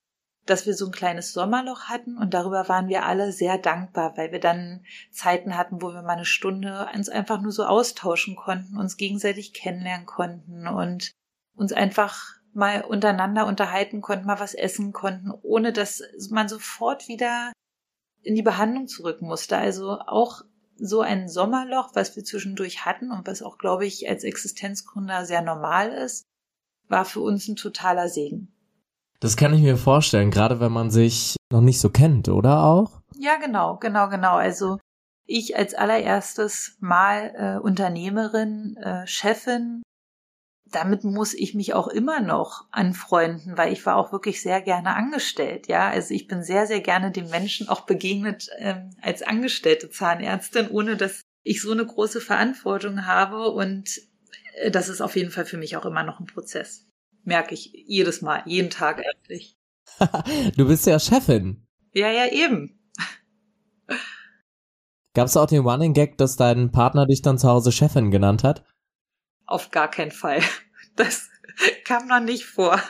dass 0.46 0.66
wir 0.66 0.74
so 0.74 0.86
ein 0.86 0.92
kleines 0.92 1.32
Sommerloch 1.32 1.84
hatten 1.84 2.18
und 2.18 2.34
darüber 2.34 2.68
waren 2.68 2.88
wir 2.88 3.04
alle 3.04 3.32
sehr 3.32 3.58
dankbar, 3.58 4.16
weil 4.16 4.32
wir 4.32 4.40
dann 4.40 4.84
Zeiten 5.10 5.56
hatten, 5.56 5.82
wo 5.82 5.92
wir 5.92 6.02
mal 6.02 6.14
eine 6.14 6.24
Stunde 6.24 6.88
uns 6.94 7.08
einfach 7.08 7.40
nur 7.40 7.52
so 7.52 7.64
austauschen 7.64 8.34
konnten, 8.34 8.76
uns 8.76 8.96
gegenseitig 8.96 9.52
kennenlernen 9.52 10.06
konnten 10.06 10.66
und 10.66 11.12
uns 11.54 11.72
einfach 11.72 12.34
mal 12.52 12.82
untereinander 12.82 13.46
unterhalten 13.46 14.00
konnten, 14.00 14.26
mal 14.26 14.40
was 14.40 14.54
essen 14.54 14.92
konnten, 14.92 15.30
ohne 15.42 15.72
dass 15.72 16.02
man 16.30 16.48
sofort 16.48 17.08
wieder 17.08 17.52
in 18.22 18.34
die 18.34 18.42
Behandlung 18.42 18.88
zurück 18.88 19.22
musste. 19.22 19.56
Also 19.56 19.98
auch 20.00 20.42
so 20.76 21.00
ein 21.00 21.28
Sommerloch, 21.28 21.90
was 21.94 22.16
wir 22.16 22.24
zwischendurch 22.24 22.84
hatten 22.84 23.10
und 23.10 23.26
was 23.26 23.42
auch, 23.42 23.58
glaube 23.58 23.86
ich, 23.86 24.08
als 24.08 24.24
Existenzgründer 24.24 25.24
sehr 25.24 25.42
normal 25.42 25.92
ist, 25.92 26.24
war 26.88 27.04
für 27.04 27.20
uns 27.20 27.48
ein 27.48 27.56
totaler 27.56 28.08
Segen. 28.08 28.52
Das 29.22 29.36
kann 29.36 29.54
ich 29.54 29.62
mir 29.62 29.76
vorstellen, 29.76 30.32
gerade 30.32 30.58
wenn 30.58 30.72
man 30.72 30.90
sich 30.90 31.36
noch 31.52 31.60
nicht 31.60 31.78
so 31.78 31.90
kennt, 31.90 32.28
oder 32.28 32.64
auch? 32.64 33.02
Ja, 33.14 33.36
genau, 33.36 33.76
genau, 33.76 34.08
genau. 34.08 34.34
Also 34.34 34.80
ich 35.26 35.56
als 35.56 35.74
allererstes 35.74 36.76
Mal 36.80 37.32
äh, 37.36 37.62
Unternehmerin, 37.62 38.76
äh, 38.78 39.06
Chefin, 39.06 39.80
damit 40.68 41.04
muss 41.04 41.34
ich 41.34 41.54
mich 41.54 41.72
auch 41.72 41.86
immer 41.86 42.20
noch 42.20 42.66
anfreunden, 42.72 43.56
weil 43.56 43.72
ich 43.72 43.86
war 43.86 43.94
auch 43.94 44.10
wirklich 44.10 44.42
sehr 44.42 44.60
gerne 44.60 44.96
angestellt, 44.96 45.68
ja. 45.68 45.88
Also 45.88 46.14
ich 46.14 46.26
bin 46.26 46.42
sehr, 46.42 46.66
sehr 46.66 46.80
gerne 46.80 47.12
den 47.12 47.30
Menschen 47.30 47.68
auch 47.68 47.82
begegnet 47.82 48.48
ähm, 48.58 48.90
als 49.02 49.22
angestellte 49.22 49.88
Zahnärztin, 49.88 50.68
ohne 50.68 50.96
dass 50.96 51.20
ich 51.44 51.62
so 51.62 51.70
eine 51.70 51.86
große 51.86 52.20
Verantwortung 52.20 53.06
habe 53.06 53.52
und 53.52 54.00
äh, 54.54 54.72
das 54.72 54.88
ist 54.88 55.00
auf 55.00 55.14
jeden 55.14 55.30
Fall 55.30 55.44
für 55.44 55.58
mich 55.58 55.76
auch 55.76 55.86
immer 55.86 56.02
noch 56.02 56.18
ein 56.18 56.26
Prozess 56.26 56.88
merke 57.24 57.54
ich 57.54 57.72
jedes 57.72 58.22
Mal, 58.22 58.42
jeden 58.46 58.70
Tag 58.70 59.02
eigentlich. 59.04 59.56
du 60.56 60.66
bist 60.66 60.86
ja 60.86 60.98
Chefin. 60.98 61.66
Ja, 61.92 62.10
ja, 62.10 62.26
eben. 62.30 62.78
Gab 65.14 65.26
es 65.26 65.36
auch 65.36 65.46
den 65.46 65.66
Running 65.66 65.92
Gag, 65.92 66.16
dass 66.16 66.36
dein 66.36 66.72
Partner 66.72 67.06
dich 67.06 67.20
dann 67.20 67.38
zu 67.38 67.48
Hause 67.48 67.70
Chefin 67.70 68.10
genannt 68.10 68.44
hat? 68.44 68.64
Auf 69.46 69.70
gar 69.70 69.90
keinen 69.90 70.12
Fall. 70.12 70.40
Das 70.96 71.28
kam 71.84 72.06
noch 72.08 72.20
nicht 72.20 72.44
vor. 72.44 72.80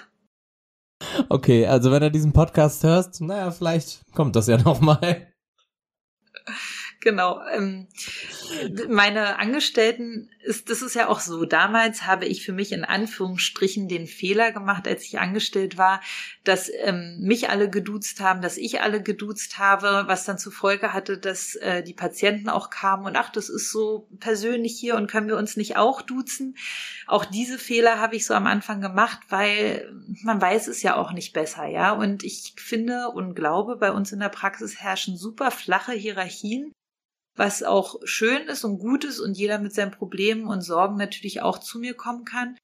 Okay, 1.28 1.66
also 1.66 1.90
wenn 1.90 2.02
du 2.02 2.10
diesen 2.10 2.32
Podcast 2.32 2.84
hörst, 2.84 3.20
naja, 3.20 3.50
vielleicht 3.50 4.04
kommt 4.12 4.36
das 4.36 4.46
ja 4.46 4.56
noch 4.58 4.80
mal. 4.80 5.32
Genau. 7.00 7.40
Ähm, 7.48 7.88
meine 8.88 9.38
Angestellten 9.38 10.30
ist, 10.42 10.70
das 10.70 10.82
ist 10.82 10.94
ja 10.94 11.08
auch 11.08 11.20
so. 11.20 11.44
Damals 11.44 12.06
habe 12.06 12.26
ich 12.26 12.44
für 12.44 12.52
mich 12.52 12.72
in 12.72 12.84
Anführungsstrichen 12.84 13.88
den 13.88 14.06
Fehler 14.06 14.52
gemacht, 14.52 14.86
als 14.86 15.04
ich 15.04 15.18
angestellt 15.18 15.78
war, 15.78 16.00
dass 16.44 16.70
ähm, 16.82 17.18
mich 17.20 17.50
alle 17.50 17.70
geduzt 17.70 18.20
haben, 18.20 18.42
dass 18.42 18.56
ich 18.56 18.80
alle 18.80 19.02
geduzt 19.02 19.58
habe, 19.58 20.04
was 20.06 20.24
dann 20.24 20.38
zur 20.38 20.52
Folge 20.52 20.92
hatte, 20.92 21.18
dass 21.18 21.54
äh, 21.56 21.82
die 21.82 21.94
Patienten 21.94 22.48
auch 22.48 22.70
kamen 22.70 23.06
und 23.06 23.16
ach, 23.16 23.30
das 23.30 23.48
ist 23.48 23.70
so 23.70 24.08
persönlich 24.18 24.78
hier 24.78 24.96
und 24.96 25.10
können 25.10 25.28
wir 25.28 25.36
uns 25.36 25.56
nicht 25.56 25.76
auch 25.76 26.02
duzen. 26.02 26.56
Auch 27.06 27.24
diese 27.24 27.58
Fehler 27.58 27.98
habe 27.98 28.16
ich 28.16 28.26
so 28.26 28.34
am 28.34 28.46
Anfang 28.46 28.80
gemacht, 28.80 29.20
weil 29.28 29.92
man 30.22 30.40
weiß 30.40 30.68
es 30.68 30.82
ja 30.82 30.96
auch 30.96 31.12
nicht 31.12 31.32
besser, 31.32 31.66
ja. 31.66 31.92
Und 31.92 32.24
ich 32.24 32.54
finde 32.56 33.08
und 33.08 33.34
glaube, 33.34 33.76
bei 33.76 33.92
uns 33.92 34.12
in 34.12 34.20
der 34.20 34.28
Praxis 34.28 34.80
herrschen 34.80 35.16
super 35.16 35.50
flache 35.50 35.92
Hierarchien 35.92 36.72
was 37.34 37.62
auch 37.62 38.00
schön 38.04 38.46
ist 38.48 38.64
und 38.64 38.78
gut 38.78 39.04
ist 39.04 39.20
und 39.20 39.36
jeder 39.36 39.58
mit 39.58 39.74
seinen 39.74 39.90
Problemen 39.90 40.46
und 40.46 40.60
Sorgen 40.60 40.96
natürlich 40.96 41.42
auch 41.42 41.58
zu 41.58 41.78
mir 41.78 41.94
kommen 41.94 42.24
kann. 42.24 42.56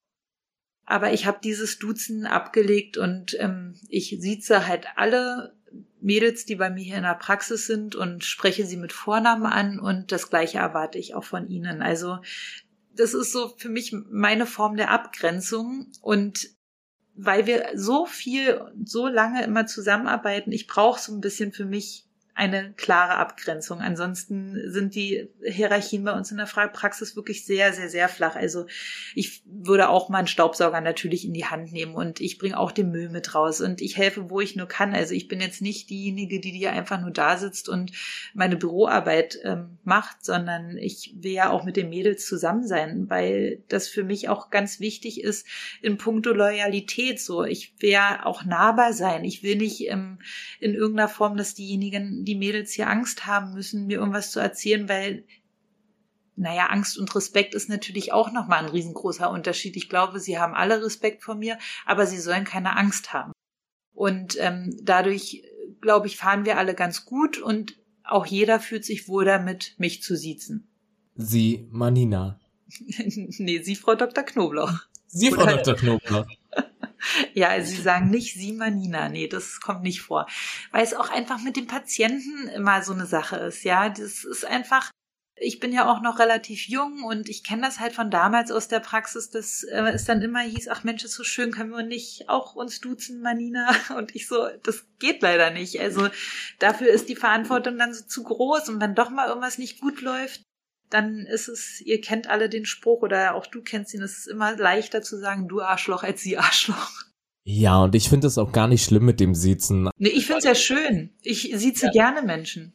Aber 0.85 1.12
ich 1.12 1.26
habe 1.26 1.38
dieses 1.42 1.78
Duzen 1.78 2.26
abgelegt 2.26 2.96
und 2.96 3.37
ähm, 3.40 3.74
ich 3.88 4.16
sieze 4.20 4.66
halt 4.66 4.87
alle 4.96 5.54
Mädels, 6.00 6.44
die 6.46 6.57
bei 6.57 6.70
mir 6.70 6.83
hier 6.83 6.96
in 6.96 7.02
der 7.02 7.14
Praxis 7.14 7.66
sind 7.66 7.94
und 7.94 8.24
spreche 8.24 8.64
sie 8.64 8.76
mit 8.76 8.92
Vornamen 8.92 9.46
an 9.46 9.81
und 9.81 10.12
das 10.12 10.31
gleiche 10.31 10.59
erwarte 10.59 10.98
ich 10.98 11.14
auch 11.14 11.24
von 11.24 11.48
ihnen. 11.48 11.83
Also 11.83 12.18
das 12.94 13.14
ist 13.14 13.33
so 13.33 13.54
für 13.57 13.68
mich 13.68 13.94
meine 14.11 14.46
Form 14.46 14.76
der 14.76 14.90
Abgrenzung 14.90 15.90
und 16.00 16.48
weil 17.14 17.46
wir 17.46 17.70
so 17.74 18.07
viel, 18.07 18.61
so 18.85 19.09
lange 19.09 19.42
immer 19.44 19.66
zusammenarbeiten, 19.66 20.52
ich 20.52 20.68
brauche 20.68 21.00
so 21.00 21.12
ein 21.12 21.20
bisschen 21.20 21.52
für 21.52 21.64
mich 21.64 22.07
eine 22.38 22.72
klare 22.77 23.16
Abgrenzung. 23.16 23.81
Ansonsten 23.81 24.70
sind 24.70 24.94
die 24.94 25.29
Hierarchien 25.42 26.05
bei 26.05 26.12
uns 26.12 26.31
in 26.31 26.37
der 26.37 26.44
Praxis 26.44 27.16
wirklich 27.16 27.44
sehr, 27.44 27.72
sehr, 27.72 27.88
sehr 27.88 28.09
flach. 28.09 28.37
Also 28.37 28.66
ich 29.16 29.42
würde 29.44 29.88
auch 29.88 30.09
mal 30.09 30.18
einen 30.18 30.29
Staubsauger 30.29 30.81
natürlich 30.81 31.24
in 31.24 31.35
die 31.35 31.46
Hand 31.46 31.72
nehmen 31.72 31.96
und 31.96 32.20
ich 32.20 32.38
bringe 32.38 32.57
auch 32.57 32.70
den 32.70 32.92
Müll 32.92 33.09
mit 33.09 33.35
raus 33.35 33.61
und 33.61 33.81
ich 33.81 33.96
helfe, 33.96 34.31
wo 34.31 34.40
ich 34.40 34.55
nur 34.55 34.68
kann. 34.68 34.94
Also 34.94 35.14
ich 35.14 35.27
bin 35.27 35.40
jetzt 35.40 35.61
nicht 35.62 35.90
diejenige, 35.90 36.38
die 36.38 36.53
dir 36.53 36.70
einfach 36.70 37.01
nur 37.01 37.11
da 37.11 37.37
sitzt 37.38 37.68
und 37.68 37.90
meine 38.35 38.55
Büroarbeit 38.57 39.40
ähm, 39.42 39.79
macht, 39.83 40.24
sondern 40.24 40.77
ich 40.77 41.16
will 41.18 41.33
ja 41.33 41.51
auch 41.51 41.64
mit 41.64 41.77
den 41.77 41.88
Mädels 41.88 42.24
zusammen 42.24 42.68
sein, 42.68 43.11
weil 43.11 43.64
das 43.66 43.88
für 43.88 44.05
mich 44.05 44.29
auch 44.29 44.51
ganz 44.51 44.79
wichtig 44.79 45.24
ist 45.24 45.44
in 45.83 45.98
puncto 45.98 46.33
Loyalität. 46.33 47.20
So, 47.20 47.42
ich 47.42 47.74
will 47.81 47.90
ja 47.90 48.24
auch 48.24 48.44
nahbar 48.44 48.92
sein. 48.92 49.24
Ich 49.24 49.42
will 49.42 49.57
nicht 49.57 49.88
ähm, 49.88 50.20
in 50.61 50.74
irgendeiner 50.74 51.09
Form, 51.09 51.37
dass 51.37 51.55
diejenigen 51.55 52.27
die 52.28 52.34
Mädels 52.34 52.72
hier 52.72 52.88
Angst 52.88 53.26
haben 53.26 53.54
müssen, 53.54 53.86
mir 53.86 53.98
irgendwas 53.98 54.30
zu 54.30 54.38
erzählen, 54.38 54.88
weil 54.88 55.24
naja, 56.36 56.66
Angst 56.66 56.98
und 56.98 57.12
Respekt 57.16 57.54
ist 57.54 57.68
natürlich 57.68 58.12
auch 58.12 58.30
nochmal 58.30 58.62
ein 58.62 58.70
riesengroßer 58.70 59.28
Unterschied. 59.28 59.76
Ich 59.76 59.88
glaube, 59.88 60.20
sie 60.20 60.38
haben 60.38 60.54
alle 60.54 60.84
Respekt 60.84 61.24
vor 61.24 61.34
mir, 61.34 61.58
aber 61.84 62.06
sie 62.06 62.20
sollen 62.20 62.44
keine 62.44 62.76
Angst 62.76 63.12
haben. 63.12 63.32
Und 63.92 64.36
ähm, 64.38 64.76
dadurch, 64.80 65.42
glaube 65.80 66.06
ich, 66.06 66.16
fahren 66.16 66.44
wir 66.44 66.58
alle 66.58 66.74
ganz 66.74 67.06
gut 67.06 67.38
und 67.38 67.76
auch 68.04 68.24
jeder 68.24 68.60
fühlt 68.60 68.84
sich 68.84 69.08
wohl 69.08 69.24
damit, 69.24 69.74
mich 69.78 70.02
zu 70.02 70.16
siezen. 70.16 70.68
Sie, 71.16 71.66
Manina. 71.72 72.38
nee, 72.68 73.62
Sie, 73.62 73.74
Frau 73.74 73.96
Dr. 73.96 74.22
Knoblauch. 74.22 74.72
Sie, 75.08 75.32
Frau 75.32 75.42
Oder 75.42 75.56
Dr. 75.56 75.74
Knoblauch. 75.74 76.26
Ja, 77.34 77.48
also 77.48 77.70
sie 77.70 77.82
sagen 77.82 78.11
nicht 78.11 78.34
Simanina. 78.34 79.08
Nee, 79.08 79.28
das 79.28 79.61
kommt 79.61 79.82
nicht 79.82 80.02
vor. 80.02 80.26
Weil 80.72 80.84
es 80.84 80.94
auch 80.94 81.11
einfach 81.11 81.40
mit 81.40 81.56
dem 81.56 81.66
Patienten 81.66 82.48
immer 82.48 82.82
so 82.82 82.92
eine 82.92 83.06
Sache 83.06 83.37
ist. 83.37 83.64
Ja, 83.64 83.88
das 83.88 84.24
ist 84.24 84.44
einfach, 84.44 84.90
ich 85.37 85.61
bin 85.61 85.72
ja 85.72 85.90
auch 85.90 86.00
noch 86.00 86.18
relativ 86.18 86.66
jung 86.68 87.04
und 87.04 87.28
ich 87.28 87.44
kenne 87.44 87.62
das 87.62 87.80
halt 87.80 87.92
von 87.92 88.11
damals 88.11 88.50
aus 88.50 88.68
der 88.68 88.80
Praxis, 88.80 89.30
dass 89.30 89.62
äh, 89.62 89.92
es 89.94 90.04
dann 90.04 90.22
immer 90.22 90.40
hieß, 90.40 90.68
ach 90.68 90.84
Mensch, 90.84 91.04
ist 91.04 91.14
so 91.14 91.24
schön, 91.24 91.52
können 91.52 91.70
wir 91.70 91.82
nicht 91.82 92.28
auch 92.28 92.54
uns 92.54 92.80
duzen, 92.80 93.20
Manina? 93.20 93.70
Und 93.96 94.14
ich 94.14 94.26
so, 94.26 94.48
das 94.64 94.84
geht 94.98 95.22
leider 95.22 95.50
nicht. 95.50 95.80
Also 95.80 96.08
dafür 96.58 96.88
ist 96.88 97.08
die 97.08 97.16
Verantwortung 97.16 97.78
dann 97.78 97.94
so 97.94 98.04
zu 98.04 98.24
groß 98.24 98.68
und 98.68 98.80
wenn 98.80 98.94
doch 98.94 99.11
mal 99.11 99.28
irgendwas 99.28 99.58
nicht 99.58 99.80
gut 99.80 100.00
läuft, 100.00 100.42
dann 100.90 101.27
ist 101.27 101.48
es, 101.48 101.81
ihr 101.81 102.01
kennt 102.01 102.29
alle 102.29 102.48
den 102.48 102.64
Spruch 102.64 103.03
oder 103.03 103.35
auch 103.35 103.46
du 103.46 103.62
kennst 103.62 103.94
ihn, 103.94 104.03
es 104.03 104.18
ist 104.18 104.29
immer 104.29 104.57
leichter 104.57 105.03
zu 105.03 105.18
sagen, 105.18 105.48
du 105.48 105.61
Arschloch 105.61 106.03
als 106.03 106.20
sie 106.20 106.38
Arschloch. 106.38 106.90
Ja, 107.44 107.83
und 107.83 107.94
ich 107.94 108.09
finde 108.09 108.27
es 108.27 108.37
auch 108.37 108.53
gar 108.53 108.68
nicht 108.68 108.85
schlimm 108.85 109.07
mit 109.07 109.20
dem 109.20 109.35
Siezen. 109.35 109.88
Nee, 109.96 110.11
ich 110.11 110.27
finde 110.27 110.38
es 110.38 110.44
ja 110.44 110.55
schön. 110.55 111.14
Ich 111.22 111.51
sieze 111.55 111.87
ja. 111.87 111.92
gerne 111.92 112.22
Menschen. 112.22 112.74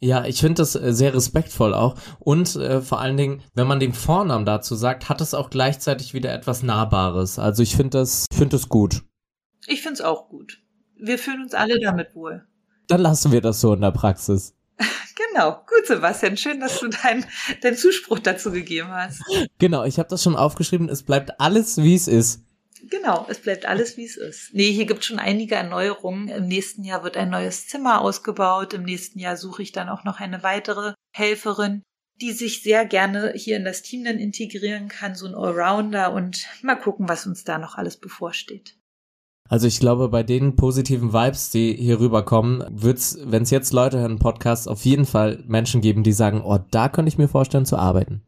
Ja, 0.00 0.24
ich 0.24 0.40
finde 0.40 0.54
das 0.54 0.74
äh, 0.76 0.92
sehr 0.92 1.14
respektvoll 1.14 1.74
auch. 1.74 1.96
Und 2.18 2.56
äh, 2.56 2.80
vor 2.80 3.00
allen 3.00 3.16
Dingen, 3.16 3.42
wenn 3.54 3.66
man 3.66 3.80
den 3.80 3.92
Vornamen 3.92 4.44
dazu 4.44 4.74
sagt, 4.74 5.08
hat 5.08 5.20
es 5.20 5.34
auch 5.34 5.50
gleichzeitig 5.50 6.14
wieder 6.14 6.32
etwas 6.32 6.62
Nahbares. 6.62 7.38
Also 7.38 7.62
ich 7.62 7.76
finde 7.76 7.98
das, 7.98 8.26
ich 8.30 8.36
finde 8.36 8.56
das 8.56 8.68
gut. 8.68 9.02
Ich 9.66 9.82
finde 9.82 9.94
es 9.94 10.00
auch 10.00 10.28
gut. 10.28 10.62
Wir 10.96 11.18
fühlen 11.18 11.42
uns 11.42 11.54
alle 11.54 11.78
damit 11.80 12.14
wohl. 12.14 12.44
Dann 12.88 13.00
lassen 13.00 13.32
wir 13.32 13.40
das 13.40 13.60
so 13.60 13.74
in 13.74 13.80
der 13.80 13.90
Praxis. 13.90 14.54
Genau, 15.32 15.64
gut, 15.66 15.86
Sebastian. 15.86 16.36
Schön, 16.36 16.60
dass 16.60 16.78
du 16.78 16.88
deinen 16.88 17.26
dein 17.60 17.76
Zuspruch 17.76 18.20
dazu 18.20 18.52
gegeben 18.52 18.90
hast. 18.90 19.20
Genau, 19.58 19.84
ich 19.84 19.98
habe 19.98 20.08
das 20.08 20.22
schon 20.22 20.36
aufgeschrieben. 20.36 20.88
Es 20.88 21.02
bleibt 21.02 21.40
alles, 21.40 21.78
wie 21.78 21.94
es 21.94 22.06
ist. 22.06 22.44
Genau, 22.88 23.26
es 23.28 23.38
bleibt 23.38 23.66
alles, 23.66 23.96
wie 23.96 24.04
es 24.04 24.16
ist. 24.16 24.54
Nee, 24.54 24.70
hier 24.70 24.86
gibt 24.86 25.04
schon 25.04 25.18
einige 25.18 25.56
Erneuerungen. 25.56 26.28
Im 26.28 26.46
nächsten 26.46 26.84
Jahr 26.84 27.02
wird 27.02 27.16
ein 27.16 27.30
neues 27.30 27.66
Zimmer 27.66 28.00
ausgebaut. 28.00 28.72
Im 28.72 28.84
nächsten 28.84 29.18
Jahr 29.18 29.36
suche 29.36 29.62
ich 29.62 29.72
dann 29.72 29.88
auch 29.88 30.04
noch 30.04 30.20
eine 30.20 30.42
weitere 30.42 30.94
Helferin, 31.12 31.82
die 32.20 32.32
sich 32.32 32.62
sehr 32.62 32.84
gerne 32.84 33.32
hier 33.34 33.56
in 33.56 33.64
das 33.64 33.82
Team 33.82 34.04
dann 34.04 34.18
integrieren 34.18 34.88
kann, 34.88 35.16
so 35.16 35.26
ein 35.26 35.34
Allrounder 35.34 36.12
und 36.12 36.46
mal 36.62 36.76
gucken, 36.76 37.08
was 37.08 37.26
uns 37.26 37.44
da 37.44 37.58
noch 37.58 37.74
alles 37.74 37.96
bevorsteht. 37.96 38.77
Also 39.48 39.66
ich 39.66 39.80
glaube, 39.80 40.08
bei 40.08 40.22
den 40.22 40.56
positiven 40.56 41.12
Vibes, 41.12 41.50
die 41.50 41.72
hier 41.74 42.00
rüberkommen, 42.00 42.64
wird's, 42.70 43.18
wenn 43.24 43.42
es 43.42 43.50
jetzt 43.50 43.72
Leute 43.72 43.98
hören, 43.98 44.18
Podcast, 44.18 44.68
auf 44.68 44.84
jeden 44.84 45.06
Fall 45.06 45.42
Menschen 45.46 45.80
geben, 45.80 46.02
die 46.02 46.12
sagen, 46.12 46.42
oh, 46.44 46.58
da 46.70 46.88
könnte 46.90 47.08
ich 47.08 47.18
mir 47.18 47.28
vorstellen 47.28 47.64
zu 47.64 47.76
arbeiten. 47.76 48.22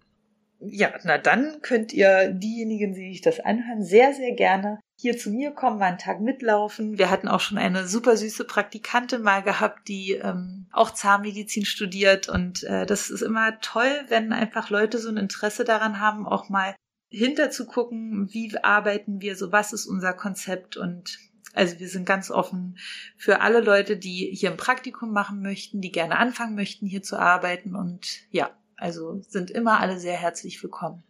Ja, 0.62 0.90
na 1.04 1.16
dann 1.16 1.60
könnt 1.62 1.92
ihr 1.92 2.32
diejenigen, 2.32 2.94
die 2.94 3.12
sich 3.12 3.20
das 3.22 3.40
anhören, 3.40 3.82
sehr, 3.82 4.12
sehr 4.12 4.32
gerne 4.32 4.78
hier 4.98 5.16
zu 5.16 5.30
mir 5.30 5.52
kommen, 5.52 5.78
mal 5.78 5.86
einen 5.86 5.98
Tag 5.98 6.20
mitlaufen. 6.20 6.98
Wir 6.98 7.08
hatten 7.08 7.28
auch 7.28 7.40
schon 7.40 7.56
eine 7.56 7.86
super 7.86 8.16
süße 8.16 8.44
Praktikantin 8.44 9.22
mal 9.22 9.42
gehabt, 9.42 9.88
die 9.88 10.12
ähm, 10.12 10.66
auch 10.72 10.90
Zahnmedizin 10.90 11.64
studiert. 11.64 12.28
Und 12.28 12.64
äh, 12.64 12.84
das 12.84 13.08
ist 13.08 13.22
immer 13.22 13.58
toll, 13.60 13.90
wenn 14.08 14.34
einfach 14.34 14.68
Leute 14.68 14.98
so 14.98 15.08
ein 15.08 15.16
Interesse 15.16 15.64
daran 15.64 16.00
haben, 16.00 16.26
auch 16.26 16.50
mal 16.50 16.74
hinter 17.10 17.50
zu 17.50 17.66
gucken, 17.66 18.28
wie 18.32 18.56
arbeiten 18.58 19.20
wir 19.20 19.36
so, 19.36 19.52
was 19.52 19.72
ist 19.72 19.86
unser 19.86 20.14
Konzept 20.14 20.76
und 20.76 21.18
also 21.52 21.80
wir 21.80 21.88
sind 21.88 22.06
ganz 22.06 22.30
offen 22.30 22.78
für 23.16 23.40
alle 23.40 23.60
Leute, 23.60 23.96
die 23.96 24.30
hier 24.32 24.52
ein 24.52 24.56
Praktikum 24.56 25.12
machen 25.12 25.42
möchten, 25.42 25.80
die 25.80 25.90
gerne 25.90 26.16
anfangen 26.16 26.54
möchten, 26.54 26.86
hier 26.86 27.02
zu 27.02 27.18
arbeiten 27.18 27.74
und 27.74 28.06
ja, 28.30 28.50
also 28.76 29.20
sind 29.28 29.50
immer 29.50 29.80
alle 29.80 29.98
sehr 29.98 30.16
herzlich 30.16 30.62
willkommen. 30.62 31.02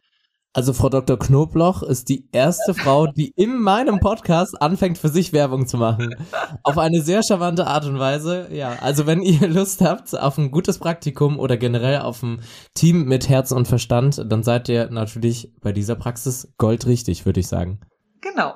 Also 0.53 0.73
Frau 0.73 0.89
Dr. 0.89 1.17
Knobloch 1.17 1.85
ist 1.85 2.09
die 2.09 2.29
erste 2.33 2.75
Frau, 2.75 3.07
die 3.07 3.33
in 3.37 3.61
meinem 3.63 4.01
Podcast 4.01 4.61
anfängt, 4.61 4.99
für 4.99 5.09
sich 5.09 5.33
Werbung 5.33 5.69
zu 5.69 5.77
machen. 5.77 6.17
Auf 6.65 6.77
eine 6.77 7.03
sehr 7.03 7.23
charmante 7.23 7.69
Art 7.69 7.87
und 7.87 8.01
Weise. 8.01 8.49
Ja, 8.51 8.77
also 8.81 9.07
wenn 9.07 9.23
ihr 9.23 9.47
Lust 9.47 9.81
habt 9.81 10.19
auf 10.19 10.39
ein 10.39 10.51
gutes 10.51 10.79
Praktikum 10.79 11.39
oder 11.39 11.57
generell 11.57 12.01
auf 12.01 12.25
ein 12.25 12.43
Team 12.75 13.05
mit 13.05 13.29
Herz 13.29 13.53
und 13.53 13.69
Verstand, 13.69 14.25
dann 14.27 14.43
seid 14.43 14.69
ihr 14.69 14.91
natürlich 14.91 15.55
bei 15.61 15.71
dieser 15.71 15.95
Praxis 15.95 16.53
goldrichtig, 16.59 17.27
würde 17.27 17.39
ich 17.39 17.47
sagen. 17.47 17.79
Genau. 18.21 18.55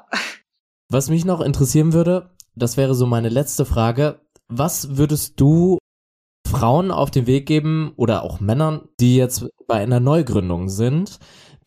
Was 0.91 1.11
mich 1.11 1.25
noch 1.25 1.41
interessieren 1.41 1.93
würde, 1.93 2.31
das 2.57 2.77
wäre 2.77 2.97
so 2.97 3.07
meine 3.07 3.29
letzte 3.29 3.65
Frage. 3.65 4.21
Was 4.49 4.97
würdest 4.97 5.41
du 5.41 5.79
Frauen 6.45 6.91
auf 6.91 7.13
den 7.13 7.29
Weg 7.29 7.47
geben 7.47 7.93
oder 7.97 8.25
auch 8.25 8.41
Männern, 8.41 8.89
die 8.99 9.15
jetzt 9.15 9.47
bei 9.69 9.77
einer 9.77 10.01
Neugründung 10.01 10.69
sind, 10.69 11.19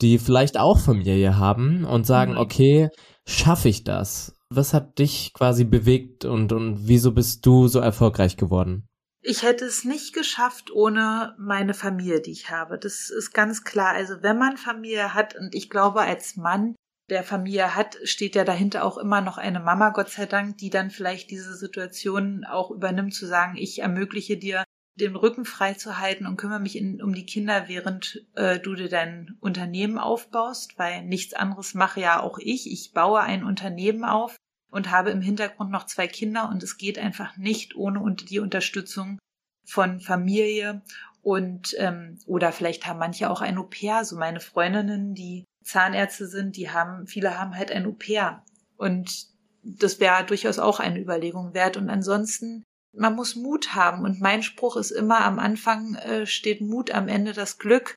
die 0.02 0.20
vielleicht 0.20 0.58
auch 0.58 0.80
Familie 0.80 1.38
haben 1.38 1.86
und 1.86 2.06
sagen, 2.06 2.34
mhm. 2.34 2.38
okay, 2.38 2.90
schaffe 3.28 3.70
ich 3.70 3.84
das? 3.84 4.34
Was 4.50 4.74
hat 4.74 5.00
dich 5.00 5.34
quasi 5.34 5.66
bewegt 5.66 6.26
und, 6.26 6.54
und 6.54 6.88
wieso 6.88 7.12
bist 7.12 7.46
du 7.46 7.68
so 7.68 7.80
erfolgreich 7.80 8.38
geworden? 8.38 8.88
Ich 9.22 9.44
hätte 9.44 9.66
es 9.66 9.84
nicht 9.84 10.14
geschafft 10.14 10.72
ohne 10.72 11.36
meine 11.38 11.74
Familie, 11.74 12.22
die 12.22 12.32
ich 12.32 12.50
habe. 12.50 12.78
Das 12.78 13.10
ist 13.10 13.34
ganz 13.34 13.64
klar. 13.64 13.94
Also 13.94 14.22
wenn 14.22 14.38
man 14.38 14.56
Familie 14.56 15.14
hat, 15.14 15.36
und 15.36 15.54
ich 15.54 15.70
glaube 15.70 16.02
als 16.02 16.38
Mann, 16.38 16.76
der 17.10 17.24
Familie 17.24 17.76
hat, 17.76 17.98
steht 18.04 18.36
ja 18.36 18.44
dahinter 18.44 18.86
auch 18.86 18.98
immer 18.98 19.22
noch 19.22 19.38
eine 19.38 19.60
Mama, 19.60 19.90
Gott 19.90 20.10
sei 20.10 20.26
Dank, 20.26 20.58
die 20.58 20.70
dann 20.70 20.92
vielleicht 20.92 21.32
diese 21.32 21.56
Situation 21.56 22.46
auch 22.46 22.72
übernimmt, 22.72 23.14
zu 23.14 23.26
sagen, 23.26 23.58
ich 23.58 23.80
ermögliche 23.80 24.38
dir 24.38 24.64
den 25.00 25.16
Rücken 25.16 25.46
frei 25.46 25.74
zu 25.74 26.00
halten 26.00 26.26
und 26.26 26.38
kümmere 26.38 26.60
mich 26.60 26.76
in, 26.76 27.02
um 27.02 27.14
die 27.14 27.26
Kinder, 27.26 27.68
während 27.68 28.26
äh, 28.36 28.60
du 28.60 28.76
dir 28.76 28.90
dein 28.90 29.38
Unternehmen 29.40 29.98
aufbaust, 29.98 30.78
weil 30.78 31.04
nichts 31.04 31.34
anderes 31.34 31.74
mache 31.74 32.02
ja 32.02 32.22
auch 32.22 32.40
ich. 32.40 32.72
Ich 32.72 32.94
baue 32.94 33.22
ein 33.22 33.44
Unternehmen 33.44 34.04
auf 34.04 34.36
und 34.72 34.92
habe 34.92 35.12
im 35.12 35.22
Hintergrund 35.22 35.72
noch 35.72 35.86
zwei 35.86 36.08
Kinder 36.08 36.50
und 36.50 36.64
es 36.64 36.78
geht 36.78 37.00
einfach 37.00 37.38
nicht 37.38 37.76
ohne 37.76 38.16
die 38.16 38.40
Unterstützung 38.40 39.20
von 39.66 40.00
Familie 40.00 40.82
und 41.22 41.76
ähm, 41.78 42.20
oder 42.26 42.52
vielleicht 42.52 42.88
haben 42.88 43.00
manche 43.00 43.30
auch 43.30 43.42
ein 43.42 43.58
Au-pair, 43.58 44.06
so 44.06 44.18
meine 44.18 44.40
Freundinnen, 44.40 45.14
die 45.14 45.44
Zahnärzte 45.64 46.28
sind, 46.28 46.56
die 46.56 46.72
haben, 46.72 47.06
viele 47.08 47.38
haben 47.38 47.56
halt 47.56 47.72
ein 47.72 47.86
Au-pair 47.86 48.44
und 48.78 49.28
das 49.68 50.00
wäre 50.00 50.26
durchaus 50.26 50.60
auch 50.60 50.80
eine 50.80 51.00
Überlegung 51.00 51.54
wert. 51.54 51.78
Und 51.78 51.90
ansonsten 51.90 52.64
man 52.94 53.16
muss 53.16 53.36
Mut 53.36 53.76
haben. 53.76 54.04
Und 54.04 54.22
mein 54.22 54.44
Spruch 54.44 54.76
ist 54.78 54.92
immer, 54.92 55.22
am 55.22 55.40
Anfang 55.40 55.96
äh, 55.96 56.26
steht 56.26 56.62
Mut, 56.62 56.92
am 56.92 57.08
Ende 57.08 57.34
das 57.34 57.58
Glück. 57.58 57.96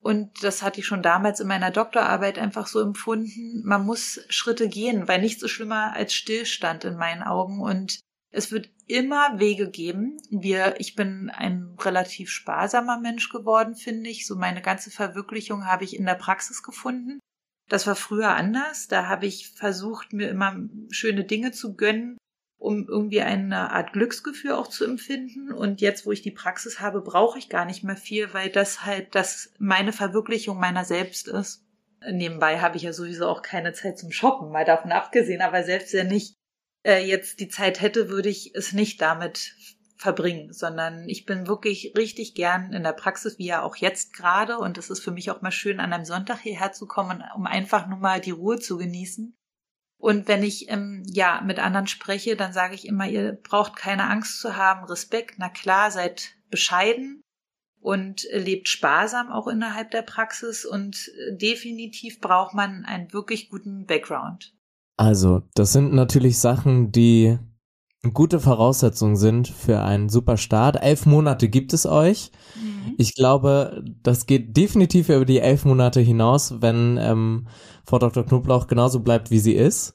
Und 0.00 0.44
das 0.44 0.62
hatte 0.62 0.80
ich 0.80 0.86
schon 0.86 1.02
damals 1.02 1.40
in 1.40 1.48
meiner 1.48 1.70
Doktorarbeit 1.70 2.38
einfach 2.38 2.66
so 2.66 2.80
empfunden. 2.80 3.62
Man 3.64 3.84
muss 3.84 4.20
Schritte 4.28 4.68
gehen, 4.68 5.08
weil 5.08 5.20
nichts 5.20 5.42
ist 5.42 5.50
schlimmer 5.50 5.92
als 5.94 6.14
Stillstand 6.14 6.84
in 6.84 6.96
meinen 6.96 7.22
Augen. 7.22 7.60
Und 7.60 7.98
Es 8.30 8.52
wird 8.52 8.70
immer 8.86 9.38
Wege 9.38 9.70
geben. 9.70 10.18
Wir, 10.30 10.78
ich 10.78 10.94
bin 10.94 11.30
ein 11.30 11.76
relativ 11.80 12.30
sparsamer 12.30 12.98
Mensch 13.00 13.30
geworden, 13.30 13.74
finde 13.74 14.10
ich. 14.10 14.26
So 14.26 14.36
meine 14.36 14.62
ganze 14.62 14.90
Verwirklichung 14.90 15.66
habe 15.66 15.84
ich 15.84 15.96
in 15.96 16.04
der 16.04 16.14
Praxis 16.14 16.62
gefunden. 16.62 17.20
Das 17.68 17.86
war 17.86 17.96
früher 17.96 18.30
anders. 18.30 18.86
Da 18.86 19.06
habe 19.08 19.26
ich 19.26 19.50
versucht, 19.50 20.12
mir 20.12 20.28
immer 20.28 20.56
schöne 20.90 21.24
Dinge 21.24 21.52
zu 21.52 21.74
gönnen, 21.74 22.18
um 22.58 22.86
irgendwie 22.88 23.20
eine 23.20 23.70
Art 23.70 23.92
Glücksgefühl 23.92 24.52
auch 24.52 24.66
zu 24.66 24.84
empfinden. 24.84 25.52
Und 25.52 25.80
jetzt, 25.80 26.04
wo 26.04 26.12
ich 26.12 26.22
die 26.22 26.32
Praxis 26.32 26.80
habe, 26.80 27.00
brauche 27.00 27.38
ich 27.38 27.48
gar 27.48 27.64
nicht 27.64 27.84
mehr 27.84 27.96
viel, 27.96 28.34
weil 28.34 28.50
das 28.50 28.84
halt 28.84 29.14
das 29.14 29.52
meine 29.58 29.92
Verwirklichung 29.92 30.58
meiner 30.58 30.84
selbst 30.84 31.28
ist. 31.28 31.64
Nebenbei 32.10 32.60
habe 32.60 32.76
ich 32.76 32.82
ja 32.82 32.92
sowieso 32.92 33.26
auch 33.26 33.42
keine 33.42 33.72
Zeit 33.72 33.98
zum 33.98 34.12
Shoppen, 34.12 34.50
mal 34.50 34.64
davon 34.64 34.92
abgesehen, 34.92 35.40
aber 35.42 35.64
selbst 35.64 35.92
wenn 35.94 36.10
ich 36.12 36.34
äh, 36.84 37.04
jetzt 37.04 37.40
die 37.40 37.48
Zeit 37.48 37.80
hätte, 37.80 38.08
würde 38.08 38.28
ich 38.28 38.54
es 38.54 38.72
nicht 38.72 39.00
damit 39.02 39.54
verbringen, 39.96 40.52
sondern 40.52 41.08
ich 41.08 41.26
bin 41.26 41.48
wirklich 41.48 41.92
richtig 41.96 42.34
gern 42.34 42.72
in 42.72 42.84
der 42.84 42.92
Praxis, 42.92 43.38
wie 43.38 43.46
ja 43.46 43.62
auch 43.62 43.76
jetzt 43.76 44.12
gerade. 44.12 44.58
Und 44.58 44.78
es 44.78 44.90
ist 44.90 45.00
für 45.00 45.10
mich 45.10 45.30
auch 45.30 45.42
mal 45.42 45.50
schön, 45.50 45.80
an 45.80 45.92
einem 45.92 46.04
Sonntag 46.04 46.40
hierher 46.40 46.72
zu 46.72 46.86
kommen, 46.86 47.22
um 47.34 47.46
einfach 47.46 47.88
nur 47.88 47.98
mal 47.98 48.20
die 48.20 48.30
Ruhe 48.30 48.60
zu 48.60 48.78
genießen. 48.78 49.36
Und 50.00 50.28
wenn 50.28 50.42
ich 50.42 50.70
ähm, 50.70 51.02
ja 51.06 51.40
mit 51.44 51.58
anderen 51.58 51.88
spreche, 51.88 52.36
dann 52.36 52.52
sage 52.52 52.74
ich 52.74 52.86
immer, 52.86 53.08
ihr 53.08 53.32
braucht 53.32 53.76
keine 53.76 54.08
Angst 54.08 54.40
zu 54.40 54.56
haben, 54.56 54.84
Respekt. 54.84 55.34
Na 55.38 55.48
klar, 55.48 55.90
seid 55.90 56.36
bescheiden 56.50 57.20
und 57.80 58.26
lebt 58.32 58.68
sparsam 58.68 59.30
auch 59.30 59.48
innerhalb 59.48 59.90
der 59.90 60.02
Praxis 60.02 60.64
und 60.64 61.08
äh, 61.08 61.36
definitiv 61.36 62.20
braucht 62.20 62.54
man 62.54 62.84
einen 62.84 63.12
wirklich 63.12 63.50
guten 63.50 63.86
Background. 63.86 64.54
Also, 64.96 65.42
das 65.54 65.72
sind 65.72 65.92
natürlich 65.92 66.38
Sachen, 66.38 66.90
die 66.90 67.38
gute 68.12 68.38
Voraussetzungen 68.38 69.16
sind 69.16 69.48
für 69.48 69.80
einen 69.80 70.08
super 70.08 70.36
Start. 70.36 70.80
Elf 70.82 71.04
Monate 71.04 71.48
gibt 71.48 71.72
es 71.72 71.84
euch. 71.84 72.30
Mhm. 72.54 72.94
Ich 72.96 73.14
glaube, 73.14 73.82
das 74.02 74.26
geht 74.26 74.56
definitiv 74.56 75.08
über 75.08 75.24
die 75.24 75.40
elf 75.40 75.64
Monate 75.64 76.00
hinaus, 76.00 76.60
wenn 76.60 76.96
ähm, 77.00 77.48
Frau 77.84 77.98
Dr. 77.98 78.24
Knoblauch 78.24 78.68
genauso 78.68 79.00
bleibt, 79.00 79.30
wie 79.30 79.40
sie 79.40 79.54
ist. 79.54 79.94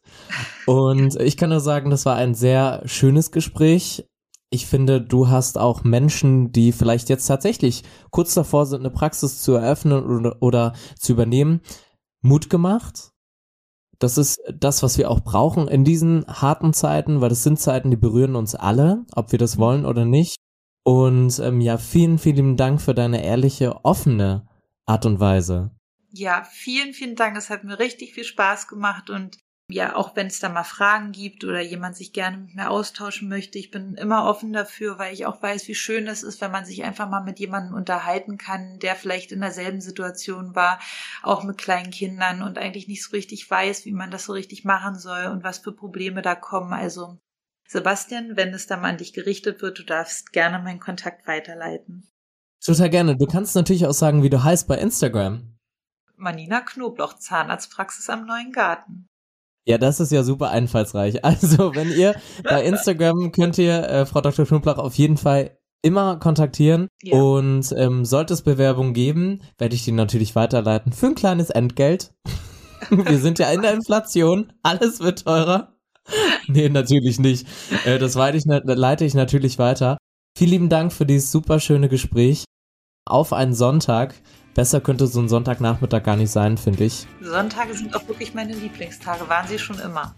Und 0.66 1.16
ich 1.20 1.38
kann 1.38 1.50
nur 1.50 1.62
sagen, 1.62 1.90
das 1.90 2.06
war 2.06 2.16
ein 2.16 2.36
sehr 2.36 2.82
schönes 2.86 3.32
Gespräch. 3.32 4.06
Ich 4.50 4.68
finde, 4.68 5.02
du 5.02 5.30
hast 5.30 5.58
auch 5.58 5.84
Menschen, 5.84 6.52
die 6.52 6.74
vielleicht 6.74 7.10
jetzt 7.10 7.26
tatsächlich 7.26 7.84
kurz 8.12 8.34
davor 8.34 8.66
sind, 8.66 8.82
eine 8.82 8.92
Praxis 8.92 9.42
zu 9.42 9.54
eröffnen 9.54 10.04
oder, 10.04 10.36
oder 10.42 10.74
zu 11.00 11.14
übernehmen, 11.14 11.62
Mut 12.22 12.50
gemacht 12.50 13.13
das 14.04 14.18
ist 14.18 14.42
das, 14.54 14.84
was 14.84 14.98
wir 14.98 15.10
auch 15.10 15.22
brauchen 15.22 15.68
in 15.68 15.84
diesen 15.84 16.26
harten 16.28 16.74
Zeiten, 16.74 17.22
weil 17.22 17.30
das 17.30 17.44
sind 17.44 17.60
Zeiten, 17.60 17.90
die 17.90 17.98
berühren 17.98 18.36
uns 18.36 18.54
alle, 18.54 19.06
ob 19.16 19.32
wir 19.32 19.40
das 19.40 19.58
wollen 19.58 19.86
oder 19.86 20.06
nicht. 20.06 20.38
Und 20.84 21.40
ähm, 21.40 21.62
ja, 21.62 21.78
vielen, 21.78 22.20
vielen 22.20 22.58
Dank 22.58 22.82
für 22.82 22.94
deine 22.94 23.24
ehrliche, 23.24 23.86
offene 23.86 24.48
Art 24.86 25.06
und 25.06 25.22
Weise. 25.22 25.72
Ja, 26.12 26.44
vielen, 26.52 26.94
vielen 26.94 27.16
Dank. 27.16 27.38
Es 27.38 27.50
hat 27.50 27.64
mir 27.64 27.80
richtig 27.80 28.14
viel 28.14 28.26
Spaß 28.26 28.68
gemacht 28.68 29.10
und 29.10 29.38
ja, 29.74 29.96
auch 29.96 30.16
wenn 30.16 30.28
es 30.28 30.40
da 30.40 30.50
mal 30.50 30.64
Fragen 30.64 31.12
gibt 31.12 31.44
oder 31.44 31.60
jemand 31.60 31.96
sich 31.96 32.14
gerne 32.14 32.38
mit 32.38 32.56
mir 32.56 32.70
austauschen 32.70 33.28
möchte, 33.28 33.58
ich 33.58 33.72
bin 33.72 33.96
immer 33.96 34.26
offen 34.26 34.54
dafür, 34.54 35.00
weil 35.00 35.14
ich 35.14 35.26
auch 35.26 35.42
weiß, 35.42 35.68
wie 35.68 35.76
schön 35.76 36.08
es 36.08 36.24
ist, 36.24 36.42
wenn 36.42 36.52
man 36.52 36.66
sich 36.66 36.84
einfach 36.84 37.10
mal 37.10 37.24
mit 37.24 37.40
jemandem 37.40 37.76
unterhalten 37.76 38.38
kann, 38.38 38.80
der 38.80 38.96
vielleicht 38.96 39.32
in 39.32 39.42
derselben 39.42 39.82
Situation 39.82 40.56
war, 40.56 40.80
auch 41.22 41.44
mit 41.44 41.58
kleinen 41.58 41.92
Kindern 41.92 42.42
und 42.42 42.58
eigentlich 42.58 42.88
nicht 42.88 43.04
so 43.04 43.12
richtig 43.12 43.50
weiß, 43.50 43.86
wie 43.86 43.92
man 43.92 44.12
das 44.12 44.26
so 44.26 44.34
richtig 44.34 44.64
machen 44.64 44.96
soll 44.96 45.26
und 45.26 45.44
was 45.44 45.58
für 45.58 45.72
Probleme 45.72 46.22
da 46.22 46.36
kommen. 46.36 46.74
Also 46.74 47.18
Sebastian, 47.68 48.38
wenn 48.38 48.54
es 48.54 48.68
dann 48.68 48.82
mal 48.82 48.90
an 48.90 48.98
dich 48.98 49.14
gerichtet 49.14 49.62
wird, 49.62 49.80
du 49.80 49.84
darfst 49.84 50.32
gerne 50.32 50.60
meinen 50.60 50.80
Kontakt 50.80 51.26
weiterleiten. 51.28 52.08
Total 52.64 52.90
gerne. 52.90 53.18
Du 53.18 53.26
kannst 53.26 53.56
natürlich 53.56 53.86
auch 53.86 53.94
sagen, 53.94 54.24
wie 54.24 54.30
du 54.30 54.44
heißt 54.44 54.68
bei 54.68 54.78
Instagram. 54.78 55.58
Manina 56.16 56.62
Knoblauch, 56.62 57.16
Zahnarztpraxis 57.16 58.10
am 58.10 58.26
Neuen 58.26 58.52
Garten. 58.52 59.08
Ja, 59.66 59.78
das 59.78 60.00
ist 60.00 60.12
ja 60.12 60.24
super 60.24 60.50
einfallsreich. 60.50 61.20
Also, 61.24 61.76
wenn 61.76 61.92
ihr 61.92 62.16
bei 62.44 62.64
Instagram 62.64 63.32
könnt 63.32 63.58
ihr 63.58 63.84
äh, 63.88 64.06
Frau 64.06 64.22
Dr. 64.22 64.46
Knoblauch 64.46 64.78
auf 64.78 64.96
jeden 64.96 65.18
Fall 65.18 65.58
immer 65.82 66.18
kontaktieren 66.18 66.88
ja. 67.02 67.18
und 67.18 67.74
ähm, 67.78 68.06
sollte 68.06 68.34
es 68.34 68.42
Bewerbungen 68.42 68.94
geben, 68.94 69.42
werde 69.58 69.76
ich 69.76 69.84
die 69.84 69.92
natürlich 69.92 70.36
weiterleiten 70.36 70.94
für 70.94 71.08
ein 71.08 71.16
kleines 71.16 71.50
Entgelt. 71.50 72.14
Wir 72.90 73.20
sind 73.20 73.40
ja 73.40 73.52
in 73.52 73.62
der 73.62 73.74
Inflation, 73.74 74.52
alles 74.64 75.00
wird 75.00 75.24
teurer. 75.26 75.70
Nee, 76.48 76.68
natürlich 76.68 77.18
nicht. 77.18 77.48
Äh, 77.86 77.98
das 77.98 78.16
leite 78.16 78.38
ich, 78.38 78.44
leite 78.46 79.06
ich 79.06 79.14
natürlich 79.14 79.58
weiter. 79.58 79.98
Vielen 80.38 80.50
lieben 80.50 80.70
Dank 80.70 80.92
für 80.92 81.06
dieses 81.06 81.32
super 81.32 81.62
schöne 81.62 81.88
Gespräch. 81.88 82.44
Auf 83.06 83.32
einen 83.32 83.54
Sonntag. 83.54 84.14
Besser 84.56 84.82
könnte 84.82 85.08
so 85.08 85.20
ein 85.20 85.30
Sonntagnachmittag 85.30 86.04
gar 86.04 86.16
nicht 86.16 86.32
sein, 86.32 86.58
finde 86.58 86.86
ich. 86.86 87.08
Sonntage 87.22 87.74
sind 87.74 87.96
auch 87.96 88.08
wirklich 88.08 88.34
meine 88.34 88.54
Lieblingstage, 88.54 89.28
waren 89.28 89.48
sie 89.48 89.58
schon 89.58 89.80
immer. 89.80 90.14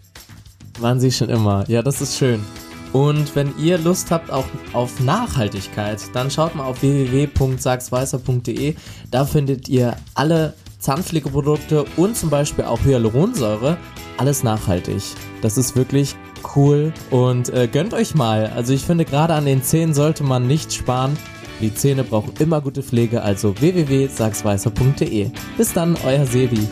Waren 0.80 1.00
sie 1.00 1.12
schon 1.12 1.30
immer, 1.30 1.64
ja, 1.70 1.82
das 1.82 2.02
ist 2.02 2.18
schön. 2.18 2.44
Und 2.92 3.36
wenn 3.36 3.58
ihr 3.58 3.78
Lust 3.78 4.12
habt 4.12 4.32
auch 4.32 4.46
auf 4.74 5.00
Nachhaltigkeit, 5.02 6.00
dann 6.14 6.32
schaut 6.32 6.56
mal 6.56 6.64
auf 6.64 6.82
www.sagsweißer.de. 6.82 8.76
Da 9.12 9.26
findet 9.26 9.68
ihr 9.68 9.98
alle 10.14 10.54
Zahnpflegeprodukte 10.80 11.86
und 11.98 12.16
zum 12.16 12.30
Beispiel 12.30 12.64
auch 12.64 12.80
Hyaluronsäure. 12.86 13.78
Alles 14.18 14.44
nachhaltig. 14.44 15.02
Das 15.42 15.58
ist 15.58 15.76
wirklich 15.76 16.16
cool 16.56 16.94
und 17.10 17.50
äh, 17.50 17.68
gönnt 17.68 17.94
euch 17.94 18.16
mal. 18.16 18.52
Also 18.56 18.72
ich 18.72 18.86
finde 18.86 19.04
gerade 19.04 19.34
an 19.34 19.46
den 19.46 19.64
Zähnen 19.64 19.94
sollte 19.94 20.24
man 20.24 20.48
nicht 20.48 20.74
sparen. 20.74 21.18
Die 21.62 21.74
Zähne 21.74 22.04
brauchen 22.04 22.34
immer 22.40 22.62
gute 22.62 22.84
Pflege, 22.84 23.22
also 23.22 23.60
www.sagsweißer.de. 23.60 25.32
Bis 25.58 25.74
dann, 25.74 25.98
euer 26.06 26.26
Sebi. 26.26 26.68